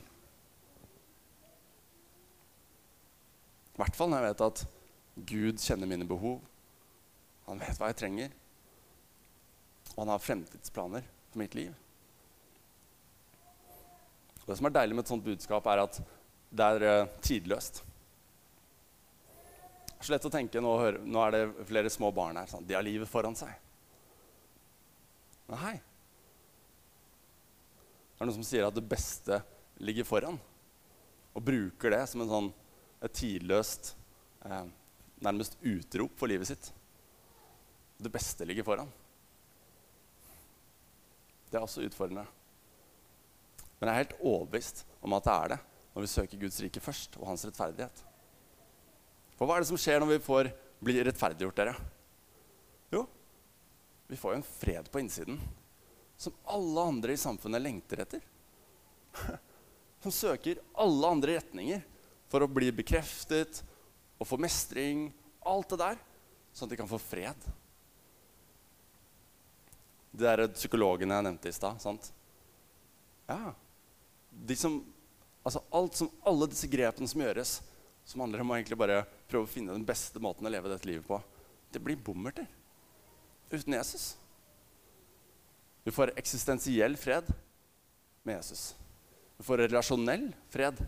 I 3.75 3.81
hvert 3.81 3.97
fall 3.97 4.09
når 4.09 4.23
jeg 4.23 4.31
vet 4.31 4.45
at 4.47 4.61
Gud 5.29 5.59
kjenner 5.61 5.89
mine 5.89 6.07
behov. 6.07 6.39
Han 7.47 7.59
vet 7.61 7.77
hva 7.79 7.91
jeg 7.91 7.99
trenger. 7.99 8.31
Og 9.95 9.99
han 10.03 10.13
har 10.13 10.23
fremtidsplaner 10.23 11.05
for 11.31 11.41
mitt 11.41 11.57
liv. 11.57 11.75
Og 14.41 14.49
det 14.49 14.57
som 14.59 14.69
er 14.69 14.75
deilig 14.77 14.95
med 14.95 15.03
et 15.03 15.11
sånt 15.11 15.25
budskap, 15.25 15.67
er 15.67 15.83
at 15.83 15.99
det 16.57 16.67
er 16.71 16.85
uh, 16.87 17.09
tidløst. 17.21 17.81
Det 19.87 19.97
er 19.97 20.07
så 20.07 20.13
lett 20.13 20.27
å 20.29 20.31
tenke 20.31 20.61
nå, 20.63 20.73
er 20.87 21.33
det 21.35 21.67
flere 21.67 21.91
små 21.91 22.13
barn 22.15 22.37
her. 22.39 22.47
Sånn, 22.49 22.65
de 22.67 22.77
har 22.77 22.85
livet 22.85 23.09
foran 23.09 23.35
seg. 23.35 23.51
Nei. 25.51 25.77
Det 28.17 28.23
er 28.23 28.29
noen 28.31 28.39
som 28.39 28.45
sier 28.49 28.65
at 28.65 28.73
det 28.73 28.81
beste 28.89 29.37
ligger 29.77 30.07
foran. 30.09 30.39
Og 31.37 31.43
bruker 31.45 31.93
det 31.93 31.99
som 32.09 32.23
sånn, 32.25 32.47
et 33.05 33.13
tidløst 33.13 33.91
eh, 34.41 34.63
nærmest 35.21 35.59
utrop 35.61 36.15
for 36.17 36.31
livet 36.31 36.49
sitt. 36.49 36.71
Det 38.01 38.09
beste 38.09 38.47
ligger 38.49 38.65
foran. 38.65 38.89
Det 41.51 41.59
er 41.59 41.61
også 41.61 41.85
utfordrende. 41.85 42.25
Men 43.77 43.91
jeg 43.91 43.93
er 43.93 44.01
helt 44.01 44.17
overbevist 44.17 44.81
om 45.05 45.13
at 45.13 45.29
det 45.29 45.35
er 45.35 45.53
det 45.53 45.59
når 45.93 46.05
vi 46.07 46.09
søker 46.09 46.41
Guds 46.41 46.57
rike 46.65 46.81
først 46.81 47.19
og 47.21 47.29
hans 47.29 47.45
rettferdighet. 47.45 48.01
For 49.37 49.45
hva 49.45 49.59
er 49.59 49.61
det 49.61 49.69
som 49.69 49.77
skjer 49.77 50.01
når 50.01 50.15
vi 50.15 50.25
får 50.25 50.49
bli 50.81 50.97
rettferdiggjort, 51.05 51.61
dere? 51.61 51.77
Jo, 52.93 53.05
vi 54.09 54.17
får 54.17 54.33
jo 54.33 54.41
en 54.41 54.49
fred 54.49 54.89
på 54.89 55.05
innsiden 55.05 55.37
som 56.17 56.33
alle 56.43 56.81
andre 56.81 57.13
i 57.13 57.17
samfunnet 57.17 57.61
lengter 57.61 58.01
etter. 58.01 58.23
Som 60.01 60.11
søker 60.13 60.59
alle 60.77 61.07
andre 61.09 61.37
retninger 61.39 61.81
for 62.29 62.43
å 62.45 62.49
bli 62.51 62.69
bekreftet 62.75 63.63
og 64.17 64.27
få 64.29 64.37
mestring. 64.41 65.07
Alt 65.41 65.71
det 65.73 65.79
der, 65.81 66.01
sånn 66.53 66.67
at 66.67 66.73
de 66.73 66.79
kan 66.79 66.89
få 66.89 66.99
fred. 67.01 67.47
De 70.11 70.25
der 70.25 70.43
psykologene 70.53 71.17
jeg 71.17 71.27
nevnte 71.27 71.49
i 71.49 71.55
stad. 71.55 72.11
Ja. 73.27 73.53
De 74.29 74.57
som, 74.59 74.77
altså 75.41 75.63
alt 75.79 75.97
som, 75.97 76.11
alle 76.29 76.49
disse 76.51 76.69
grepene 76.69 77.09
som 77.09 77.25
gjøres, 77.25 77.57
som 78.07 78.21
handler 78.23 78.45
om 78.45 78.53
å 78.53 78.59
egentlig 78.59 78.79
bare 78.79 79.01
prøve 79.27 79.49
å 79.49 79.51
finne 79.51 79.75
den 79.75 79.85
beste 79.87 80.21
måten 80.23 80.47
å 80.47 80.53
leve 80.53 80.71
dette 80.71 80.87
livet 80.87 81.09
på, 81.09 81.19
det 81.73 81.81
blir 81.83 81.99
bommerter 81.99 82.47
uten 83.51 83.75
Jesus. 83.75 84.13
Vi 85.87 85.91
får 85.91 86.11
eksistensiell 86.19 86.97
fred 86.97 87.33
med 88.23 88.35
Jesus. 88.35 88.75
Du 89.37 89.43
får 89.43 89.57
relasjonell 89.57 90.35
fred 90.49 90.81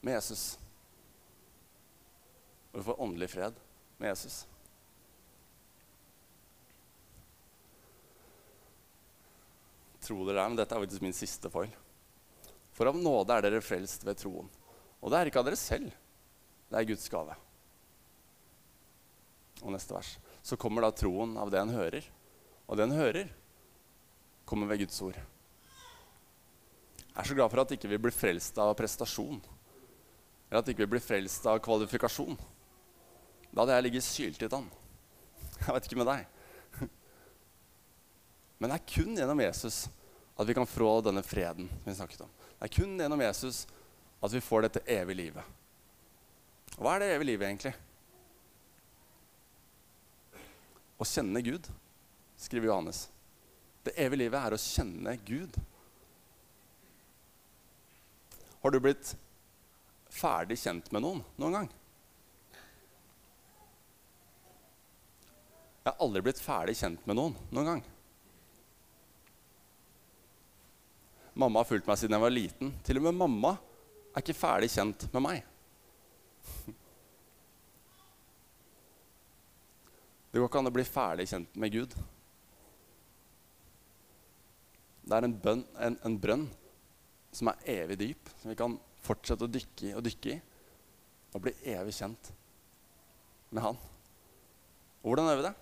med 0.00 0.14
Jesus. 0.14 0.58
Og 2.72 2.78
du 2.80 2.86
får 2.86 3.02
åndelig 3.02 3.28
fred 3.34 3.60
med 3.98 4.08
Jesus. 4.08 4.46
Tro 10.00 10.24
det 10.24 10.38
er, 10.38 10.48
men 10.48 10.56
dette 10.56 10.72
er 10.72 10.86
faktisk 10.88 11.04
min 11.04 11.20
siste 11.20 11.52
foil. 11.52 11.76
For 12.72 12.88
av 12.88 12.96
nåde 12.96 13.36
er 13.36 13.50
dere 13.50 13.60
frelst 13.60 14.08
ved 14.08 14.24
troen. 14.24 14.48
Og 15.04 15.12
det 15.12 15.20
er 15.20 15.28
ikke 15.36 15.44
av 15.44 15.50
dere 15.52 15.64
selv. 15.68 15.92
Det 16.72 16.80
er 16.80 16.92
Guds 16.96 17.10
gave. 17.12 17.42
Og 19.66 19.72
neste 19.76 20.00
vers. 20.00 20.16
Så 20.40 20.56
kommer 20.56 20.88
da 20.88 20.96
troen 20.96 21.36
av 21.36 21.52
det 21.52 21.60
en 21.60 21.76
hører. 21.76 22.14
Og 22.64 22.80
det 22.80 22.88
en 22.88 23.02
hører, 23.04 23.36
kommer 24.46 24.70
ved 24.70 24.84
Guds 24.84 25.02
ord. 25.04 25.18
Jeg 27.06 27.22
er 27.22 27.28
så 27.28 27.36
glad 27.36 27.50
for 27.52 27.62
at 27.62 27.72
ikke 27.74 27.90
vi 27.90 27.98
blir 28.06 28.14
frelst 28.14 28.58
av 28.60 28.74
prestasjon. 28.78 29.40
Eller 30.46 30.60
at 30.60 30.68
ikke 30.70 30.84
vi 30.84 30.92
blir 30.94 31.02
frelst 31.02 31.46
av 31.48 31.58
kvalifikasjon. 31.64 32.36
Da 33.50 33.62
hadde 33.62 33.78
jeg 33.78 33.86
ligget 33.88 34.06
syltynt 34.06 34.56
an. 34.58 34.66
Jeg 35.56 35.72
vet 35.72 35.88
ikke 35.88 36.00
med 36.02 36.10
deg. 36.10 36.26
Men 38.60 38.70
det 38.70 38.76
er 38.76 38.90
kun 38.92 39.16
gjennom 39.16 39.40
Jesus 39.40 39.86
at 40.36 40.48
vi 40.48 40.54
kan 40.56 40.68
få 40.68 40.98
denne 41.04 41.24
freden 41.24 41.70
vi 41.84 41.96
snakket 41.96 42.26
om. 42.26 42.32
Det 42.58 42.68
er 42.68 42.74
kun 42.76 42.94
gjennom 43.00 43.24
Jesus 43.24 43.64
at 44.20 44.32
vi 44.32 44.44
får 44.44 44.66
dette 44.66 44.84
evige 44.84 45.20
livet. 45.24 45.56
Hva 46.76 46.94
er 46.94 47.02
det 47.02 47.10
evige 47.14 47.30
livet, 47.30 47.48
egentlig? 47.48 47.72
Å 51.00 51.04
kjenne 51.08 51.44
Gud, 51.44 51.68
skriver 52.40 52.68
Johannes. 52.70 53.06
Det 53.86 53.94
evige 54.02 54.24
livet 54.24 54.42
er 54.42 54.54
å 54.56 54.58
kjenne 54.58 55.12
Gud. 55.22 55.56
Har 58.62 58.72
du 58.74 58.80
blitt 58.82 59.12
ferdig 60.10 60.56
kjent 60.58 60.88
med 60.90 61.04
noen 61.04 61.20
noen 61.38 61.54
gang? 61.54 61.68
Jeg 65.84 65.92
har 65.92 66.02
aldri 66.02 66.24
blitt 66.26 66.42
ferdig 66.42 66.74
kjent 66.80 67.04
med 67.06 67.14
noen 67.14 67.36
noen 67.54 67.68
gang. 67.70 67.84
Mamma 71.38 71.62
har 71.62 71.68
fulgt 71.68 71.86
meg 71.86 72.00
siden 72.00 72.16
jeg 72.16 72.24
var 72.24 72.34
liten. 72.34 72.74
Til 72.82 72.98
og 72.98 73.06
med 73.06 73.20
mamma 73.20 73.54
er 74.16 74.24
ikke 74.24 74.34
ferdig 74.34 74.72
kjent 74.72 75.06
med 75.14 75.22
meg. 75.28 75.46
Det 80.32 80.42
går 80.42 80.50
ikke 80.50 80.64
an 80.64 80.72
å 80.72 80.74
bli 80.74 80.88
ferdig 80.90 81.30
kjent 81.30 81.54
med 81.60 81.78
Gud. 81.78 81.94
Det 85.06 85.14
er 85.14 85.26
en, 85.26 85.36
bønn, 85.38 85.62
en, 85.78 85.96
en 86.02 86.18
brønn 86.18 86.46
som 87.34 87.52
er 87.52 87.68
evig 87.76 87.98
dyp, 88.00 88.30
som 88.40 88.50
vi 88.50 88.58
kan 88.58 88.74
fortsette 89.06 89.46
å 89.46 89.50
dykke 89.50 89.90
i 89.90 89.94
og 89.94 90.02
dykke 90.06 90.32
i. 90.34 90.38
Og 91.36 91.42
bli 91.44 91.52
evig 91.70 91.94
kjent 91.94 92.30
med 93.54 93.62
Han. 93.62 93.78
Og 95.02 95.12
hvordan 95.12 95.28
gjør 95.30 95.40
vi 95.40 95.46
det? 95.46 95.52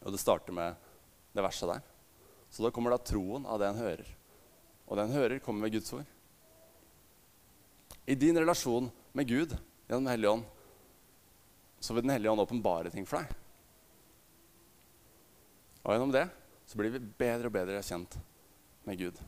Og 0.00 0.14
det 0.14 0.22
starter 0.22 0.56
med 0.56 0.88
det 1.36 1.44
verset 1.44 1.70
der. 1.70 1.84
Så 2.50 2.64
da 2.64 2.72
kommer 2.74 2.94
da 2.94 2.98
troen 2.98 3.44
av 3.46 3.60
det 3.60 3.68
en 3.70 3.78
hører. 3.78 4.08
Og 4.88 4.98
det 4.98 5.04
en 5.04 5.14
hører, 5.14 5.42
kommer 5.44 5.68
ved 5.68 5.76
Guds 5.76 5.92
ord. 5.94 6.08
I 8.10 8.16
din 8.18 8.38
relasjon 8.40 8.88
med 9.14 9.28
Gud 9.28 9.54
gjennom 9.86 10.08
Den 10.08 10.10
hellige 10.10 10.32
ånd 10.34 10.48
så 11.80 11.94
vil 11.94 12.02
Den 12.02 12.12
hellige 12.12 12.32
ånd 12.32 12.42
åpenbare 12.42 12.90
ting 12.90 13.06
for 13.06 13.20
deg. 13.20 13.30
Og 15.84 15.94
gjennom 15.94 16.16
det 16.16 16.26
så 16.66 16.80
blir 16.80 16.92
vi 16.96 17.04
bedre 17.22 17.48
og 17.48 17.54
bedre 17.54 17.84
kjent 17.86 18.18
med 18.88 19.00
Gud. 19.00 19.20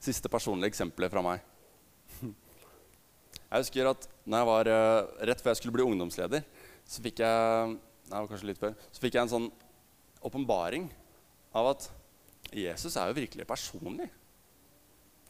Siste 0.00 0.30
personlige 0.32 0.72
eksempelet 0.72 1.12
fra 1.12 1.22
meg. 1.24 1.44
Jeg 3.50 3.64
husker 3.64 3.90
at 3.90 4.06
når 4.24 4.42
jeg 4.42 4.48
var, 4.48 4.70
uh, 4.70 5.24
Rett 5.26 5.42
før 5.42 5.50
jeg 5.50 5.60
skulle 5.60 5.74
bli 5.74 5.86
ungdomsleder, 5.86 6.44
så 6.86 7.02
fikk 7.02 7.22
jeg 7.24 7.72
nei, 8.10 8.22
kanskje 8.30 8.48
litt 8.50 8.60
før, 8.62 8.76
så 8.90 9.02
fikk 9.02 9.16
jeg 9.16 9.26
en 9.26 9.32
sånn 9.32 9.48
åpenbaring 10.26 10.86
av 11.56 11.72
at 11.72 11.88
Jesus 12.54 12.96
er 12.98 13.10
jo 13.10 13.18
virkelig 13.18 13.46
personlig. 13.46 14.08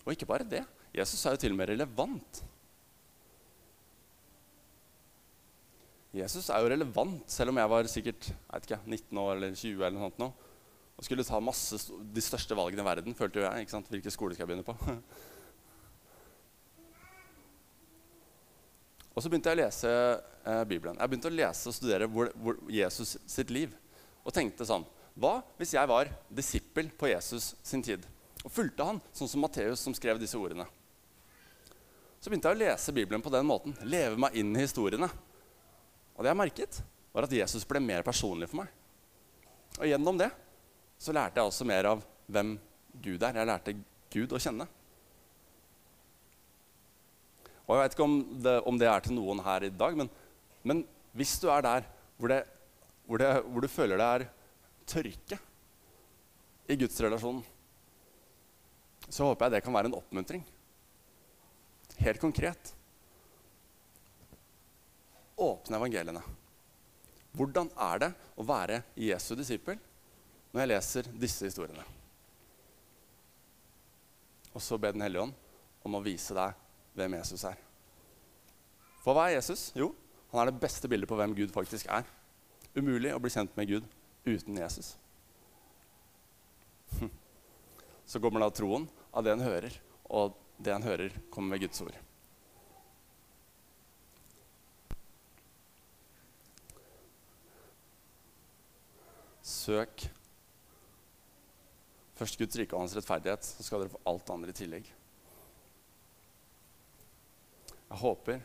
Og 0.04 0.14
ikke 0.14 0.28
bare 0.28 0.46
det. 0.48 0.62
Jesus 0.96 1.20
er 1.24 1.36
jo 1.36 1.42
til 1.42 1.54
og 1.54 1.60
med 1.60 1.70
relevant. 1.72 2.40
Jesus 6.16 6.48
er 6.50 6.62
jo 6.62 6.70
relevant, 6.72 7.22
selv 7.30 7.52
om 7.52 7.60
jeg 7.60 7.70
var 7.70 7.90
sikkert 7.90 8.30
jeg 8.32 8.64
ikke, 8.64 8.80
19 8.84 9.20
år 9.22 9.34
eller 9.36 9.52
20 9.54 9.74
eller 9.78 9.94
noe 9.94 10.08
sånt 10.08 10.22
nå, 10.22 10.30
og 11.00 11.06
skulle 11.06 11.24
ta 11.24 11.38
masse, 11.40 11.78
de 12.12 12.20
største 12.20 12.52
valgene 12.52 12.84
i 12.84 12.84
verden, 12.84 13.14
følte 13.16 13.40
jo 13.40 13.46
jeg. 13.46 13.64
ikke 13.64 13.72
sant? 13.72 13.86
Hvilken 13.88 14.12
skole 14.12 14.34
skal 14.36 14.44
jeg 14.44 14.50
begynne 14.50 14.66
på? 14.68 14.74
Og 19.16 19.24
så 19.24 19.30
begynte 19.32 19.50
jeg 19.50 19.56
å 19.56 19.60
lese 19.62 19.90
eh, 19.90 20.64
Bibelen. 20.68 20.98
Jeg 21.00 21.10
begynte 21.10 21.30
å 21.32 21.34
lese 21.34 21.68
og 21.68 21.74
studere 21.74 22.06
hvor, 22.08 22.28
hvor 22.40 22.60
Jesus 22.72 23.16
sitt 23.28 23.50
liv. 23.52 23.72
Og 24.22 24.32
tenkte 24.32 24.64
sånn 24.68 24.84
Hva 25.18 25.40
hvis 25.58 25.74
jeg 25.74 25.88
var 25.90 26.12
disippel 26.28 26.92
på 26.96 27.10
Jesus 27.10 27.54
sin 27.66 27.82
tid? 27.84 28.04
Og 28.44 28.52
fulgte 28.54 28.86
han, 28.86 29.00
sånn 29.16 29.28
som 29.28 29.42
Matteus 29.42 29.82
som 29.82 29.96
skrev 29.96 30.20
disse 30.20 30.38
ordene. 30.38 30.64
Så 32.20 32.28
begynte 32.30 32.52
jeg 32.52 32.60
å 32.60 32.62
lese 32.62 32.94
Bibelen 32.96 33.24
på 33.24 33.32
den 33.32 33.48
måten. 33.48 33.74
Leve 33.82 34.20
meg 34.20 34.36
inn 34.36 34.52
i 34.54 34.62
historiene. 34.62 35.08
Og 36.14 36.22
det 36.22 36.30
jeg 36.30 36.40
merket, 36.44 36.80
var 37.10 37.26
at 37.26 37.34
Jesus 37.34 37.66
ble 37.68 37.80
mer 37.82 38.06
personlig 38.06 38.48
for 38.52 38.62
meg. 38.62 38.72
Og 39.80 39.88
gjennom 39.90 40.20
det 40.20 40.30
så 41.00 41.14
lærte 41.16 41.40
jeg 41.40 41.48
også 41.48 41.66
mer 41.68 41.88
av 41.94 42.02
hvem 42.30 42.54
Gud 43.00 43.22
er. 43.24 43.38
Jeg 43.40 43.48
lærte 43.48 43.76
Gud 44.12 44.34
å 44.36 44.40
kjenne. 44.42 44.66
Og 47.64 47.76
jeg 47.76 47.82
vet 47.84 47.94
ikke 47.94 48.08
om 48.08 48.16
det, 48.44 48.56
om 48.66 48.78
det, 48.80 48.88
er 48.90 49.04
til 49.04 49.14
noen 49.16 49.40
her 49.46 49.68
i 49.68 49.70
dag, 49.70 49.94
men, 49.96 50.10
men 50.66 50.82
hvis 51.16 51.36
du 51.40 51.46
er 51.54 51.62
der 51.64 51.86
hvor, 52.18 52.32
det, 52.32 52.40
hvor, 53.06 53.22
det, 53.22 53.30
hvor, 53.46 53.62
du 53.62 53.70
føler 53.70 54.00
det 54.00 54.08
er 54.10 54.26
tørke 54.90 55.38
i 56.70 56.76
gudsrelasjonen 56.78 57.46
så 59.10 59.26
håper 59.26 59.46
jeg 59.46 59.56
det 59.56 59.64
kan 59.64 59.74
være 59.74 59.90
en 59.90 59.96
oppmuntring. 59.98 60.42
Helt 61.98 62.20
konkret. 62.22 62.72
Åpne 65.40 65.78
evangeliene. 65.80 66.22
Hvordan 67.34 67.70
er 67.90 68.02
det 68.04 68.10
å 68.38 68.46
være 68.46 68.82
Jesu 68.98 69.32
disippel 69.38 69.78
når 70.50 70.62
jeg 70.62 70.70
leser 70.72 71.10
disse 71.22 71.46
historiene? 71.46 71.84
Og 74.50 74.62
så 74.62 74.78
be 74.78 74.90
Den 74.92 75.04
hellige 75.04 75.22
ånd 75.22 75.34
om 75.86 75.94
å 75.96 76.02
vise 76.04 76.34
deg 76.36 76.56
hvem 76.98 77.14
Jesus 77.20 77.44
er. 77.46 77.58
For 79.00 79.16
hva 79.16 79.28
er 79.28 79.38
Jesus? 79.38 79.70
Jo, 79.78 79.92
han 80.32 80.42
er 80.42 80.50
det 80.50 80.62
beste 80.62 80.90
bildet 80.90 81.08
på 81.08 81.16
hvem 81.18 81.36
Gud 81.38 81.54
faktisk 81.54 81.88
er. 81.88 82.04
Umulig 82.76 83.14
å 83.14 83.22
bli 83.22 83.32
kjent 83.32 83.54
med 83.56 83.70
Gud 83.70 83.86
uten 84.26 84.58
Jesus. 84.58 84.92
Så 88.10 88.20
kommer 88.20 88.42
da 88.42 88.50
troen 88.50 88.88
av 89.14 89.24
det 89.24 89.32
en 89.32 89.46
hører, 89.46 89.74
og 90.10 90.34
det 90.58 90.74
en 90.74 90.84
hører, 90.84 91.14
kommer 91.30 91.54
med 91.54 91.64
Guds 91.64 91.80
ord. 91.86 91.96
Søk 99.50 100.10
først 102.20 102.40
Guds 102.40 102.58
rike 102.60 102.76
og 102.76 102.84
hans 102.84 102.94
rettferdighet, 102.98 103.46
så 103.46 103.64
skal 103.64 103.84
dere 103.84 103.94
få 103.94 104.02
alt 104.10 104.32
andre 104.34 104.52
i 104.52 104.56
tillegg. 104.56 104.88
Jeg 107.90 108.00
håper 108.02 108.42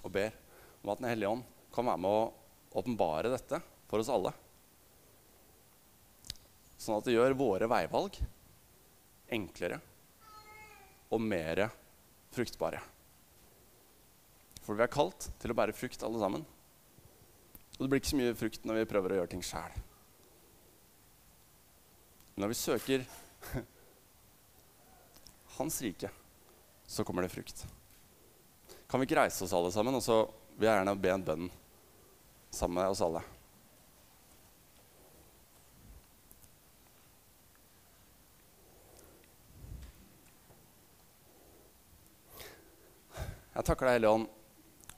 og 0.00 0.12
ber 0.14 0.36
om 0.80 0.92
at 0.92 1.02
Den 1.02 1.10
hellige 1.10 1.30
ånd 1.30 1.42
kan 1.74 1.86
være 1.86 2.00
med 2.00 2.16
å 2.16 2.80
åpenbare 2.80 3.32
dette 3.32 3.60
for 3.90 4.00
oss 4.00 4.10
alle. 4.10 4.32
Sånn 6.80 6.96
at 6.96 7.06
det 7.06 7.14
gjør 7.14 7.36
våre 7.36 7.68
veivalg 7.70 8.16
enklere 9.30 9.78
og 11.10 11.20
mer 11.22 11.66
fruktbare. 12.34 12.80
For 14.64 14.78
vi 14.78 14.86
er 14.86 14.92
kalt 14.92 15.28
til 15.42 15.52
å 15.52 15.58
bære 15.58 15.76
frukt, 15.76 16.02
alle 16.06 16.22
sammen. 16.22 16.46
Og 17.76 17.84
det 17.84 17.90
blir 17.90 18.00
ikke 18.00 18.12
så 18.12 18.20
mye 18.20 18.38
frukt 18.38 18.66
når 18.66 18.80
vi 18.80 18.90
prøver 18.90 19.14
å 19.14 19.20
gjøre 19.20 19.32
ting 19.34 19.44
sjæl. 19.44 19.76
Når 22.34 22.52
vi 22.52 22.58
søker 22.58 23.04
Hans 25.56 25.80
rike, 25.82 26.10
så 26.86 27.04
kommer 27.04 27.22
det 27.22 27.32
frukt. 27.34 27.66
Kan 28.90 29.00
vi 29.00 29.06
ikke 29.06 29.18
reise 29.22 29.44
oss 29.44 29.52
alle 29.54 29.72
sammen, 29.74 29.94
og 29.94 30.02
så 30.02 30.22
vil 30.56 30.68
jeg 30.68 30.80
gjerne 30.80 30.96
be 30.98 31.12
en 31.14 31.26
bønn 31.26 31.50
sammen 32.50 32.80
med 32.80 32.90
oss 32.90 33.02
alle. 33.04 33.22
Jeg 43.60 43.66
takker 43.66 43.86
deg, 43.86 43.98
Hellige 43.98 44.14
Ånd, 44.16 44.28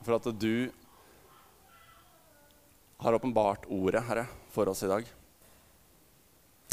for 0.07 0.15
at 0.21 0.27
du 0.39 0.55
har 3.03 3.17
åpenbart 3.17 3.65
ordet, 3.67 4.05
Herre, 4.07 4.29
for 4.55 4.71
oss 4.71 4.85
i 4.87 4.91
dag. 4.93 5.09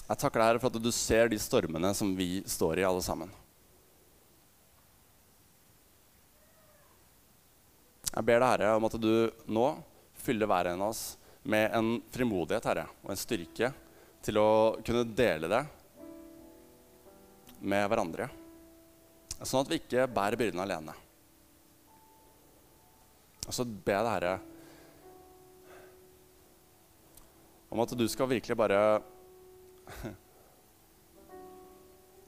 Jeg 0.10 0.18
takker 0.18 0.42
deg, 0.42 0.48
Herre, 0.48 0.60
for 0.64 0.74
at 0.74 0.82
du 0.82 0.90
ser 0.90 1.30
de 1.30 1.38
stormene 1.38 1.92
som 1.94 2.16
vi 2.18 2.40
står 2.50 2.80
i, 2.82 2.86
alle 2.88 3.02
sammen. 3.06 3.30
Jeg 8.10 8.26
ber 8.26 8.42
deg, 8.42 8.48
Herre, 8.50 8.72
om 8.80 8.88
at 8.88 8.96
du 8.98 9.30
nå 9.54 9.68
fyller 10.18 10.50
hver 10.50 10.72
en 10.72 10.82
av 10.82 10.96
oss 10.96 11.04
med 11.46 11.70
en 11.78 11.92
frimodighet, 12.10 12.66
Herre, 12.72 12.88
og 13.06 13.14
en 13.14 13.22
styrke 13.22 13.70
til 14.26 14.40
å 14.42 14.50
kunne 14.82 15.06
dele 15.06 15.52
det 15.52 15.62
med 17.62 17.86
hverandre. 17.92 18.32
Sånn 19.44 19.62
at 19.62 19.70
vi 19.70 19.78
ikke 19.78 20.10
bærer 20.10 20.42
byrden 20.42 20.66
alene. 20.66 20.98
Og 23.46 23.54
så 23.54 23.62
ber 23.62 23.94
jeg 23.94 24.10
deg, 24.10 24.12
Herre, 24.16 24.34
om 27.70 27.86
at 27.86 27.94
du 27.94 28.06
skal 28.10 28.34
virkelig 28.34 28.58
bare 28.58 28.82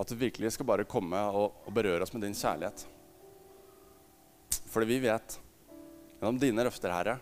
At 0.01 0.09
du 0.09 0.15
virkelig 0.17 0.53
skal 0.55 0.67
bare 0.67 0.87
komme 0.89 1.19
og, 1.29 1.61
og 1.67 1.73
berøre 1.75 2.01
oss 2.05 2.13
med 2.15 2.25
din 2.25 2.37
kjærlighet. 2.37 2.85
Fordi 4.71 4.87
vi 4.87 5.01
vet 5.03 5.37
gjennom 6.17 6.39
dine 6.41 6.65
løfter, 6.65 6.93
Herre, 6.93 7.17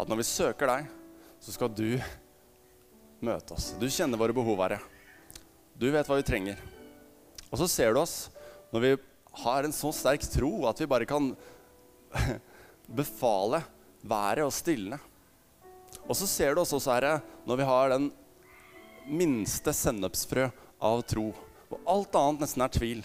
at 0.00 0.08
når 0.08 0.20
vi 0.20 0.26
søker 0.28 0.70
deg, 0.70 0.88
så 1.40 1.54
skal 1.54 1.72
du 1.72 1.98
møte 3.24 3.56
oss. 3.56 3.72
Du 3.80 3.88
kjenner 3.90 4.20
våre 4.20 4.36
behov, 4.36 4.60
Herre. 4.62 4.80
Du 5.76 5.88
vet 5.92 6.08
hva 6.08 6.18
vi 6.18 6.26
trenger. 6.26 6.60
Og 7.50 7.58
så 7.60 7.68
ser 7.68 7.94
du 7.94 8.00
oss 8.02 8.30
når 8.70 8.84
vi 8.84 8.92
har 9.42 9.66
en 9.66 9.74
så 9.74 9.90
sterk 9.94 10.24
tro 10.30 10.52
at 10.68 10.80
vi 10.80 10.88
bare 10.90 11.08
kan 11.08 11.32
befale 13.00 13.62
været 14.00 14.44
og 14.46 14.54
stilne. 14.54 14.98
Og 16.06 16.16
så 16.16 16.26
ser 16.28 16.54
du 16.54 16.62
også, 16.62 16.80
Herre, 16.90 17.20
når 17.46 17.60
vi 17.60 17.68
har 17.68 17.92
den 17.94 18.10
minste 19.06 19.72
sennepsfrø 19.76 20.48
av 20.80 21.02
tro, 21.08 21.30
og 21.70 21.88
alt 21.88 22.18
annet 22.18 22.44
nesten 22.44 22.64
er 22.64 22.74
tvil. 22.74 23.04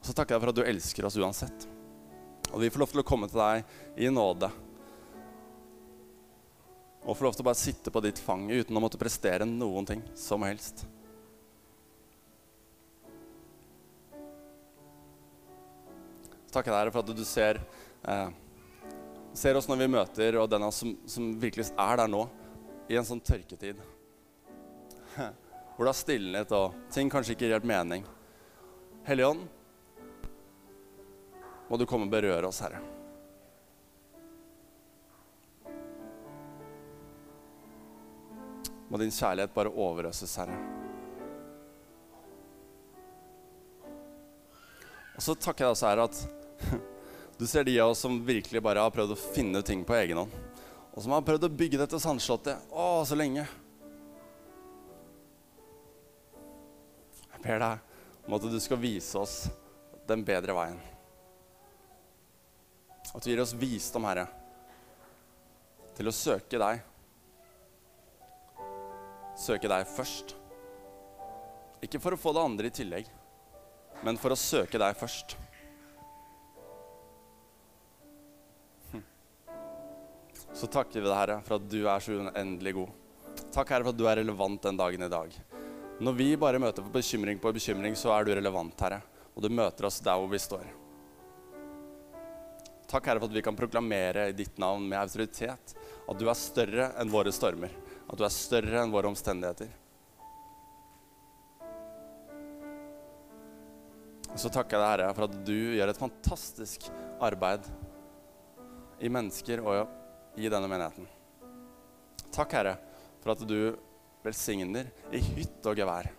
Så 0.00 0.14
takker 0.16 0.36
jeg 0.36 0.42
for 0.42 0.52
at 0.52 0.58
du 0.58 0.64
elsker 0.64 1.08
oss 1.08 1.18
uansett. 1.20 1.66
Og 2.50 2.62
vi 2.62 2.70
får 2.72 2.82
lov 2.82 2.94
til 2.94 3.02
å 3.02 3.06
komme 3.06 3.28
til 3.30 3.40
deg 3.40 4.00
i 4.00 4.08
nåde. 4.12 4.48
Og 7.04 7.16
får 7.16 7.26
lov 7.26 7.36
til 7.36 7.44
å 7.44 7.50
bare 7.50 7.60
sitte 7.60 7.92
på 7.92 8.02
ditt 8.04 8.20
fang 8.20 8.48
uten 8.50 8.76
å 8.76 8.82
måtte 8.82 9.00
prestere 9.00 9.48
noen 9.48 9.86
ting 9.88 10.02
som 10.18 10.42
helst. 10.46 10.86
takker 16.54 16.74
deg 16.74 16.92
for 16.92 17.02
at 17.04 17.16
du 17.16 17.24
ser, 17.26 17.60
eh, 18.04 18.30
ser 19.34 19.58
oss 19.58 19.68
når 19.70 19.82
vi 19.82 19.90
møter, 19.94 20.38
og 20.40 20.50
den 20.50 20.62
av 20.62 20.72
oss 20.72 20.82
som, 20.82 20.96
som, 21.06 21.32
virkelig 21.40 21.70
er 21.70 22.02
der 22.02 22.10
nå, 22.10 22.26
i 22.90 22.96
en 22.98 23.06
sånn 23.06 23.22
tørketid. 23.22 23.78
Hvor 25.76 25.86
det 25.86 25.92
har 25.92 25.98
stillhet 25.98 26.54
og 26.56 26.74
ting 26.90 27.10
kanskje 27.12 27.36
ikke 27.36 27.46
gir 27.46 27.54
helt 27.54 27.68
mening. 27.70 28.02
Hellige 29.06 29.30
Ånd, 29.30 29.44
må 31.70 31.78
du 31.78 31.86
komme 31.86 32.08
og 32.08 32.12
berøre 32.12 32.50
oss, 32.50 32.58
Herre. 32.64 32.82
Må 38.90 38.98
din 38.98 39.14
kjærlighet 39.14 39.54
bare 39.54 39.70
overøses, 39.70 40.34
Herre. 40.42 40.58
Og 45.14 45.22
så 45.22 45.38
takker 45.38 45.68
jeg 45.68 45.76
også, 45.76 45.92
Herre, 45.92 46.10
at 46.10 46.80
du 47.38 47.46
ser 47.46 47.70
de 47.70 47.78
av 47.78 47.94
oss 47.94 48.02
som 48.02 48.18
virkelig 48.26 48.66
bare 48.66 48.82
har 48.82 48.90
prøvd 48.90 49.14
å 49.14 49.22
finne 49.30 49.62
ting 49.62 49.86
på 49.86 49.94
egen 50.02 50.24
hånd. 50.24 50.49
Og 50.90 51.04
som 51.04 51.14
har 51.14 51.24
prøvd 51.26 51.46
å 51.46 51.52
bygge 51.54 51.78
dette 51.80 52.00
sandslottet 52.02 52.70
å, 52.74 53.02
så 53.06 53.16
lenge. 53.18 53.44
Jeg 57.30 57.42
ber 57.44 57.62
deg 57.62 58.26
om 58.26 58.36
at 58.36 58.46
du 58.50 58.58
skal 58.60 58.80
vise 58.82 59.18
oss 59.18 59.36
den 60.10 60.24
bedre 60.26 60.56
veien. 60.56 60.80
At 63.10 63.22
du 63.22 63.30
gir 63.30 63.42
oss 63.42 63.54
visdom, 63.56 64.06
Herre, 64.06 64.26
til 65.96 66.10
å 66.10 66.14
søke 66.14 66.60
deg. 66.60 66.82
Søke 69.40 69.70
deg 69.70 69.88
først. 69.88 70.34
Ikke 71.80 72.00
for 72.02 72.14
å 72.14 72.20
få 72.20 72.34
det 72.36 72.44
andre 72.44 72.68
i 72.68 72.74
tillegg, 72.76 73.06
men 74.04 74.18
for 74.20 74.34
å 74.34 74.38
søke 74.38 74.78
deg 74.78 74.98
først. 75.00 75.38
Så 80.60 80.68
takker 80.68 81.00
vi 81.00 81.08
deg, 81.08 81.16
Herre, 81.16 81.38
for 81.46 81.56
at 81.56 81.68
du 81.72 81.78
er 81.88 82.02
så 82.04 82.18
uendelig 82.20 82.74
god. 82.76 82.90
Takk, 83.54 83.70
Herre, 83.72 83.86
for 83.86 83.94
at 83.94 84.00
du 84.00 84.04
er 84.10 84.20
relevant 84.20 84.60
den 84.66 84.76
dagen 84.76 85.06
i 85.06 85.08
dag. 85.08 85.36
Når 86.00 86.16
vi 86.16 86.28
bare 86.40 86.60
møter 86.60 86.84
på 86.84 86.92
bekymring 86.92 87.40
på 87.40 87.52
bekymring, 87.56 87.96
så 87.96 88.12
er 88.12 88.26
du 88.26 88.34
relevant, 88.36 88.76
Herre. 88.84 89.00
Og 89.32 89.44
du 89.44 89.48
møter 89.52 89.88
oss 89.88 90.00
der 90.04 90.20
hvor 90.20 90.28
vi 90.28 90.40
står. 90.42 90.66
Takk, 92.90 93.06
Herre, 93.06 93.22
for 93.22 93.30
at 93.30 93.36
vi 93.36 93.44
kan 93.46 93.56
proklamere 93.56 94.26
i 94.28 94.36
ditt 94.36 94.58
navn 94.60 94.84
med 94.90 94.98
autoritet 95.00 95.74
at 96.10 96.18
du 96.18 96.26
er 96.28 96.36
større 96.36 96.90
enn 97.00 97.12
våre 97.12 97.32
stormer. 97.32 97.72
At 98.10 98.18
du 98.18 98.24
er 98.26 98.34
større 98.34 98.82
enn 98.82 98.92
våre 98.92 99.08
omstendigheter. 99.12 99.70
Så 104.36 104.50
takker 104.52 104.76
jeg 104.76 104.82
deg, 104.82 104.90
Herre, 104.90 105.14
for 105.14 105.28
at 105.28 105.40
du 105.46 105.56
gjør 105.78 105.92
et 105.92 106.02
fantastisk 106.02 106.90
arbeid 107.22 107.64
i 109.00 109.08
mennesker 109.12 109.62
og 109.64 109.99
i 110.46 110.52
denne 110.52 110.68
menigheten. 110.70 111.08
Takk, 112.30 112.52
Herre, 112.56 112.76
for 113.20 113.34
at 113.34 113.44
du 113.48 113.76
velsigner 114.24 114.90
i 115.12 115.20
hytt 115.20 115.66
og 115.66 115.78
gevær. 115.78 116.10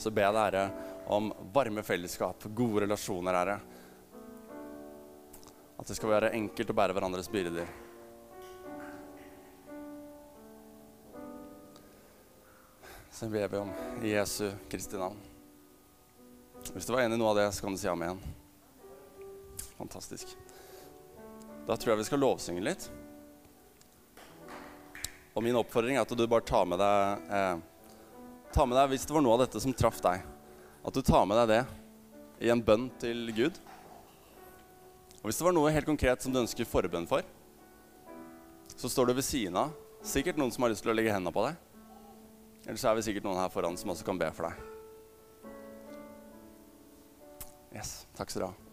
Så 0.00 0.12
ber 0.14 0.28
jeg 0.28 0.36
deg, 0.36 0.46
Herre, 0.46 0.96
om 1.12 1.28
varme 1.52 1.84
fellesskap, 1.84 2.46
gode 2.56 2.86
relasjoner, 2.86 3.36
Herre. 3.36 3.58
At 5.80 5.88
det 5.88 5.96
skal 5.98 6.14
være 6.14 6.34
enkelt 6.38 6.72
å 6.72 6.76
bære 6.76 6.96
hverandres 6.96 7.28
byrder. 7.32 7.68
Så 13.20 13.28
ber 13.28 13.48
vi 13.52 13.60
om 13.60 13.72
i 14.00 14.14
Jesu 14.14 14.46
Kristi 14.72 14.96
navn. 14.96 15.18
Hvis 16.72 16.86
du 16.88 16.94
var 16.94 17.02
enig 17.04 17.18
i 17.18 17.20
noe 17.20 17.34
av 17.34 17.40
det, 17.42 17.50
så 17.52 17.66
kan 17.66 17.76
du 17.76 17.80
si 17.80 17.88
amen. 17.90 18.20
Fantastisk. 19.80 20.36
Da 21.66 21.76
tror 21.76 21.94
jeg 21.94 22.02
vi 22.02 22.08
skal 22.10 22.20
lovsynge 22.20 22.64
litt. 22.64 22.86
Og 25.32 25.44
min 25.44 25.56
oppfordring 25.56 25.96
er 25.96 26.04
at 26.04 26.12
du 26.12 26.26
bare 26.28 26.44
tar 26.44 26.66
med 26.68 26.80
deg 26.82 27.32
eh, 27.32 27.60
tar 28.52 28.66
med 28.66 28.76
deg, 28.76 28.90
Hvis 28.92 29.06
det 29.06 29.14
var 29.14 29.24
noe 29.24 29.38
av 29.38 29.44
dette 29.46 29.60
som 29.62 29.74
traff 29.74 30.00
deg, 30.04 30.24
at 30.84 30.94
du 30.96 31.02
tar 31.06 31.26
med 31.28 31.38
deg 31.40 31.52
det 31.52 31.62
i 32.46 32.50
en 32.52 32.62
bønn 32.64 32.88
til 33.00 33.30
Gud. 33.36 33.60
Og 35.20 35.28
hvis 35.28 35.38
det 35.40 35.46
var 35.46 35.54
noe 35.56 35.72
helt 35.72 35.88
konkret 35.88 36.24
som 36.24 36.32
du 36.32 36.40
ønsker 36.40 36.68
forbønn 36.68 37.08
for, 37.08 37.24
så 38.74 38.88
står 38.88 39.10
du 39.10 39.18
ved 39.18 39.26
siden 39.26 39.58
av 39.60 39.74
sikkert 40.02 40.40
noen 40.40 40.52
som 40.52 40.64
har 40.64 40.72
lyst 40.72 40.84
til 40.84 40.92
å 40.92 40.96
legge 40.96 41.12
hendene 41.12 41.34
på 41.34 41.44
deg. 41.44 41.60
Eller 42.66 42.80
så 42.80 42.90
er 42.90 42.98
vi 42.98 43.04
sikkert 43.04 43.28
noen 43.28 43.40
her 43.40 43.52
foran 43.52 43.76
som 43.80 43.92
også 43.92 44.06
kan 44.08 44.20
be 44.20 44.28
for 44.36 44.48
deg. 44.48 44.66
Yes, 47.76 48.02
takk 48.16 48.32
skal 48.32 48.48
du 48.48 48.50
ha. 48.50 48.69